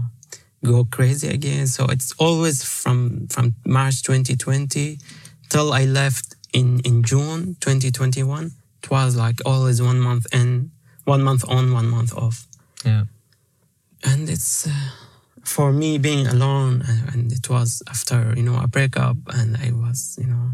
go 0.63 0.85
crazy 0.97 1.27
again 1.29 1.67
so 1.67 1.85
it's 1.95 2.11
always 2.17 2.63
from 2.63 3.27
from 3.33 3.45
march 3.65 3.97
2020 4.03 4.97
till 5.49 5.71
i 5.73 5.85
left 5.85 6.35
in 6.53 6.79
in 6.89 7.03
june 7.03 7.55
2021 7.59 8.51
it 8.83 8.89
was 8.91 9.15
like 9.15 9.37
always 9.45 9.81
one 9.81 9.99
month 9.99 10.25
in 10.33 10.71
one 11.05 11.21
month 11.23 11.43
on 11.47 11.71
one 11.79 11.87
month 11.87 12.11
off 12.17 12.47
Yeah. 12.85 13.05
and 14.03 14.29
it's 14.29 14.67
uh, 14.67 14.71
for 15.45 15.71
me 15.71 15.97
being 15.97 16.27
alone 16.27 16.81
uh, 16.81 17.11
and 17.13 17.31
it 17.31 17.49
was 17.49 17.81
after 17.87 18.33
you 18.35 18.43
know 18.43 18.59
a 18.61 18.67
breakup 18.67 19.15
and 19.37 19.55
i 19.57 19.71
was 19.71 20.17
you 20.19 20.27
know 20.27 20.51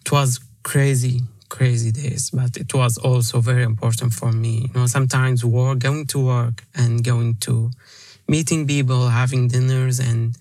it 0.00 0.10
was 0.10 0.40
crazy 0.62 1.20
crazy 1.48 1.92
days 1.92 2.30
but 2.30 2.56
it 2.56 2.74
was 2.74 2.98
also 2.98 3.40
very 3.40 3.62
important 3.62 4.12
for 4.12 4.32
me 4.32 4.66
you 4.66 4.70
know 4.74 4.86
sometimes 4.86 5.44
work 5.44 5.78
going 5.78 6.06
to 6.06 6.18
work 6.18 6.64
and 6.74 7.04
going 7.04 7.34
to 7.34 7.70
meeting 8.28 8.66
people 8.66 9.08
having 9.08 9.46
dinners 9.46 10.00
and 10.00 10.36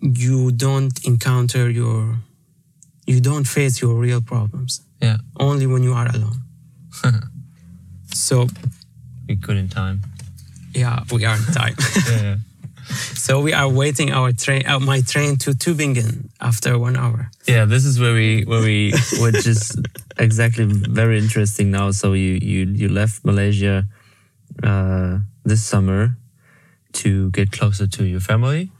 you 0.00 0.52
don't 0.52 1.04
encounter 1.04 1.68
your 1.68 2.18
you 3.06 3.20
don't 3.20 3.48
face 3.48 3.80
your 3.82 3.94
real 3.94 4.20
problems 4.20 4.82
Yeah. 5.00 5.18
only 5.40 5.66
when 5.66 5.82
you 5.82 5.94
are 5.94 6.08
alone 6.14 6.42
so 8.12 8.46
good 9.40 9.56
in 9.56 9.68
time. 9.68 10.00
Yeah 10.78 11.02
we 11.12 11.24
are 11.26 11.36
in 11.36 11.44
time 11.52 11.76
Yeah. 12.10 12.36
So 13.14 13.44
we 13.44 13.52
are 13.52 13.68
waiting 13.68 14.12
our 14.16 14.32
train, 14.32 14.64
uh, 14.64 14.80
my 14.80 15.02
train 15.04 15.36
to 15.44 15.50
Tübingen 15.52 16.30
after 16.40 16.78
one 16.80 16.96
hour. 16.96 17.28
Yeah, 17.44 17.66
this 17.68 17.84
is 17.84 18.00
where 18.00 18.14
we 18.16 18.48
where 18.48 18.64
we 18.64 18.96
which 19.20 19.44
is 19.44 19.76
exactly 20.16 20.64
very 20.64 21.18
interesting 21.20 21.68
now. 21.70 21.92
So 21.92 22.16
you 22.16 22.40
you 22.40 22.64
you 22.72 22.88
left 22.88 23.28
Malaysia 23.28 23.84
uh, 24.64 25.18
this 25.44 25.60
summer 25.60 26.16
to 27.04 27.28
get 27.36 27.52
closer 27.52 27.86
to 27.86 28.02
your 28.08 28.20
family 28.24 28.70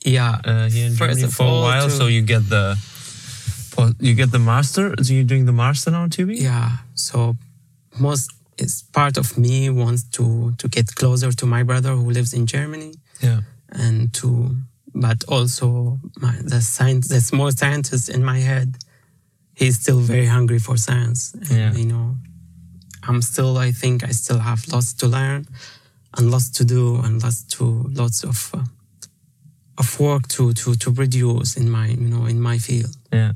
Yeah. 0.00 0.40
uh, 0.48 0.72
here 0.72 0.86
in 0.88 0.96
First 0.96 1.20
Germany 1.20 1.36
for 1.36 1.44
a 1.44 1.60
while. 1.60 1.90
So 1.92 2.08
you 2.08 2.22
get 2.24 2.48
the 2.48 2.72
you 4.00 4.14
get 4.16 4.32
the 4.32 4.40
master. 4.40 4.94
So 5.04 5.12
you're 5.12 5.28
doing 5.28 5.44
the 5.44 5.52
master 5.52 5.90
now, 5.92 6.08
too? 6.08 6.32
yeah. 6.32 6.88
So 6.94 7.36
most 8.00 8.32
is 8.58 8.82
part 8.92 9.16
of 9.16 9.36
me 9.38 9.70
wants 9.70 10.02
to 10.16 10.52
to 10.58 10.68
get 10.68 10.86
closer 10.94 11.30
to 11.32 11.46
my 11.46 11.62
brother 11.62 11.92
who 11.94 12.10
lives 12.10 12.32
in 12.32 12.46
Germany 12.46 12.92
Yeah. 13.20 13.40
and 13.70 14.12
to 14.14 14.28
but 14.94 15.24
also 15.28 15.98
my, 16.20 16.34
the 16.52 16.60
science 16.60 17.08
the 17.08 17.20
small 17.20 17.50
scientist 17.52 18.08
in 18.08 18.24
my 18.24 18.38
head 18.50 18.68
he's 19.54 19.76
still 19.80 20.00
very 20.00 20.26
hungry 20.26 20.58
for 20.58 20.76
science 20.76 21.34
and 21.34 21.58
Yeah. 21.58 21.72
you 21.80 21.86
know 21.86 22.16
i'm 23.08 23.20
still 23.22 23.56
i 23.58 23.70
think 23.72 24.02
i 24.10 24.12
still 24.22 24.38
have 24.50 24.60
lots 24.72 24.92
to 25.00 25.06
learn 25.06 25.46
and 26.16 26.30
lots 26.30 26.48
to 26.58 26.64
do 26.64 26.96
and 27.04 27.22
lots 27.22 27.42
to 27.56 27.64
lots 28.00 28.24
of 28.24 28.50
uh, 28.54 28.64
of 29.78 30.00
work 30.00 30.26
to 30.28 30.52
to 30.54 30.74
to 30.74 30.92
produce 30.92 31.56
in 31.60 31.68
my 31.70 31.86
you 31.88 32.08
know 32.14 32.26
in 32.26 32.40
my 32.40 32.58
field 32.58 32.96
Yeah. 33.12 33.32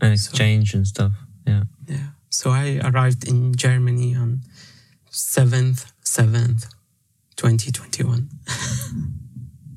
And 0.00 0.12
exchange 0.12 0.74
and 0.74 0.86
stuff. 0.86 1.12
Yeah. 1.46 1.62
yeah 1.88 2.08
so 2.28 2.50
i 2.50 2.80
arrived 2.88 3.22
in 3.28 3.54
germany 3.54 4.14
on 4.22 4.40
7th 5.16 5.92
7th 6.04 6.66
2021 7.36 8.28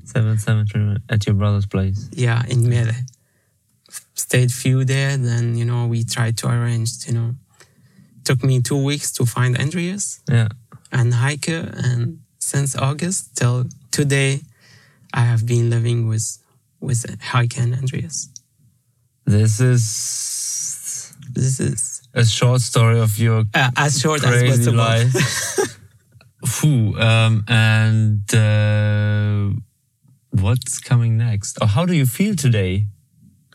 Seven, 0.04 0.38
seven, 0.38 0.66
three, 0.66 0.96
at 1.08 1.24
your 1.24 1.36
brother's 1.36 1.66
place. 1.66 2.08
yeah 2.12 2.42
in 2.48 2.68
Mele. 2.68 2.92
stayed 4.14 4.50
few 4.50 4.84
there. 4.84 5.16
Then 5.16 5.56
you 5.56 5.64
know 5.64 5.86
we 5.86 6.02
tried 6.02 6.36
to 6.38 6.48
arrange. 6.48 7.06
You 7.06 7.14
know, 7.14 7.34
took 8.24 8.42
me 8.42 8.60
two 8.60 8.82
weeks 8.82 9.12
to 9.12 9.24
find 9.24 9.56
Andreas. 9.56 10.20
Yeah. 10.28 10.48
And 10.90 11.14
Heike, 11.14 11.48
and 11.48 12.18
since 12.40 12.74
August 12.74 13.36
till 13.36 13.66
today, 13.92 14.40
I 15.14 15.20
have 15.20 15.46
been 15.46 15.70
living 15.70 16.08
with 16.08 16.38
with 16.80 17.06
Heike 17.22 17.56
and 17.56 17.72
Andreas. 17.74 18.28
This 19.26 19.60
is 19.60 21.14
this 21.32 21.60
is 21.60 21.99
a 22.14 22.24
short 22.24 22.60
story 22.60 22.98
of 22.98 23.18
your 23.18 23.44
uh, 23.54 23.70
as 23.76 24.00
short 24.00 24.22
crazy 24.22 24.46
as 24.48 24.58
possible. 24.58 24.78
life. 24.78 25.76
Whew, 26.62 26.98
um, 26.98 27.44
and 27.48 28.34
uh, 28.34 29.50
what's 30.30 30.78
coming 30.78 31.18
next? 31.18 31.58
Or 31.60 31.66
how 31.66 31.84
do 31.86 31.94
you 31.94 32.06
feel 32.06 32.34
today? 32.34 32.86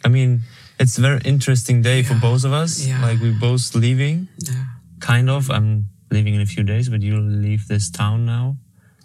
I 0.04 0.08
mean, 0.08 0.42
it's 0.80 0.98
a 0.98 1.02
very 1.02 1.22
interesting 1.26 1.82
day 1.82 2.02
yeah, 2.02 2.08
for 2.08 2.16
both 2.16 2.46
of 2.46 2.54
us. 2.54 2.86
Yeah. 2.86 3.02
Like 3.02 3.20
we're 3.20 3.40
both 3.40 3.74
leaving. 3.74 4.28
Yeah. 4.38 4.64
Kind 5.00 5.30
of. 5.30 5.50
I'm 5.50 5.88
leaving 6.12 6.36
in 6.36 6.42
a 6.42 6.46
few 6.46 6.64
days, 6.64 6.90
but 6.90 7.02
you'll 7.02 7.22
leave 7.22 7.68
this 7.68 7.90
town 7.90 8.26
now 8.26 8.58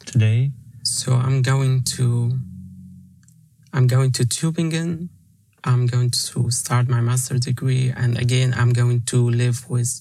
today. 0.05 0.53
So 0.83 1.15
I'm 1.15 1.43
going 1.43 1.83
to 1.97 2.33
I'm 3.73 3.87
going 3.87 4.13
to 4.13 4.25
Tübingen. 4.25 5.09
I'm 5.65 5.87
going 5.87 6.11
to 6.11 6.51
start 6.51 6.89
my 6.89 7.01
master's 7.01 7.41
degree 7.41 7.93
and 7.95 8.19
again 8.19 8.55
I'm 8.57 8.73
going 8.73 9.03
to 9.07 9.29
live 9.31 9.69
with 9.69 10.01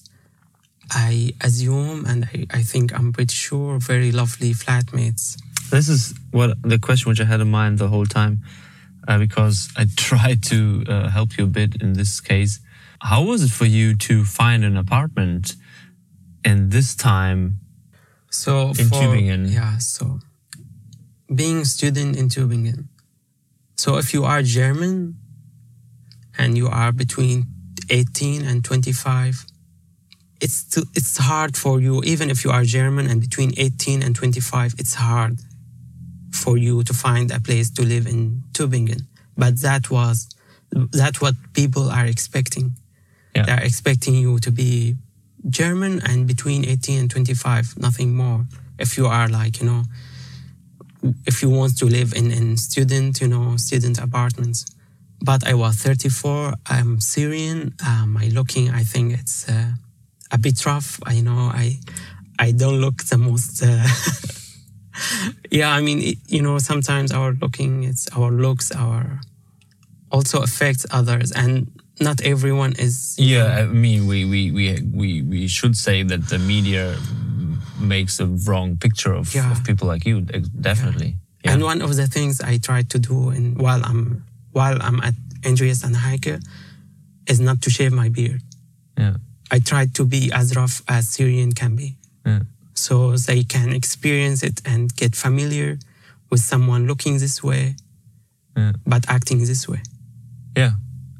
I 0.90 1.32
assume 1.40 2.04
and 2.06 2.24
I, 2.24 2.46
I 2.50 2.62
think 2.62 2.92
I'm 2.92 3.12
pretty 3.12 3.34
sure 3.34 3.78
very 3.78 4.10
lovely 4.10 4.52
flatmates. 4.52 5.40
This 5.70 5.88
is 5.88 6.14
what 6.32 6.60
the 6.62 6.78
question 6.78 7.10
which 7.10 7.20
I 7.20 7.24
had 7.24 7.40
in 7.40 7.50
mind 7.50 7.78
the 7.78 7.88
whole 7.88 8.06
time 8.06 8.42
uh, 9.06 9.18
because 9.18 9.68
I 9.76 9.86
tried 9.96 10.42
to 10.44 10.84
uh, 10.88 11.08
help 11.08 11.38
you 11.38 11.44
a 11.44 11.46
bit 11.46 11.80
in 11.80 11.92
this 11.92 12.20
case. 12.20 12.60
How 13.00 13.22
was 13.22 13.42
it 13.42 13.50
for 13.50 13.66
you 13.66 13.96
to 13.96 14.24
find 14.24 14.64
an 14.64 14.76
apartment 14.76 15.54
in 16.44 16.70
this 16.70 16.94
time 16.94 17.60
so 18.30 18.70
in 18.70 18.88
for, 18.88 18.96
Tübingen? 18.96 19.52
Yeah, 19.52 19.78
so 19.78 20.18
being 21.32 21.58
a 21.58 21.64
student 21.64 22.16
in 22.16 22.28
Tübingen. 22.28 22.88
So 23.76 23.96
if 23.96 24.12
you 24.12 24.24
are 24.24 24.42
German 24.42 25.16
and 26.38 26.56
you 26.56 26.68
are 26.68 26.92
between 26.92 27.46
18 27.90 28.44
and 28.44 28.64
25, 28.64 29.44
it's 30.40 30.64
too, 30.64 30.84
it's 30.94 31.18
hard 31.18 31.56
for 31.56 31.80
you. 31.80 32.02
Even 32.04 32.30
if 32.30 32.44
you 32.44 32.50
are 32.50 32.64
German 32.64 33.06
and 33.06 33.20
between 33.20 33.52
18 33.56 34.02
and 34.02 34.14
25 34.14 34.74
it's 34.78 34.94
hard 34.94 35.38
for 36.32 36.56
you 36.56 36.82
to 36.84 36.94
find 36.94 37.30
a 37.30 37.40
place 37.40 37.70
to 37.70 37.82
live 37.82 38.06
in 38.06 38.42
Tübingen. 38.52 39.02
But 39.36 39.60
that 39.60 39.90
was 39.90 40.28
that's 40.92 41.20
what 41.20 41.34
people 41.52 41.90
are 41.90 42.06
expecting. 42.06 42.76
Yeah. 43.34 43.44
they're 43.44 43.62
expecting 43.62 44.14
you 44.14 44.38
to 44.40 44.50
be 44.50 44.96
German 45.48 46.00
and 46.04 46.26
between 46.26 46.64
18 46.64 46.98
and 47.00 47.10
25 47.10 47.78
nothing 47.78 48.14
more. 48.14 48.44
If 48.78 48.96
you 48.96 49.06
are 49.06 49.28
like 49.28 49.60
you 49.60 49.66
know 49.66 49.82
if 51.26 51.42
you 51.42 51.50
want 51.50 51.76
to 51.78 51.86
live 51.86 52.12
in 52.14 52.30
in 52.30 52.56
student 52.56 53.20
you 53.20 53.28
know 53.28 53.56
student 53.56 53.98
apartments 53.98 54.64
but 55.22 55.46
I 55.46 55.54
was 55.54 55.76
34 55.76 56.54
I'm 56.66 57.00
Syrian 57.00 57.74
um, 57.86 58.12
my 58.12 58.28
looking 58.28 58.70
I 58.70 58.84
think 58.84 59.12
it's 59.12 59.48
uh, 59.48 59.72
a 60.30 60.38
bit 60.38 60.64
rough. 60.66 61.00
I 61.04 61.20
know 61.20 61.50
I 61.52 61.78
I 62.40 62.52
don't 62.52 62.80
look 62.80 63.04
the 63.04 63.18
most. 63.18 63.62
Uh, 63.62 63.86
yeah, 65.50 65.70
I 65.70 65.82
mean, 65.82 65.98
it, 66.00 66.18
you 66.26 66.40
know, 66.40 66.58
sometimes 66.58 67.12
our 67.12 67.32
looking, 67.32 67.84
it's 67.84 68.08
our 68.16 68.30
looks, 68.30 68.72
our 68.72 69.20
also 70.10 70.42
affects 70.42 70.86
others, 70.90 71.32
and 71.32 71.70
not 72.00 72.22
everyone 72.22 72.72
is. 72.78 73.16
Yeah, 73.18 73.44
know, 73.44 73.54
I 73.54 73.64
mean, 73.66 74.06
we, 74.06 74.24
we 74.24 74.50
we 74.50 74.80
we 74.92 75.22
we 75.22 75.48
should 75.48 75.76
say 75.76 76.02
that 76.02 76.28
the 76.28 76.38
media 76.38 76.96
makes 77.78 78.20
a 78.20 78.26
wrong 78.26 78.78
picture 78.78 79.12
of, 79.12 79.34
yeah. 79.34 79.52
of 79.52 79.62
people 79.64 79.86
like 79.86 80.06
you. 80.06 80.22
Definitely. 80.22 81.06
Yeah. 81.06 81.14
Yeah. 81.44 81.52
And 81.52 81.62
one 81.62 81.80
of 81.82 81.96
the 81.96 82.06
things 82.06 82.40
I 82.40 82.58
try 82.58 82.82
to 82.82 82.98
do, 82.98 83.30
in 83.30 83.54
while 83.56 83.82
I'm 83.84 84.24
while 84.52 84.78
I'm 84.80 85.00
at 85.00 85.14
Andreas 85.46 85.82
and 85.84 85.96
Heike, 85.96 86.38
is 87.26 87.40
not 87.40 87.62
to 87.62 87.70
shave 87.70 87.92
my 87.92 88.08
beard. 88.08 88.42
Yeah. 88.98 89.14
I 89.50 89.58
try 89.60 89.86
to 89.94 90.04
be 90.04 90.30
as 90.32 90.54
rough 90.56 90.82
as 90.88 91.08
Syrian 91.08 91.52
can 91.52 91.76
be. 91.76 91.96
Yeah. 92.26 92.40
So 92.74 93.16
they 93.16 93.42
can 93.44 93.72
experience 93.72 94.42
it 94.42 94.60
and 94.64 94.94
get 94.96 95.14
familiar 95.16 95.78
with 96.30 96.40
someone 96.40 96.86
looking 96.86 97.18
this 97.18 97.42
way, 97.42 97.74
yeah. 98.56 98.72
but 98.86 99.04
acting 99.08 99.38
this 99.40 99.68
way. 99.68 99.82
Yeah. 100.56 100.72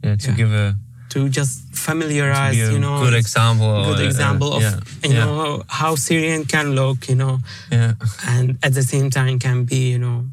Yeah. 0.05 0.17
To 0.17 0.29
Yeah. 0.31 0.37
give 0.37 0.53
a 0.53 0.77
To 1.11 1.29
just 1.29 1.63
familiarize, 1.75 2.55
to 2.57 2.73
you 2.73 2.79
know, 2.79 3.03
good 3.03 3.15
example. 3.15 3.85
good 3.85 3.99
uh, 4.05 4.09
example 4.11 4.53
of 4.55 4.63
you 5.05 5.15
know 5.15 5.63
how 5.67 5.97
Syrian 5.97 6.45
can 6.45 6.75
look, 6.77 7.09
you 7.09 7.17
know, 7.17 7.41
Yeah. 7.73 7.95
and 8.27 8.59
at 8.63 8.75
the 8.75 8.83
same 8.83 9.11
time 9.11 9.39
can 9.41 9.65
be, 9.65 9.91
you 9.91 9.99
know, 9.99 10.27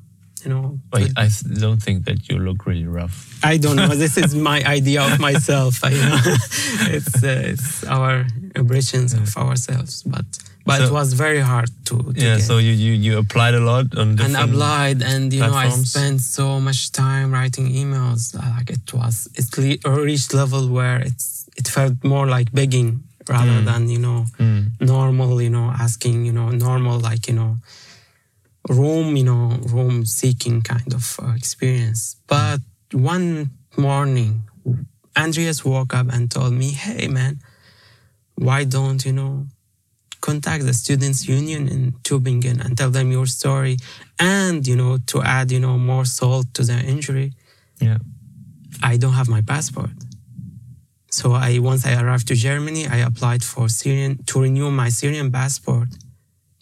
you 0.43 0.49
know. 0.53 0.79
I 0.93 1.29
don't 1.59 1.81
think 1.81 2.05
that 2.05 2.29
you 2.29 2.37
look 2.39 2.65
really 2.65 2.87
rough. 2.87 3.39
I 3.43 3.57
don't 3.57 3.75
know. 3.75 3.87
this 3.95 4.17
is 4.17 4.33
my 4.35 4.59
idea 4.63 5.01
of 5.03 5.19
myself. 5.19 5.83
I, 5.83 5.89
you 5.89 6.01
know, 6.09 6.19
it's 6.97 7.23
uh, 7.23 7.41
it's 7.53 7.83
our 7.85 8.25
impressions 8.55 9.13
of 9.13 9.35
ourselves, 9.37 10.03
but 10.03 10.25
but 10.65 10.81
it 10.81 10.91
was 10.91 11.13
very 11.13 11.39
hard 11.39 11.69
to, 11.85 11.95
to 12.03 12.11
yeah. 12.15 12.35
get. 12.35 12.41
So 12.41 12.57
you, 12.57 12.71
you 12.71 12.93
you 12.93 13.17
applied 13.17 13.55
a 13.55 13.59
lot 13.61 13.85
on 13.97 14.15
different 14.15 14.35
and 14.35 14.51
applied 14.51 15.01
and 15.01 15.31
you 15.33 15.39
know 15.39 15.53
i 15.53 15.69
spent 15.69 16.19
so 16.19 16.59
much 16.59 16.91
time 16.91 17.31
writing 17.31 17.67
emails 17.81 18.35
like 18.35 18.69
it 18.77 18.93
was 18.93 19.29
it 19.39 19.47
reached 19.87 20.33
level 20.33 20.67
where 20.67 20.99
it's 20.99 21.47
it 21.55 21.67
felt 21.69 21.95
more 22.03 22.27
like 22.27 22.51
begging 22.51 22.89
rather 23.29 23.59
Mm. 23.61 23.65
than 23.69 23.81
you 23.95 23.99
know 24.07 24.25
Mm. 24.39 24.71
normal 24.81 25.41
you 25.41 25.49
know 25.49 25.67
asking 25.85 26.25
you 26.27 26.33
know 26.33 26.49
normal 26.67 26.99
like 27.09 27.23
you 27.29 27.35
know 27.39 27.51
room 28.69 29.15
you 29.15 29.23
know 29.23 29.57
room 29.67 30.05
seeking 30.05 30.61
kind 30.61 30.93
of 30.93 31.19
uh, 31.21 31.33
experience. 31.35 32.17
But 32.27 32.59
one 32.91 33.51
morning 33.77 34.43
andreas 35.15 35.65
woke 35.65 35.93
up 35.93 36.07
and 36.11 36.29
told 36.29 36.53
me 36.53 36.71
hey 36.71 37.07
man 37.07 37.39
why 38.35 38.63
don't 38.63 39.05
you 39.05 39.11
know 39.11 39.47
contact 40.21 40.65
the 40.65 40.73
students 40.73 41.27
union 41.27 41.67
in 41.67 41.91
Tübingen 42.03 42.63
and 42.63 42.77
tell 42.77 42.89
them 42.89 43.11
your 43.11 43.25
story 43.25 43.77
and 44.19 44.67
you 44.67 44.75
know 44.75 44.97
to 45.07 45.21
add 45.21 45.51
you 45.51 45.59
know 45.59 45.77
more 45.77 46.05
salt 46.05 46.53
to 46.53 46.63
the 46.63 46.79
injury? 46.79 47.33
Yeah. 47.79 47.99
I 48.83 48.97
don't 48.97 49.13
have 49.13 49.29
my 49.29 49.41
passport. 49.41 49.91
So 51.09 51.33
I 51.33 51.59
once 51.59 51.85
I 51.85 51.99
arrived 52.01 52.27
to 52.27 52.35
Germany 52.35 52.87
I 52.87 52.97
applied 52.97 53.43
for 53.43 53.69
Syrian 53.69 54.23
to 54.25 54.41
renew 54.41 54.69
my 54.71 54.89
Syrian 54.89 55.31
passport 55.31 55.89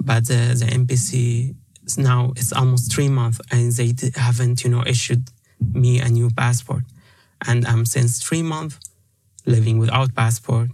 but 0.04 0.28
the, 0.28 0.56
the 0.60 0.94
is 0.94 1.56
now 1.98 2.32
it's 2.40 2.52
almost 2.60 2.86
three 2.94 3.10
months 3.20 3.40
and 3.52 3.72
they 3.78 3.94
haven't 4.28 4.58
you 4.64 4.70
know 4.74 4.84
issued 4.94 5.24
me 5.82 5.92
a 6.08 6.10
new 6.18 6.30
passport 6.44 6.84
and 7.48 7.60
I'm 7.72 7.86
since 7.86 8.12
three 8.28 8.42
months 8.54 8.76
living 9.46 9.78
without 9.84 10.10
passport 10.16 10.70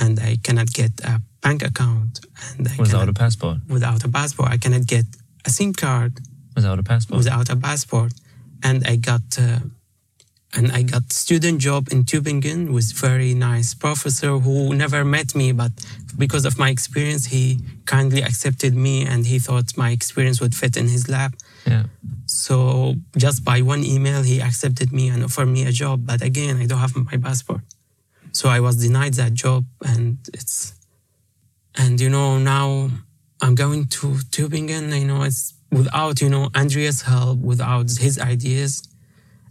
and 0.00 0.14
I 0.30 0.32
cannot 0.46 0.68
get 0.80 0.92
a 1.04 1.20
bank 1.40 1.60
account 1.70 2.12
and 2.56 2.66
I 2.68 2.74
Without 2.78 3.00
cannot, 3.00 3.08
a 3.08 3.12
passport. 3.24 3.56
without 3.68 4.04
a 4.04 4.08
passport. 4.08 4.48
I 4.50 4.58
cannot 4.58 4.86
get 4.86 5.06
a 5.44 5.50
SIM 5.50 5.72
card 5.72 6.12
Without 6.56 6.78
a 6.78 6.82
passport. 6.82 7.18
without 7.18 7.48
a 7.50 7.56
passport. 7.56 8.12
And 8.62 8.78
I 8.92 8.96
got 8.96 9.22
uh, 9.38 9.60
and 10.54 10.72
I 10.72 10.82
got 10.82 11.12
student 11.12 11.60
job 11.60 11.88
in 11.92 12.04
Tübingen 12.04 12.72
with 12.72 12.92
very 12.92 13.34
nice 13.34 13.74
professor 13.74 14.38
who 14.38 14.74
never 14.74 15.04
met 15.04 15.34
me, 15.34 15.52
but 15.52 15.72
because 16.16 16.46
of 16.46 16.58
my 16.58 16.70
experience, 16.70 17.26
he 17.26 17.60
kindly 17.84 18.22
accepted 18.22 18.74
me 18.74 19.04
and 19.04 19.26
he 19.26 19.38
thought 19.38 19.76
my 19.76 19.90
experience 19.90 20.40
would 20.40 20.54
fit 20.54 20.76
in 20.76 20.88
his 20.88 21.08
lab. 21.08 21.34
yeah. 21.66 21.84
So 22.26 22.94
just 23.16 23.44
by 23.44 23.60
one 23.60 23.84
email, 23.84 24.22
he 24.22 24.40
accepted 24.40 24.92
me 24.92 25.08
and 25.08 25.22
offered 25.22 25.46
me 25.46 25.66
a 25.66 25.72
job. 25.72 26.06
But 26.06 26.22
again, 26.22 26.56
I 26.56 26.66
don't 26.66 26.78
have 26.78 26.96
my 26.96 27.16
passport. 27.18 27.62
So 28.32 28.48
I 28.48 28.60
was 28.60 28.76
denied 28.76 29.14
that 29.14 29.34
job 29.34 29.64
and 29.84 30.18
it's, 30.32 30.74
and 31.76 32.00
you 32.00 32.08
know, 32.08 32.38
now 32.38 32.90
I'm 33.40 33.54
going 33.54 33.86
to 33.86 34.06
Tübingen, 34.30 34.98
you 34.98 35.06
know, 35.06 35.22
it's 35.22 35.54
without, 35.70 36.20
you 36.22 36.30
know, 36.30 36.48
Andreas' 36.54 37.02
help, 37.02 37.38
without 37.38 37.90
his 37.98 38.18
ideas 38.18 38.82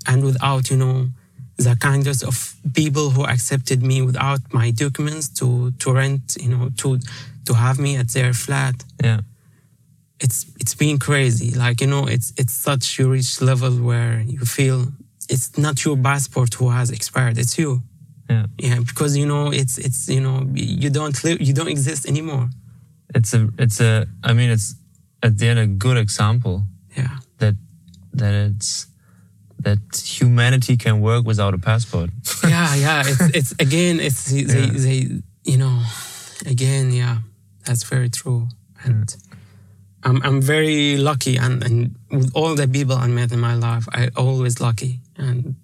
and 0.07 0.23
without, 0.23 0.69
you 0.71 0.77
know, 0.77 1.09
the 1.57 1.75
kindness 1.75 2.21
of 2.23 2.55
people 2.73 3.09
who 3.09 3.23
accepted 3.25 3.81
me 3.81 4.01
without 4.01 4.39
my 4.53 4.71
documents 4.71 5.27
to, 5.39 5.71
to 5.79 5.91
rent, 5.93 6.37
you 6.39 6.49
know, 6.49 6.69
to, 6.77 6.99
to 7.45 7.53
have 7.53 7.79
me 7.79 7.95
at 7.97 8.09
their 8.09 8.33
flat 8.33 8.75
Yeah. 9.03 9.21
it's 10.19 10.45
it's 10.61 10.75
been 10.75 10.97
crazy. 10.97 11.51
Like 11.63 11.77
you 11.81 11.87
know, 11.87 12.03
it's 12.15 12.33
it's 12.41 12.53
such 12.53 12.97
you 12.99 13.05
reach 13.15 13.41
level 13.41 13.71
where 13.89 14.13
you 14.33 14.39
feel 14.57 14.79
it's 15.29 15.57
not 15.57 15.75
your 15.85 15.97
passport 15.97 16.53
who 16.57 16.69
has 16.69 16.89
expired. 16.89 17.37
It's 17.37 17.55
you. 17.57 17.81
Yeah. 18.29 18.45
Yeah, 18.57 18.79
because 18.89 19.15
you 19.21 19.25
know 19.31 19.51
it's 19.51 19.77
it's 19.77 20.09
you 20.09 20.21
know 20.21 20.37
you 20.53 20.89
don't 20.89 21.17
live 21.23 21.37
you 21.47 21.53
don't 21.53 21.69
exist 21.77 22.07
anymore. 22.07 22.49
It's 23.15 23.33
a 23.33 23.41
it's 23.57 23.79
a 23.79 24.07
I 24.23 24.33
mean 24.33 24.49
it's 24.49 24.75
at 25.23 25.37
the 25.37 25.47
end 25.49 25.59
a 25.59 25.67
good 25.67 25.97
example 25.97 26.63
Yeah. 26.97 27.17
that 27.37 27.55
that 28.19 28.33
it's 28.51 28.87
that 29.59 29.79
humanity 29.95 30.77
can 30.77 31.01
work 31.01 31.25
without 31.25 31.53
a 31.53 31.57
passport. 31.57 32.09
yeah, 32.43 32.75
yeah. 32.75 33.03
It's, 33.05 33.21
it's 33.35 33.51
again, 33.59 33.99
it's 33.99 34.25
they, 34.25 34.41
yeah. 34.41 34.67
they, 34.71 35.21
you 35.43 35.57
know, 35.57 35.83
again, 36.45 36.91
yeah, 36.91 37.17
that's 37.65 37.83
very 37.83 38.09
true. 38.09 38.47
And 38.83 39.15
I'm, 40.03 40.21
I'm 40.23 40.41
very 40.41 40.97
lucky, 40.97 41.37
and, 41.37 41.63
and 41.63 41.95
with 42.11 42.31
all 42.35 42.55
the 42.55 42.67
people 42.67 42.95
I 42.95 43.07
met 43.07 43.31
in 43.31 43.39
my 43.39 43.55
life, 43.55 43.87
I 43.91 44.09
always 44.15 44.61
lucky, 44.61 44.99
and 45.17 45.55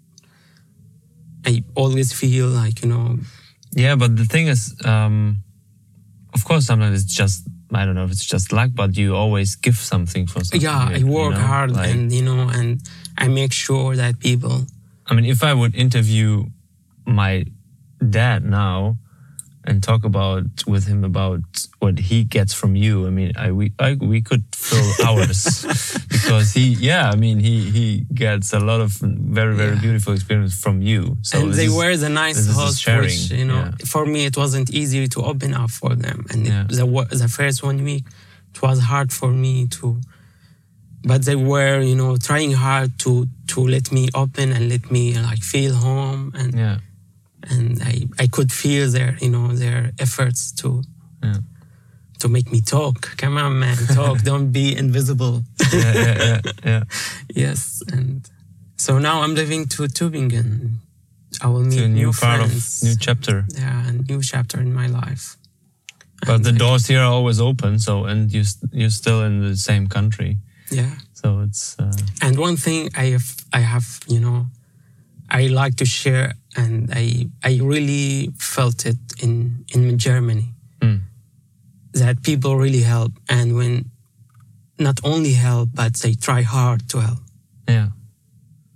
I 1.45 1.63
always 1.75 2.11
feel 2.11 2.47
like 2.47 2.81
you 2.81 2.89
know. 2.89 3.17
Yeah, 3.75 3.95
but 3.95 4.17
the 4.17 4.25
thing 4.25 4.47
is, 4.47 4.75
um, 4.85 5.43
of 6.33 6.43
course, 6.45 6.65
sometimes 6.65 7.03
it's 7.03 7.13
just 7.13 7.47
I 7.71 7.85
don't 7.85 7.95
know 7.95 8.05
if 8.05 8.11
it's 8.11 8.25
just 8.25 8.51
luck, 8.51 8.71
but 8.73 8.97
you 8.97 9.15
always 9.15 9.55
give 9.55 9.75
something 9.75 10.27
for 10.27 10.43
something. 10.43 10.61
Yeah, 10.61 10.77
I 10.77 11.03
work 11.03 11.33
you 11.33 11.39
know? 11.39 11.47
hard, 11.47 11.71
like, 11.71 11.89
and 11.91 12.11
you 12.11 12.23
know, 12.23 12.49
and 12.49 12.81
I 13.17 13.27
make 13.27 13.53
sure 13.53 13.95
that 13.95 14.19
people. 14.19 14.65
I 15.07 15.13
mean, 15.13 15.25
if 15.25 15.43
I 15.43 15.53
would 15.53 15.75
interview 15.75 16.45
my 17.05 17.45
dad 18.09 18.43
now, 18.45 18.97
and 19.65 19.81
talk 19.81 20.03
about 20.03 20.43
with 20.67 20.87
him 20.87 21.03
about 21.03 21.41
what 21.79 21.97
he 21.97 22.23
gets 22.23 22.53
from 22.53 22.75
you. 22.75 23.07
I 23.07 23.09
mean, 23.09 23.31
I 23.37 23.51
we 23.51 23.71
I, 23.79 23.93
we 23.93 24.21
could 24.21 24.43
fill 24.53 24.91
hours 25.07 25.95
because 26.09 26.53
he, 26.53 26.73
yeah, 26.73 27.09
I 27.09 27.15
mean, 27.15 27.39
he 27.39 27.69
he 27.71 28.05
gets 28.13 28.53
a 28.53 28.59
lot 28.59 28.81
of 28.81 28.91
very 29.01 29.55
very 29.55 29.75
yeah. 29.75 29.81
beautiful 29.81 30.13
experience 30.13 30.59
from 30.59 30.81
you. 30.81 31.17
So 31.21 31.39
and 31.39 31.53
they 31.53 31.65
is, 31.65 31.75
were 31.75 31.95
the 31.95 32.09
nice 32.09 32.47
host, 32.47 32.81
sharing. 32.81 33.03
which 33.03 33.31
you 33.31 33.45
know, 33.45 33.55
yeah. 33.55 33.85
for 33.85 34.05
me 34.05 34.25
it 34.25 34.37
wasn't 34.37 34.69
easy 34.71 35.07
to 35.07 35.21
open 35.21 35.53
up 35.53 35.71
for 35.71 35.95
them, 35.95 36.25
and 36.29 36.45
yeah. 36.45 36.63
it, 36.63 36.69
the 36.69 37.07
the 37.11 37.27
first 37.27 37.63
one 37.63 37.83
week 37.83 38.05
it 38.53 38.61
was 38.61 38.79
hard 38.79 39.11
for 39.11 39.29
me 39.29 39.67
to. 39.67 40.01
But 41.05 41.25
they 41.25 41.35
were, 41.35 41.81
you 41.81 41.95
know, 41.95 42.15
trying 42.17 42.53
hard 42.53 42.97
to 42.99 43.27
to 43.47 43.67
let 43.67 43.91
me 43.91 44.07
open 44.15 44.51
and 44.51 44.69
let 44.69 44.89
me 44.89 45.17
like 45.19 45.43
feel 45.43 45.73
home 45.73 46.31
and 46.35 46.53
yeah 46.53 46.77
and 47.49 47.81
I, 47.81 48.07
I 48.19 48.27
could 48.27 48.51
feel 48.51 48.89
their 48.89 49.17
you 49.21 49.29
know 49.29 49.47
their 49.49 49.91
efforts 49.99 50.51
to 50.53 50.83
yeah. 51.21 51.37
to 52.19 52.27
make 52.27 52.51
me 52.51 52.61
talk. 52.61 53.17
Come 53.17 53.37
on, 53.37 53.59
man, 53.59 53.77
talk. 53.93 54.21
Don't 54.21 54.51
be 54.51 54.75
invisible. 54.75 55.43
yeah, 55.71 55.93
yeah, 55.93 56.17
yeah, 56.17 56.51
yeah. 56.65 56.83
yes, 57.35 57.83
and 57.91 58.29
so 58.77 58.99
now 58.99 59.21
I'm 59.21 59.35
living 59.35 59.65
to 59.67 59.83
Tübingen. 59.83 60.75
I 61.41 61.47
will 61.47 61.63
meet 61.63 61.79
new, 61.79 61.87
new 61.87 62.11
part 62.11 62.41
friends. 62.41 62.83
new 62.83 62.95
chapter. 62.99 63.45
Yeah, 63.55 63.87
a 63.87 63.91
new 63.91 64.21
chapter 64.21 64.59
in 64.59 64.73
my 64.73 64.87
life. 64.87 65.37
But 66.25 66.35
and 66.35 66.45
the 66.45 66.51
I, 66.51 66.57
doors 66.57 66.87
here 66.87 66.99
are 66.99 67.11
always 67.11 67.41
open. 67.41 67.79
So, 67.79 68.05
and 68.05 68.31
you 68.31 68.43
you're 68.71 68.91
still 68.91 69.23
in 69.23 69.41
the 69.41 69.57
same 69.57 69.87
country. 69.87 70.37
Yeah. 70.75 70.95
So 71.13 71.41
it's. 71.41 71.77
Uh, 71.79 71.91
and 72.21 72.37
one 72.37 72.57
thing 72.57 72.89
I 72.95 73.05
have, 73.05 73.35
I 73.51 73.59
have, 73.59 73.99
you 74.07 74.19
know, 74.19 74.47
I 75.29 75.47
like 75.47 75.75
to 75.77 75.85
share, 75.85 76.33
and 76.55 76.91
I 76.93 77.27
I 77.43 77.59
really 77.61 78.29
felt 78.37 78.85
it 78.85 78.97
in 79.21 79.65
in 79.73 79.97
Germany 79.97 80.53
mm. 80.79 81.01
that 81.93 82.21
people 82.23 82.55
really 82.55 82.81
help, 82.81 83.13
and 83.29 83.55
when 83.55 83.91
not 84.77 84.99
only 85.03 85.33
help 85.33 85.69
but 85.73 85.93
they 85.95 86.13
try 86.13 86.41
hard 86.41 86.87
to 86.89 86.99
help. 86.99 87.19
Yeah, 87.67 87.89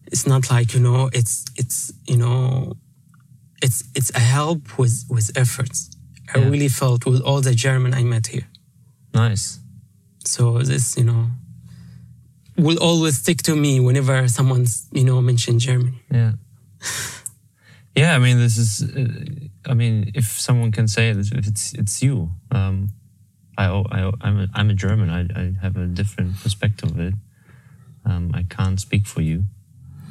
it's 0.07 0.25
not 0.25 0.49
like 0.49 0.73
you 0.73 0.79
know 0.79 1.09
it's 1.13 1.45
it's 1.55 1.93
you 2.07 2.17
know 2.17 2.73
it's 3.61 3.83
it's 3.93 4.11
a 4.15 4.19
help 4.19 4.79
with 4.79 5.05
with 5.09 5.31
efforts. 5.35 5.91
I 6.33 6.39
yeah. 6.39 6.49
really 6.49 6.69
felt 6.69 7.05
with 7.05 7.21
all 7.21 7.41
the 7.41 7.53
German 7.53 7.93
I 7.93 8.03
met 8.03 8.27
here. 8.27 8.47
Nice. 9.13 9.59
So 10.25 10.59
this 10.59 10.97
you 10.97 11.03
know 11.03 11.27
will 12.58 12.78
always 12.80 13.18
stick 13.18 13.43
to 13.43 13.55
me 13.55 13.80
whenever 13.80 14.28
someone's 14.28 14.88
you 14.91 15.03
know 15.03 15.22
mentioned 15.22 15.60
Germany. 15.60 16.01
Yeah. 16.12 16.34
yeah, 17.95 18.16
I 18.16 18.20
mean, 18.20 18.38
this 18.39 18.58
is. 18.58 18.84
Uh, 18.84 19.70
I 19.70 19.74
mean, 19.74 20.12
if 20.16 20.26
someone 20.26 20.72
can 20.72 20.88
say 20.88 21.10
it, 21.10 21.18
it's 21.18 21.74
it's 21.74 22.01
you. 22.01 22.32
Um, 22.51 22.89
I, 23.58 23.66
I 23.66 24.12
I'm 24.22 24.39
a, 24.39 24.47
I'm 24.53 24.70
a 24.70 24.74
German. 24.74 25.10
I, 25.10 25.22
I 25.39 25.53
have 25.62 25.78
a 25.78 25.86
different 25.86 26.39
perspective 26.39 26.91
of 26.91 26.99
it. 26.99 27.14
Um, 28.05 28.32
I 28.34 28.43
can't 28.43 28.80
speak 28.80 29.05
for 29.05 29.22
you, 29.22 29.43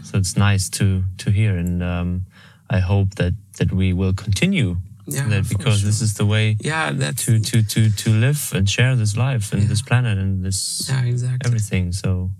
so 0.02 0.18
it's 0.18 0.36
nice 0.36 0.68
to 0.70 1.04
to 1.18 1.30
hear, 1.30 1.56
and 1.56 1.82
um, 1.82 2.26
I 2.68 2.80
hope 2.80 3.14
that 3.14 3.34
that 3.58 3.72
we 3.72 3.92
will 3.92 4.12
continue 4.12 4.76
yeah, 5.06 5.28
that 5.28 5.48
because 5.48 5.80
sure. 5.80 5.86
this 5.86 6.00
is 6.00 6.14
the 6.14 6.26
way 6.26 6.56
yeah 6.60 6.92
that's 6.92 7.24
to 7.24 7.38
to 7.38 7.62
to 7.62 7.90
to 7.90 8.10
live 8.10 8.52
and 8.54 8.68
share 8.68 8.96
this 8.96 9.16
life 9.16 9.52
and 9.52 9.62
yeah. 9.62 9.68
this 9.68 9.82
planet 9.82 10.18
and 10.18 10.44
this 10.44 10.86
yeah, 10.88 11.04
exactly. 11.04 11.46
everything 11.46 11.92
so 11.92 12.30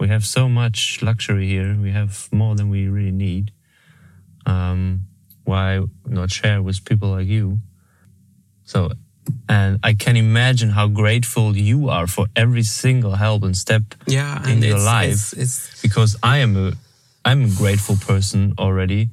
we 0.00 0.08
have 0.08 0.24
so 0.24 0.48
much 0.48 1.02
luxury 1.02 1.46
here 1.48 1.76
we 1.80 1.90
have 1.90 2.28
more 2.32 2.54
than 2.54 2.68
we 2.70 2.88
really 2.88 3.12
need 3.12 3.52
um, 4.48 5.00
why 5.44 5.80
not 6.06 6.30
share 6.30 6.62
with 6.62 6.84
people 6.84 7.10
like 7.10 7.26
you? 7.26 7.58
So, 8.64 8.90
and 9.48 9.78
I 9.82 9.94
can 9.94 10.16
imagine 10.16 10.70
how 10.70 10.88
grateful 10.88 11.56
you 11.56 11.88
are 11.88 12.06
for 12.06 12.26
every 12.34 12.62
single 12.62 13.12
help 13.12 13.42
and 13.42 13.56
step 13.56 13.82
yeah, 14.06 14.46
in 14.48 14.62
your 14.62 14.76
it's, 14.76 14.84
life. 14.84 15.08
It's, 15.10 15.32
it's, 15.32 15.82
because 15.82 16.16
I 16.22 16.38
am 16.38 16.56
a, 16.56 16.72
I'm 17.24 17.44
a 17.44 17.50
grateful 17.50 17.96
person 17.96 18.54
already, 18.58 19.10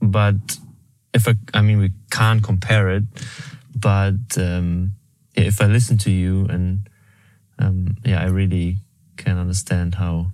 but 0.00 0.34
if 1.14 1.28
I, 1.28 1.34
I 1.54 1.62
mean, 1.62 1.78
we 1.78 1.90
can't 2.10 2.42
compare 2.42 2.90
it, 2.90 3.04
but 3.74 4.36
um, 4.36 4.92
if 5.34 5.60
I 5.60 5.66
listen 5.66 5.98
to 5.98 6.10
you 6.10 6.46
and 6.46 6.88
um, 7.58 7.96
yeah, 8.04 8.20
I 8.22 8.26
really 8.26 8.78
can 9.16 9.38
understand 9.38 9.94
how 9.94 10.32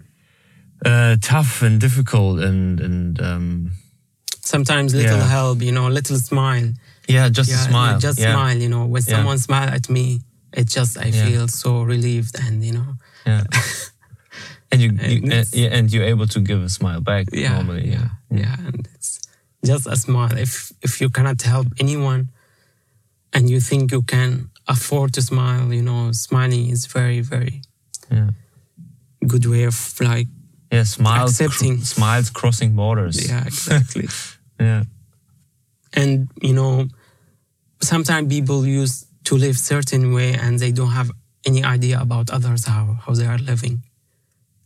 uh, 0.85 1.17
tough 1.21 1.63
and 1.63 1.81
difficult 1.81 2.41
and 2.41 2.81
and 2.81 3.21
um, 3.21 3.73
sometimes 4.41 4.95
little 4.95 5.19
yeah. 5.19 5.29
help, 5.29 5.63
you 5.63 5.73
know, 5.73 5.89
little 5.89 6.17
smile. 6.17 6.73
Yeah, 7.09 7.29
just 7.29 7.51
yeah, 7.51 7.65
a 7.65 7.69
smile. 7.69 7.99
Just 7.99 8.19
yeah. 8.19 8.33
smile, 8.33 8.57
you 8.57 8.69
know. 8.69 8.87
When 8.87 9.03
someone 9.03 9.39
smile 9.39 9.69
at 9.69 9.89
me, 9.89 10.21
it 10.53 10.69
just 10.69 10.99
I 10.99 11.11
feel 11.11 11.49
so 11.49 11.83
relieved 11.83 12.39
and 12.39 12.65
you 12.65 12.73
know. 12.73 12.95
Yeah. 13.27 13.45
and 14.73 14.81
you, 14.81 14.91
you 14.93 15.33
and, 15.33 15.55
and 15.55 15.93
you're 15.93 16.05
able 16.05 16.27
to 16.29 16.41
give 16.41 16.63
a 16.63 16.69
smile 16.69 17.01
back 17.01 17.27
yeah, 17.33 17.55
normally. 17.55 17.89
Yeah, 17.89 18.09
yeah, 18.31 18.57
and 18.67 18.89
it's 18.95 19.18
just 19.65 19.87
a 19.87 19.97
smile. 19.97 20.37
If 20.37 20.73
if 20.83 21.01
you 21.01 21.11
cannot 21.11 21.43
help 21.43 21.67
anyone, 21.79 22.31
and 23.33 23.51
you 23.51 23.61
think 23.61 23.93
you 23.93 24.03
can 24.03 24.51
afford 24.67 25.15
to 25.15 25.23
smile, 25.23 25.73
you 25.73 25.83
know, 25.83 26.13
smiling 26.13 26.69
is 26.69 26.87
very 26.87 27.21
very 27.21 27.63
yeah. 28.11 28.31
good 29.27 29.47
way 29.47 29.65
of 29.65 30.01
like 30.01 30.29
yeah, 30.71 30.85
smiles, 30.85 31.41
accepting. 31.41 31.79
Cr 31.79 31.85
smiles 31.85 32.31
crossing 32.31 32.75
borders. 32.75 33.29
Yeah, 33.29 33.45
exactly. 33.47 34.09
yeah. 34.61 34.85
And, 35.95 36.29
you 36.43 36.53
know, 36.53 36.89
sometimes 37.81 38.29
people 38.29 38.67
use 38.67 39.07
to 39.25 39.37
live 39.37 39.59
certain 39.59 40.13
way 40.13 40.35
and 40.35 40.59
they 40.59 40.73
don't 40.73 40.91
have 40.91 41.11
any 41.47 41.65
idea 41.65 42.01
about 42.01 42.31
others, 42.31 42.67
how, 42.67 42.99
how 43.05 43.15
they 43.15 43.27
are 43.27 43.39
living. 43.39 43.83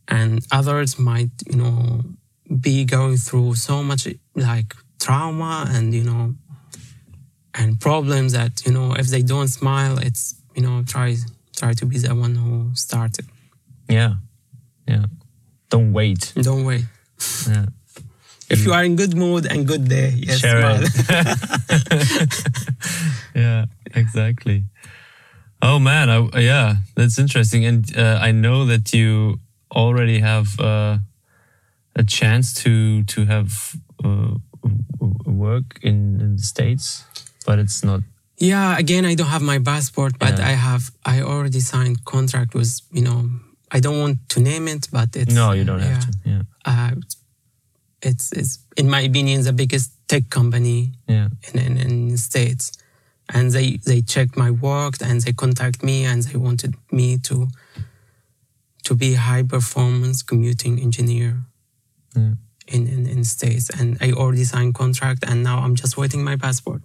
And 0.07 0.45
others 0.51 0.99
might, 0.99 1.31
you 1.49 1.55
know, 1.55 2.01
be 2.59 2.83
going 2.83 3.17
through 3.17 3.55
so 3.55 3.81
much 3.81 4.07
like 4.35 4.75
trauma 4.99 5.67
and, 5.69 5.93
you 5.93 6.03
know, 6.03 6.35
and 7.53 7.79
problems 7.79 8.33
that, 8.33 8.65
you 8.65 8.71
know, 8.71 8.93
if 8.93 9.07
they 9.07 9.21
don't 9.21 9.47
smile, 9.47 9.97
it's, 9.97 10.35
you 10.55 10.61
know, 10.61 10.83
try, 10.83 11.15
try 11.55 11.73
to 11.73 11.85
be 11.85 11.97
the 11.97 12.15
one 12.15 12.35
who 12.35 12.71
started. 12.73 13.25
Yeah. 13.89 14.15
Yeah. 14.87 15.05
Don't 15.69 15.93
wait. 15.93 16.33
Don't 16.35 16.65
wait. 16.65 16.85
Yeah. 17.47 17.65
If 18.49 18.65
you 18.65 18.73
are 18.73 18.83
in 18.83 18.95
good 18.95 19.15
mood 19.15 19.45
and 19.45 19.67
good 19.67 19.87
day, 19.89 20.13
yes, 20.15 20.39
share 20.39 20.79
it. 20.79 20.89
yeah, 23.35 23.65
exactly. 23.95 24.65
Oh 25.61 25.79
man, 25.79 26.09
I, 26.09 26.39
yeah, 26.39 26.75
that's 26.95 27.17
interesting, 27.17 27.65
and 27.65 27.97
uh, 27.97 28.19
I 28.21 28.31
know 28.31 28.65
that 28.65 28.93
you 28.93 29.39
already 29.71 30.19
have 30.19 30.59
uh, 30.59 30.97
a 31.95 32.03
chance 32.03 32.53
to 32.63 33.03
to 33.03 33.25
have 33.25 33.75
uh, 34.03 34.35
work 35.25 35.79
in, 35.81 36.35
the 36.35 36.41
states, 36.41 37.05
but 37.45 37.59
it's 37.59 37.83
not. 37.83 38.01
Yeah, 38.37 38.77
again, 38.77 39.05
I 39.05 39.15
don't 39.15 39.27
have 39.27 39.41
my 39.41 39.59
passport, 39.59 40.17
but 40.19 40.37
yeah. 40.37 40.47
I 40.47 40.51
have. 40.51 40.91
I 41.05 41.21
already 41.21 41.59
signed 41.59 42.03
contract 42.05 42.53
with 42.53 42.81
you 42.91 43.03
know 43.03 43.29
I 43.71 43.79
don't 43.79 43.99
want 43.99 44.17
to 44.29 44.39
name 44.39 44.67
it, 44.67 44.87
but 44.91 45.15
it's 45.15 45.33
no, 45.33 45.51
you 45.51 45.63
don't 45.63 45.79
yeah, 45.79 45.93
have 45.93 46.05
to. 46.05 46.17
Yeah, 46.25 46.41
uh, 46.65 46.91
it's 48.01 48.31
it's 48.31 48.59
in 48.77 48.89
my 48.89 49.01
opinion 49.01 49.43
the 49.43 49.53
biggest 49.53 49.91
tech 50.07 50.29
company 50.29 50.91
yeah. 51.07 51.29
in, 51.53 51.59
in 51.59 51.77
in 51.77 52.07
the 52.09 52.17
states, 52.17 52.71
and 53.33 53.51
they 53.51 53.77
they 53.85 54.01
checked 54.01 54.35
my 54.37 54.51
work 54.51 54.95
and 55.01 55.21
they 55.21 55.33
contact 55.33 55.83
me 55.83 56.05
and 56.05 56.23
they 56.23 56.37
wanted 56.37 56.75
me 56.91 57.17
to 57.19 57.47
to 58.83 58.95
be 58.95 59.13
high 59.13 59.43
performance 59.43 60.21
computing 60.23 60.79
engineer 60.79 61.45
yeah. 62.15 62.33
In, 62.67 62.87
in 62.87 63.07
in 63.07 63.23
states, 63.23 63.69
and 63.69 63.97
I 64.01 64.11
already 64.11 64.43
signed 64.43 64.73
contract 64.73 65.23
and 65.27 65.43
now 65.43 65.59
I'm 65.59 65.75
just 65.75 65.97
waiting 65.97 66.23
my 66.23 66.37
passport. 66.37 66.81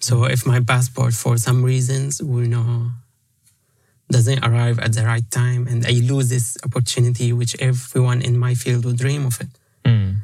So 0.00 0.24
if 0.24 0.46
my 0.46 0.60
passport 0.60 1.12
for 1.12 1.36
some 1.36 1.62
reasons 1.62 2.22
will 2.22 2.46
know 2.46 2.90
doesn't 4.10 4.44
arrive 4.44 4.78
at 4.80 4.92
the 4.94 5.04
right 5.04 5.30
time 5.30 5.68
and 5.68 5.86
I 5.86 5.92
lose 5.92 6.30
this 6.30 6.56
opportunity, 6.64 7.32
which 7.32 7.54
everyone 7.60 8.22
in 8.22 8.38
my 8.38 8.54
field 8.54 8.84
would 8.84 8.98
dream 8.98 9.26
of 9.26 9.40
it. 9.40 9.48
Mm. 9.84 10.16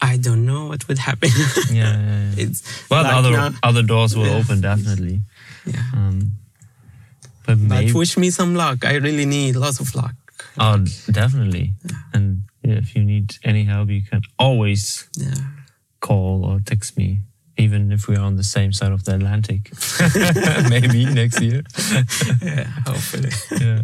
I 0.00 0.16
don't 0.16 0.46
know 0.46 0.66
what 0.66 0.88
would 0.88 0.98
happen. 0.98 1.28
yeah, 1.70 1.74
yeah, 1.74 1.98
yeah. 1.98 2.30
It's 2.42 2.62
well, 2.88 3.02
like 3.02 3.14
other 3.14 3.30
now, 3.32 3.50
other 3.62 3.82
doors 3.82 4.16
will 4.16 4.26
yeah. 4.26 4.38
open 4.38 4.60
definitely. 4.62 5.20
Yeah. 5.66 5.82
Um, 5.92 6.32
but, 7.44 7.58
maybe, 7.58 7.92
but 7.92 7.98
wish 7.98 8.16
me 8.16 8.30
some 8.30 8.54
luck. 8.54 8.84
I 8.84 8.94
really 8.94 9.26
need 9.26 9.56
lots 9.56 9.80
of 9.80 9.94
luck. 9.94 10.14
Oh, 10.58 10.84
definitely. 11.10 11.72
And 12.14 12.42
if 12.62 12.94
you 12.94 13.04
need 13.04 13.36
any 13.44 13.64
help, 13.64 13.88
you 13.88 14.02
can 14.02 14.22
always 14.38 15.08
yeah. 15.16 15.34
call 16.00 16.44
or 16.44 16.60
text 16.60 16.96
me 16.96 17.20
even 17.60 17.92
if 17.92 18.08
we 18.08 18.16
are 18.16 18.24
on 18.24 18.36
the 18.36 18.44
same 18.44 18.72
side 18.72 18.90
of 18.90 19.04
the 19.04 19.14
Atlantic. 19.14 19.70
Maybe 20.70 21.04
next 21.04 21.40
year. 21.40 21.62
yeah, 22.42 22.64
hopefully. 22.86 23.30
yeah. 23.60 23.82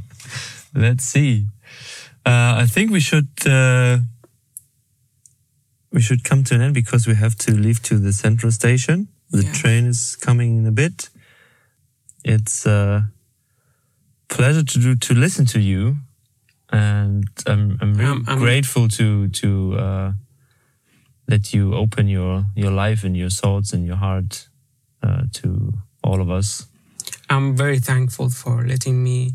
Let's 0.74 1.04
see. 1.04 1.46
Uh, 2.24 2.62
I 2.62 2.66
think 2.66 2.90
we 2.90 3.00
should 3.00 3.28
uh, 3.46 3.98
we 5.92 6.00
should 6.00 6.24
come 6.24 6.42
to 6.44 6.54
an 6.54 6.60
end 6.60 6.74
because 6.74 7.06
we 7.06 7.14
have 7.14 7.36
to 7.36 7.52
leave 7.52 7.82
to 7.82 7.98
the 7.98 8.12
central 8.12 8.50
station. 8.50 9.08
The 9.30 9.44
yeah. 9.44 9.52
train 9.52 9.86
is 9.86 10.16
coming 10.16 10.58
in 10.58 10.66
a 10.66 10.72
bit. 10.72 11.08
It's 12.24 12.66
a 12.66 13.10
pleasure 14.28 14.64
to 14.64 14.78
do 14.78 14.96
to 14.96 15.14
listen 15.14 15.46
to 15.46 15.60
you, 15.60 15.96
and 16.70 17.24
I'm 17.46 17.78
I'm 17.80 17.94
really 17.94 18.10
um, 18.10 18.24
I'm, 18.26 18.38
grateful 18.38 18.88
to 18.88 19.28
to. 19.28 19.74
Uh, 19.78 20.12
let 21.28 21.52
you 21.52 21.74
open 21.74 22.08
your 22.08 22.44
your 22.54 22.70
life 22.70 23.04
and 23.04 23.16
your 23.16 23.30
thoughts 23.30 23.72
and 23.72 23.84
your 23.84 23.96
heart 23.96 24.48
uh, 25.02 25.22
to 25.32 25.72
all 26.02 26.20
of 26.20 26.30
us. 26.30 26.66
I'm 27.28 27.56
very 27.56 27.78
thankful 27.78 28.30
for 28.30 28.64
letting 28.64 29.02
me, 29.02 29.32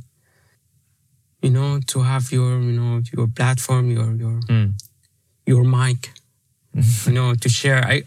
you 1.42 1.50
know, 1.50 1.80
to 1.88 2.02
have 2.02 2.32
your 2.32 2.60
you 2.62 2.72
know 2.80 3.02
your 3.16 3.28
platform, 3.28 3.92
your 3.92 4.14
your 4.16 4.40
mm. 4.48 4.74
your 5.46 5.64
mic, 5.64 6.12
you 7.06 7.14
know, 7.14 7.36
to 7.36 7.50
share. 7.50 7.84
I 7.86 8.02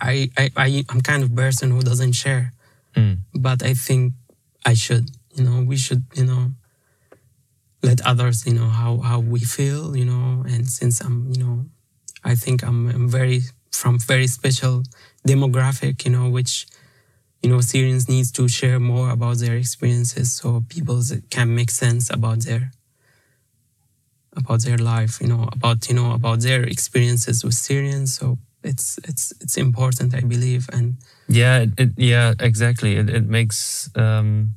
I 0.00 0.30
I 0.36 0.50
I 0.56 0.84
I'm 0.88 1.00
kind 1.00 1.22
of 1.22 1.34
person 1.34 1.70
who 1.70 1.80
doesn't 1.80 2.12
share, 2.12 2.52
mm. 2.94 3.18
but 3.34 3.62
I 3.62 3.74
think 3.74 4.12
I 4.66 4.74
should. 4.74 5.10
You 5.34 5.44
know, 5.44 5.62
we 5.62 5.76
should. 5.76 6.04
You 6.14 6.26
know. 6.26 6.52
Let 7.82 8.00
others, 8.02 8.46
you 8.46 8.54
know, 8.54 8.68
how, 8.68 8.98
how 8.98 9.20
we 9.20 9.40
feel, 9.40 9.96
you 9.96 10.04
know, 10.04 10.44
and 10.46 10.68
since 10.68 11.00
I'm, 11.00 11.32
you 11.32 11.42
know, 11.42 11.64
I 12.22 12.34
think 12.34 12.62
I'm, 12.62 12.88
I'm 12.88 13.08
very 13.08 13.40
from 13.72 13.98
very 13.98 14.26
special 14.26 14.82
demographic, 15.26 16.04
you 16.04 16.10
know, 16.10 16.28
which 16.28 16.66
you 17.42 17.48
know 17.50 17.60
Syrians 17.60 18.08
needs 18.08 18.30
to 18.32 18.48
share 18.48 18.78
more 18.78 19.10
about 19.10 19.38
their 19.38 19.56
experiences 19.56 20.32
so 20.32 20.62
people 20.68 21.02
can 21.30 21.54
make 21.54 21.70
sense 21.70 22.10
about 22.10 22.40
their 22.40 22.72
about 24.36 24.62
their 24.62 24.78
life, 24.78 25.20
you 25.20 25.28
know, 25.28 25.48
about 25.52 25.88
you 25.88 25.94
know 25.94 26.12
about 26.12 26.40
their 26.40 26.62
experiences 26.62 27.44
with 27.44 27.54
Syrians. 27.54 28.14
So 28.14 28.38
it's 28.62 28.98
it's 29.04 29.32
it's 29.40 29.56
important, 29.56 30.14
I 30.14 30.20
believe, 30.20 30.68
and 30.72 30.96
yeah, 31.28 31.66
it, 31.78 31.90
yeah, 31.96 32.34
exactly. 32.38 32.96
It 32.96 33.08
it 33.08 33.26
makes 33.26 33.90
um, 33.96 34.56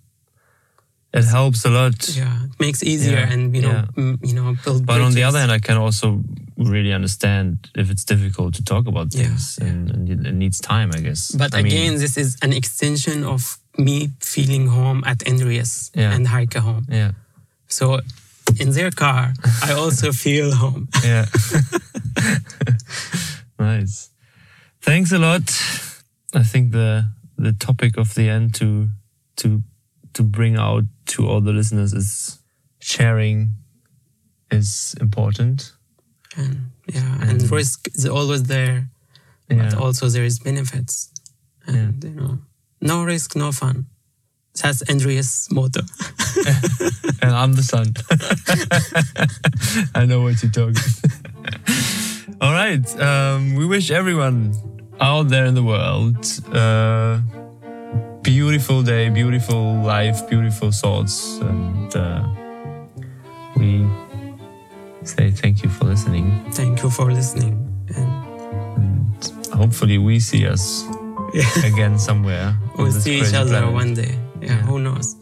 it 1.14 1.26
helps 1.26 1.64
a 1.66 1.70
lot. 1.70 2.09
Yeah, 2.09 2.45
it 2.45 2.59
makes 2.59 2.84
easier 2.84 3.20
yeah, 3.20 3.32
and 3.32 3.55
you 3.55 3.61
know 3.61 3.72
yeah. 3.72 3.86
m- 3.97 4.20
you 4.24 4.34
know 4.34 4.55
build. 4.64 4.86
But 4.86 4.95
bridges. 4.95 5.05
on 5.05 5.14
the 5.14 5.24
other 5.24 5.39
hand, 5.39 5.51
I 5.51 5.59
can 5.59 5.78
also 5.78 6.24
really 6.57 6.91
understand 6.91 7.70
if 7.76 7.91
it's 7.91 8.03
difficult 8.03 8.55
to 8.55 8.64
talk 8.64 8.88
about 8.88 9.11
things 9.11 9.59
yeah, 9.61 9.68
and, 9.68 9.91
and, 9.91 10.28
it 10.28 10.34
needs 10.34 10.59
time, 10.59 10.91
I 10.93 10.99
guess. 10.99 11.32
But 11.32 11.53
I 11.53 11.59
again, 11.59 11.91
mean, 11.91 11.99
this 11.99 12.18
is 12.18 12.38
an 12.41 12.53
extension 12.53 13.24
of 13.24 13.59
me 13.78 14.09
feeling 14.20 14.68
home 14.68 15.03
at 15.05 15.28
Andreas 15.28 15.91
and 15.95 16.28
Heike 16.28 16.55
home. 16.55 16.86
Yeah. 16.89 17.11
So 17.68 17.99
in 18.59 18.72
their 18.72 18.91
car, 18.91 19.34
I 19.64 19.74
also 19.74 20.11
feel 20.26 20.53
home. 20.55 20.89
Yeah. 21.03 21.26
nice. 23.59 24.09
Thanks 24.82 25.11
a 25.11 25.20
lot. 25.20 25.43
I 26.34 26.43
think 26.43 26.72
the 26.72 27.05
the 27.38 27.53
topic 27.53 27.97
of 27.97 28.14
the 28.16 28.30
end 28.30 28.55
to 28.55 28.89
to 29.38 29.61
to 30.14 30.24
bring 30.24 30.57
out 30.57 30.84
to 31.08 31.28
all 31.28 31.41
the 31.41 31.51
listeners 31.51 31.93
is 31.93 32.39
sharing 32.80 33.56
is 34.51 34.95
important. 34.99 35.74
And 36.36 36.72
yeah, 36.88 37.22
and, 37.22 37.41
and 37.41 37.51
risk 37.51 37.88
is 37.93 38.06
always 38.06 38.43
there, 38.43 38.89
yeah. 39.49 39.70
but 39.70 39.74
also 39.76 40.08
there 40.10 40.24
is 40.24 40.39
benefits. 40.39 41.12
And 41.66 42.04
yeah. 42.04 42.10
you 42.10 42.16
know, 42.16 42.39
no 42.82 43.04
risk, 43.04 43.36
no 43.36 43.51
fun. 43.51 43.88
That's 44.62 44.88
Andreas' 44.89 45.51
motto. 45.51 45.82
and 47.22 47.32
I'm 47.32 47.54
the 47.54 47.64
son. 47.64 47.93
I 49.95 50.06
know 50.06 50.22
what 50.22 50.43
you're 50.43 50.51
talking. 50.51 50.76
All 52.41 52.51
right. 52.51 52.99
Um, 52.99 53.56
we 53.56 53.66
wish 53.66 53.89
everyone 53.89 54.54
out 54.99 55.30
there 55.30 55.45
in 55.45 55.56
the 55.56 55.64
world 55.64 56.18
uh, 56.54 57.22
beautiful 58.24 58.82
day, 58.82 59.09
beautiful 59.09 59.76
life, 59.84 60.28
beautiful 60.30 60.71
thoughts, 60.71 61.38
and 61.41 61.95
uh, 61.95 62.26
we 63.57 63.86
say 65.03 65.30
thank 65.32 65.63
you 65.63 65.69
for 65.69 65.86
listening. 65.86 66.43
Thank 66.51 66.82
you 66.82 66.89
for 66.89 67.11
listening, 67.11 67.53
and, 67.95 68.15
and 68.78 69.47
hopefully 69.53 69.97
we 69.97 70.19
see 70.19 70.47
us 70.47 70.86
yeah. 71.34 71.65
again 71.65 71.99
somewhere. 71.99 72.55
We'll 72.78 72.91
see 72.91 73.19
each 73.19 73.34
other 73.34 73.59
planet. 73.59 73.74
one 73.74 73.93
day. 73.93 74.17
Yeah, 74.41 74.47
yeah, 74.47 74.61
who 74.63 74.80
knows? 74.80 75.15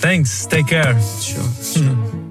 Thanks. 0.00 0.46
Take 0.46 0.68
care. 0.68 1.00
Sure. 1.00 1.42
Sure. 1.62 2.21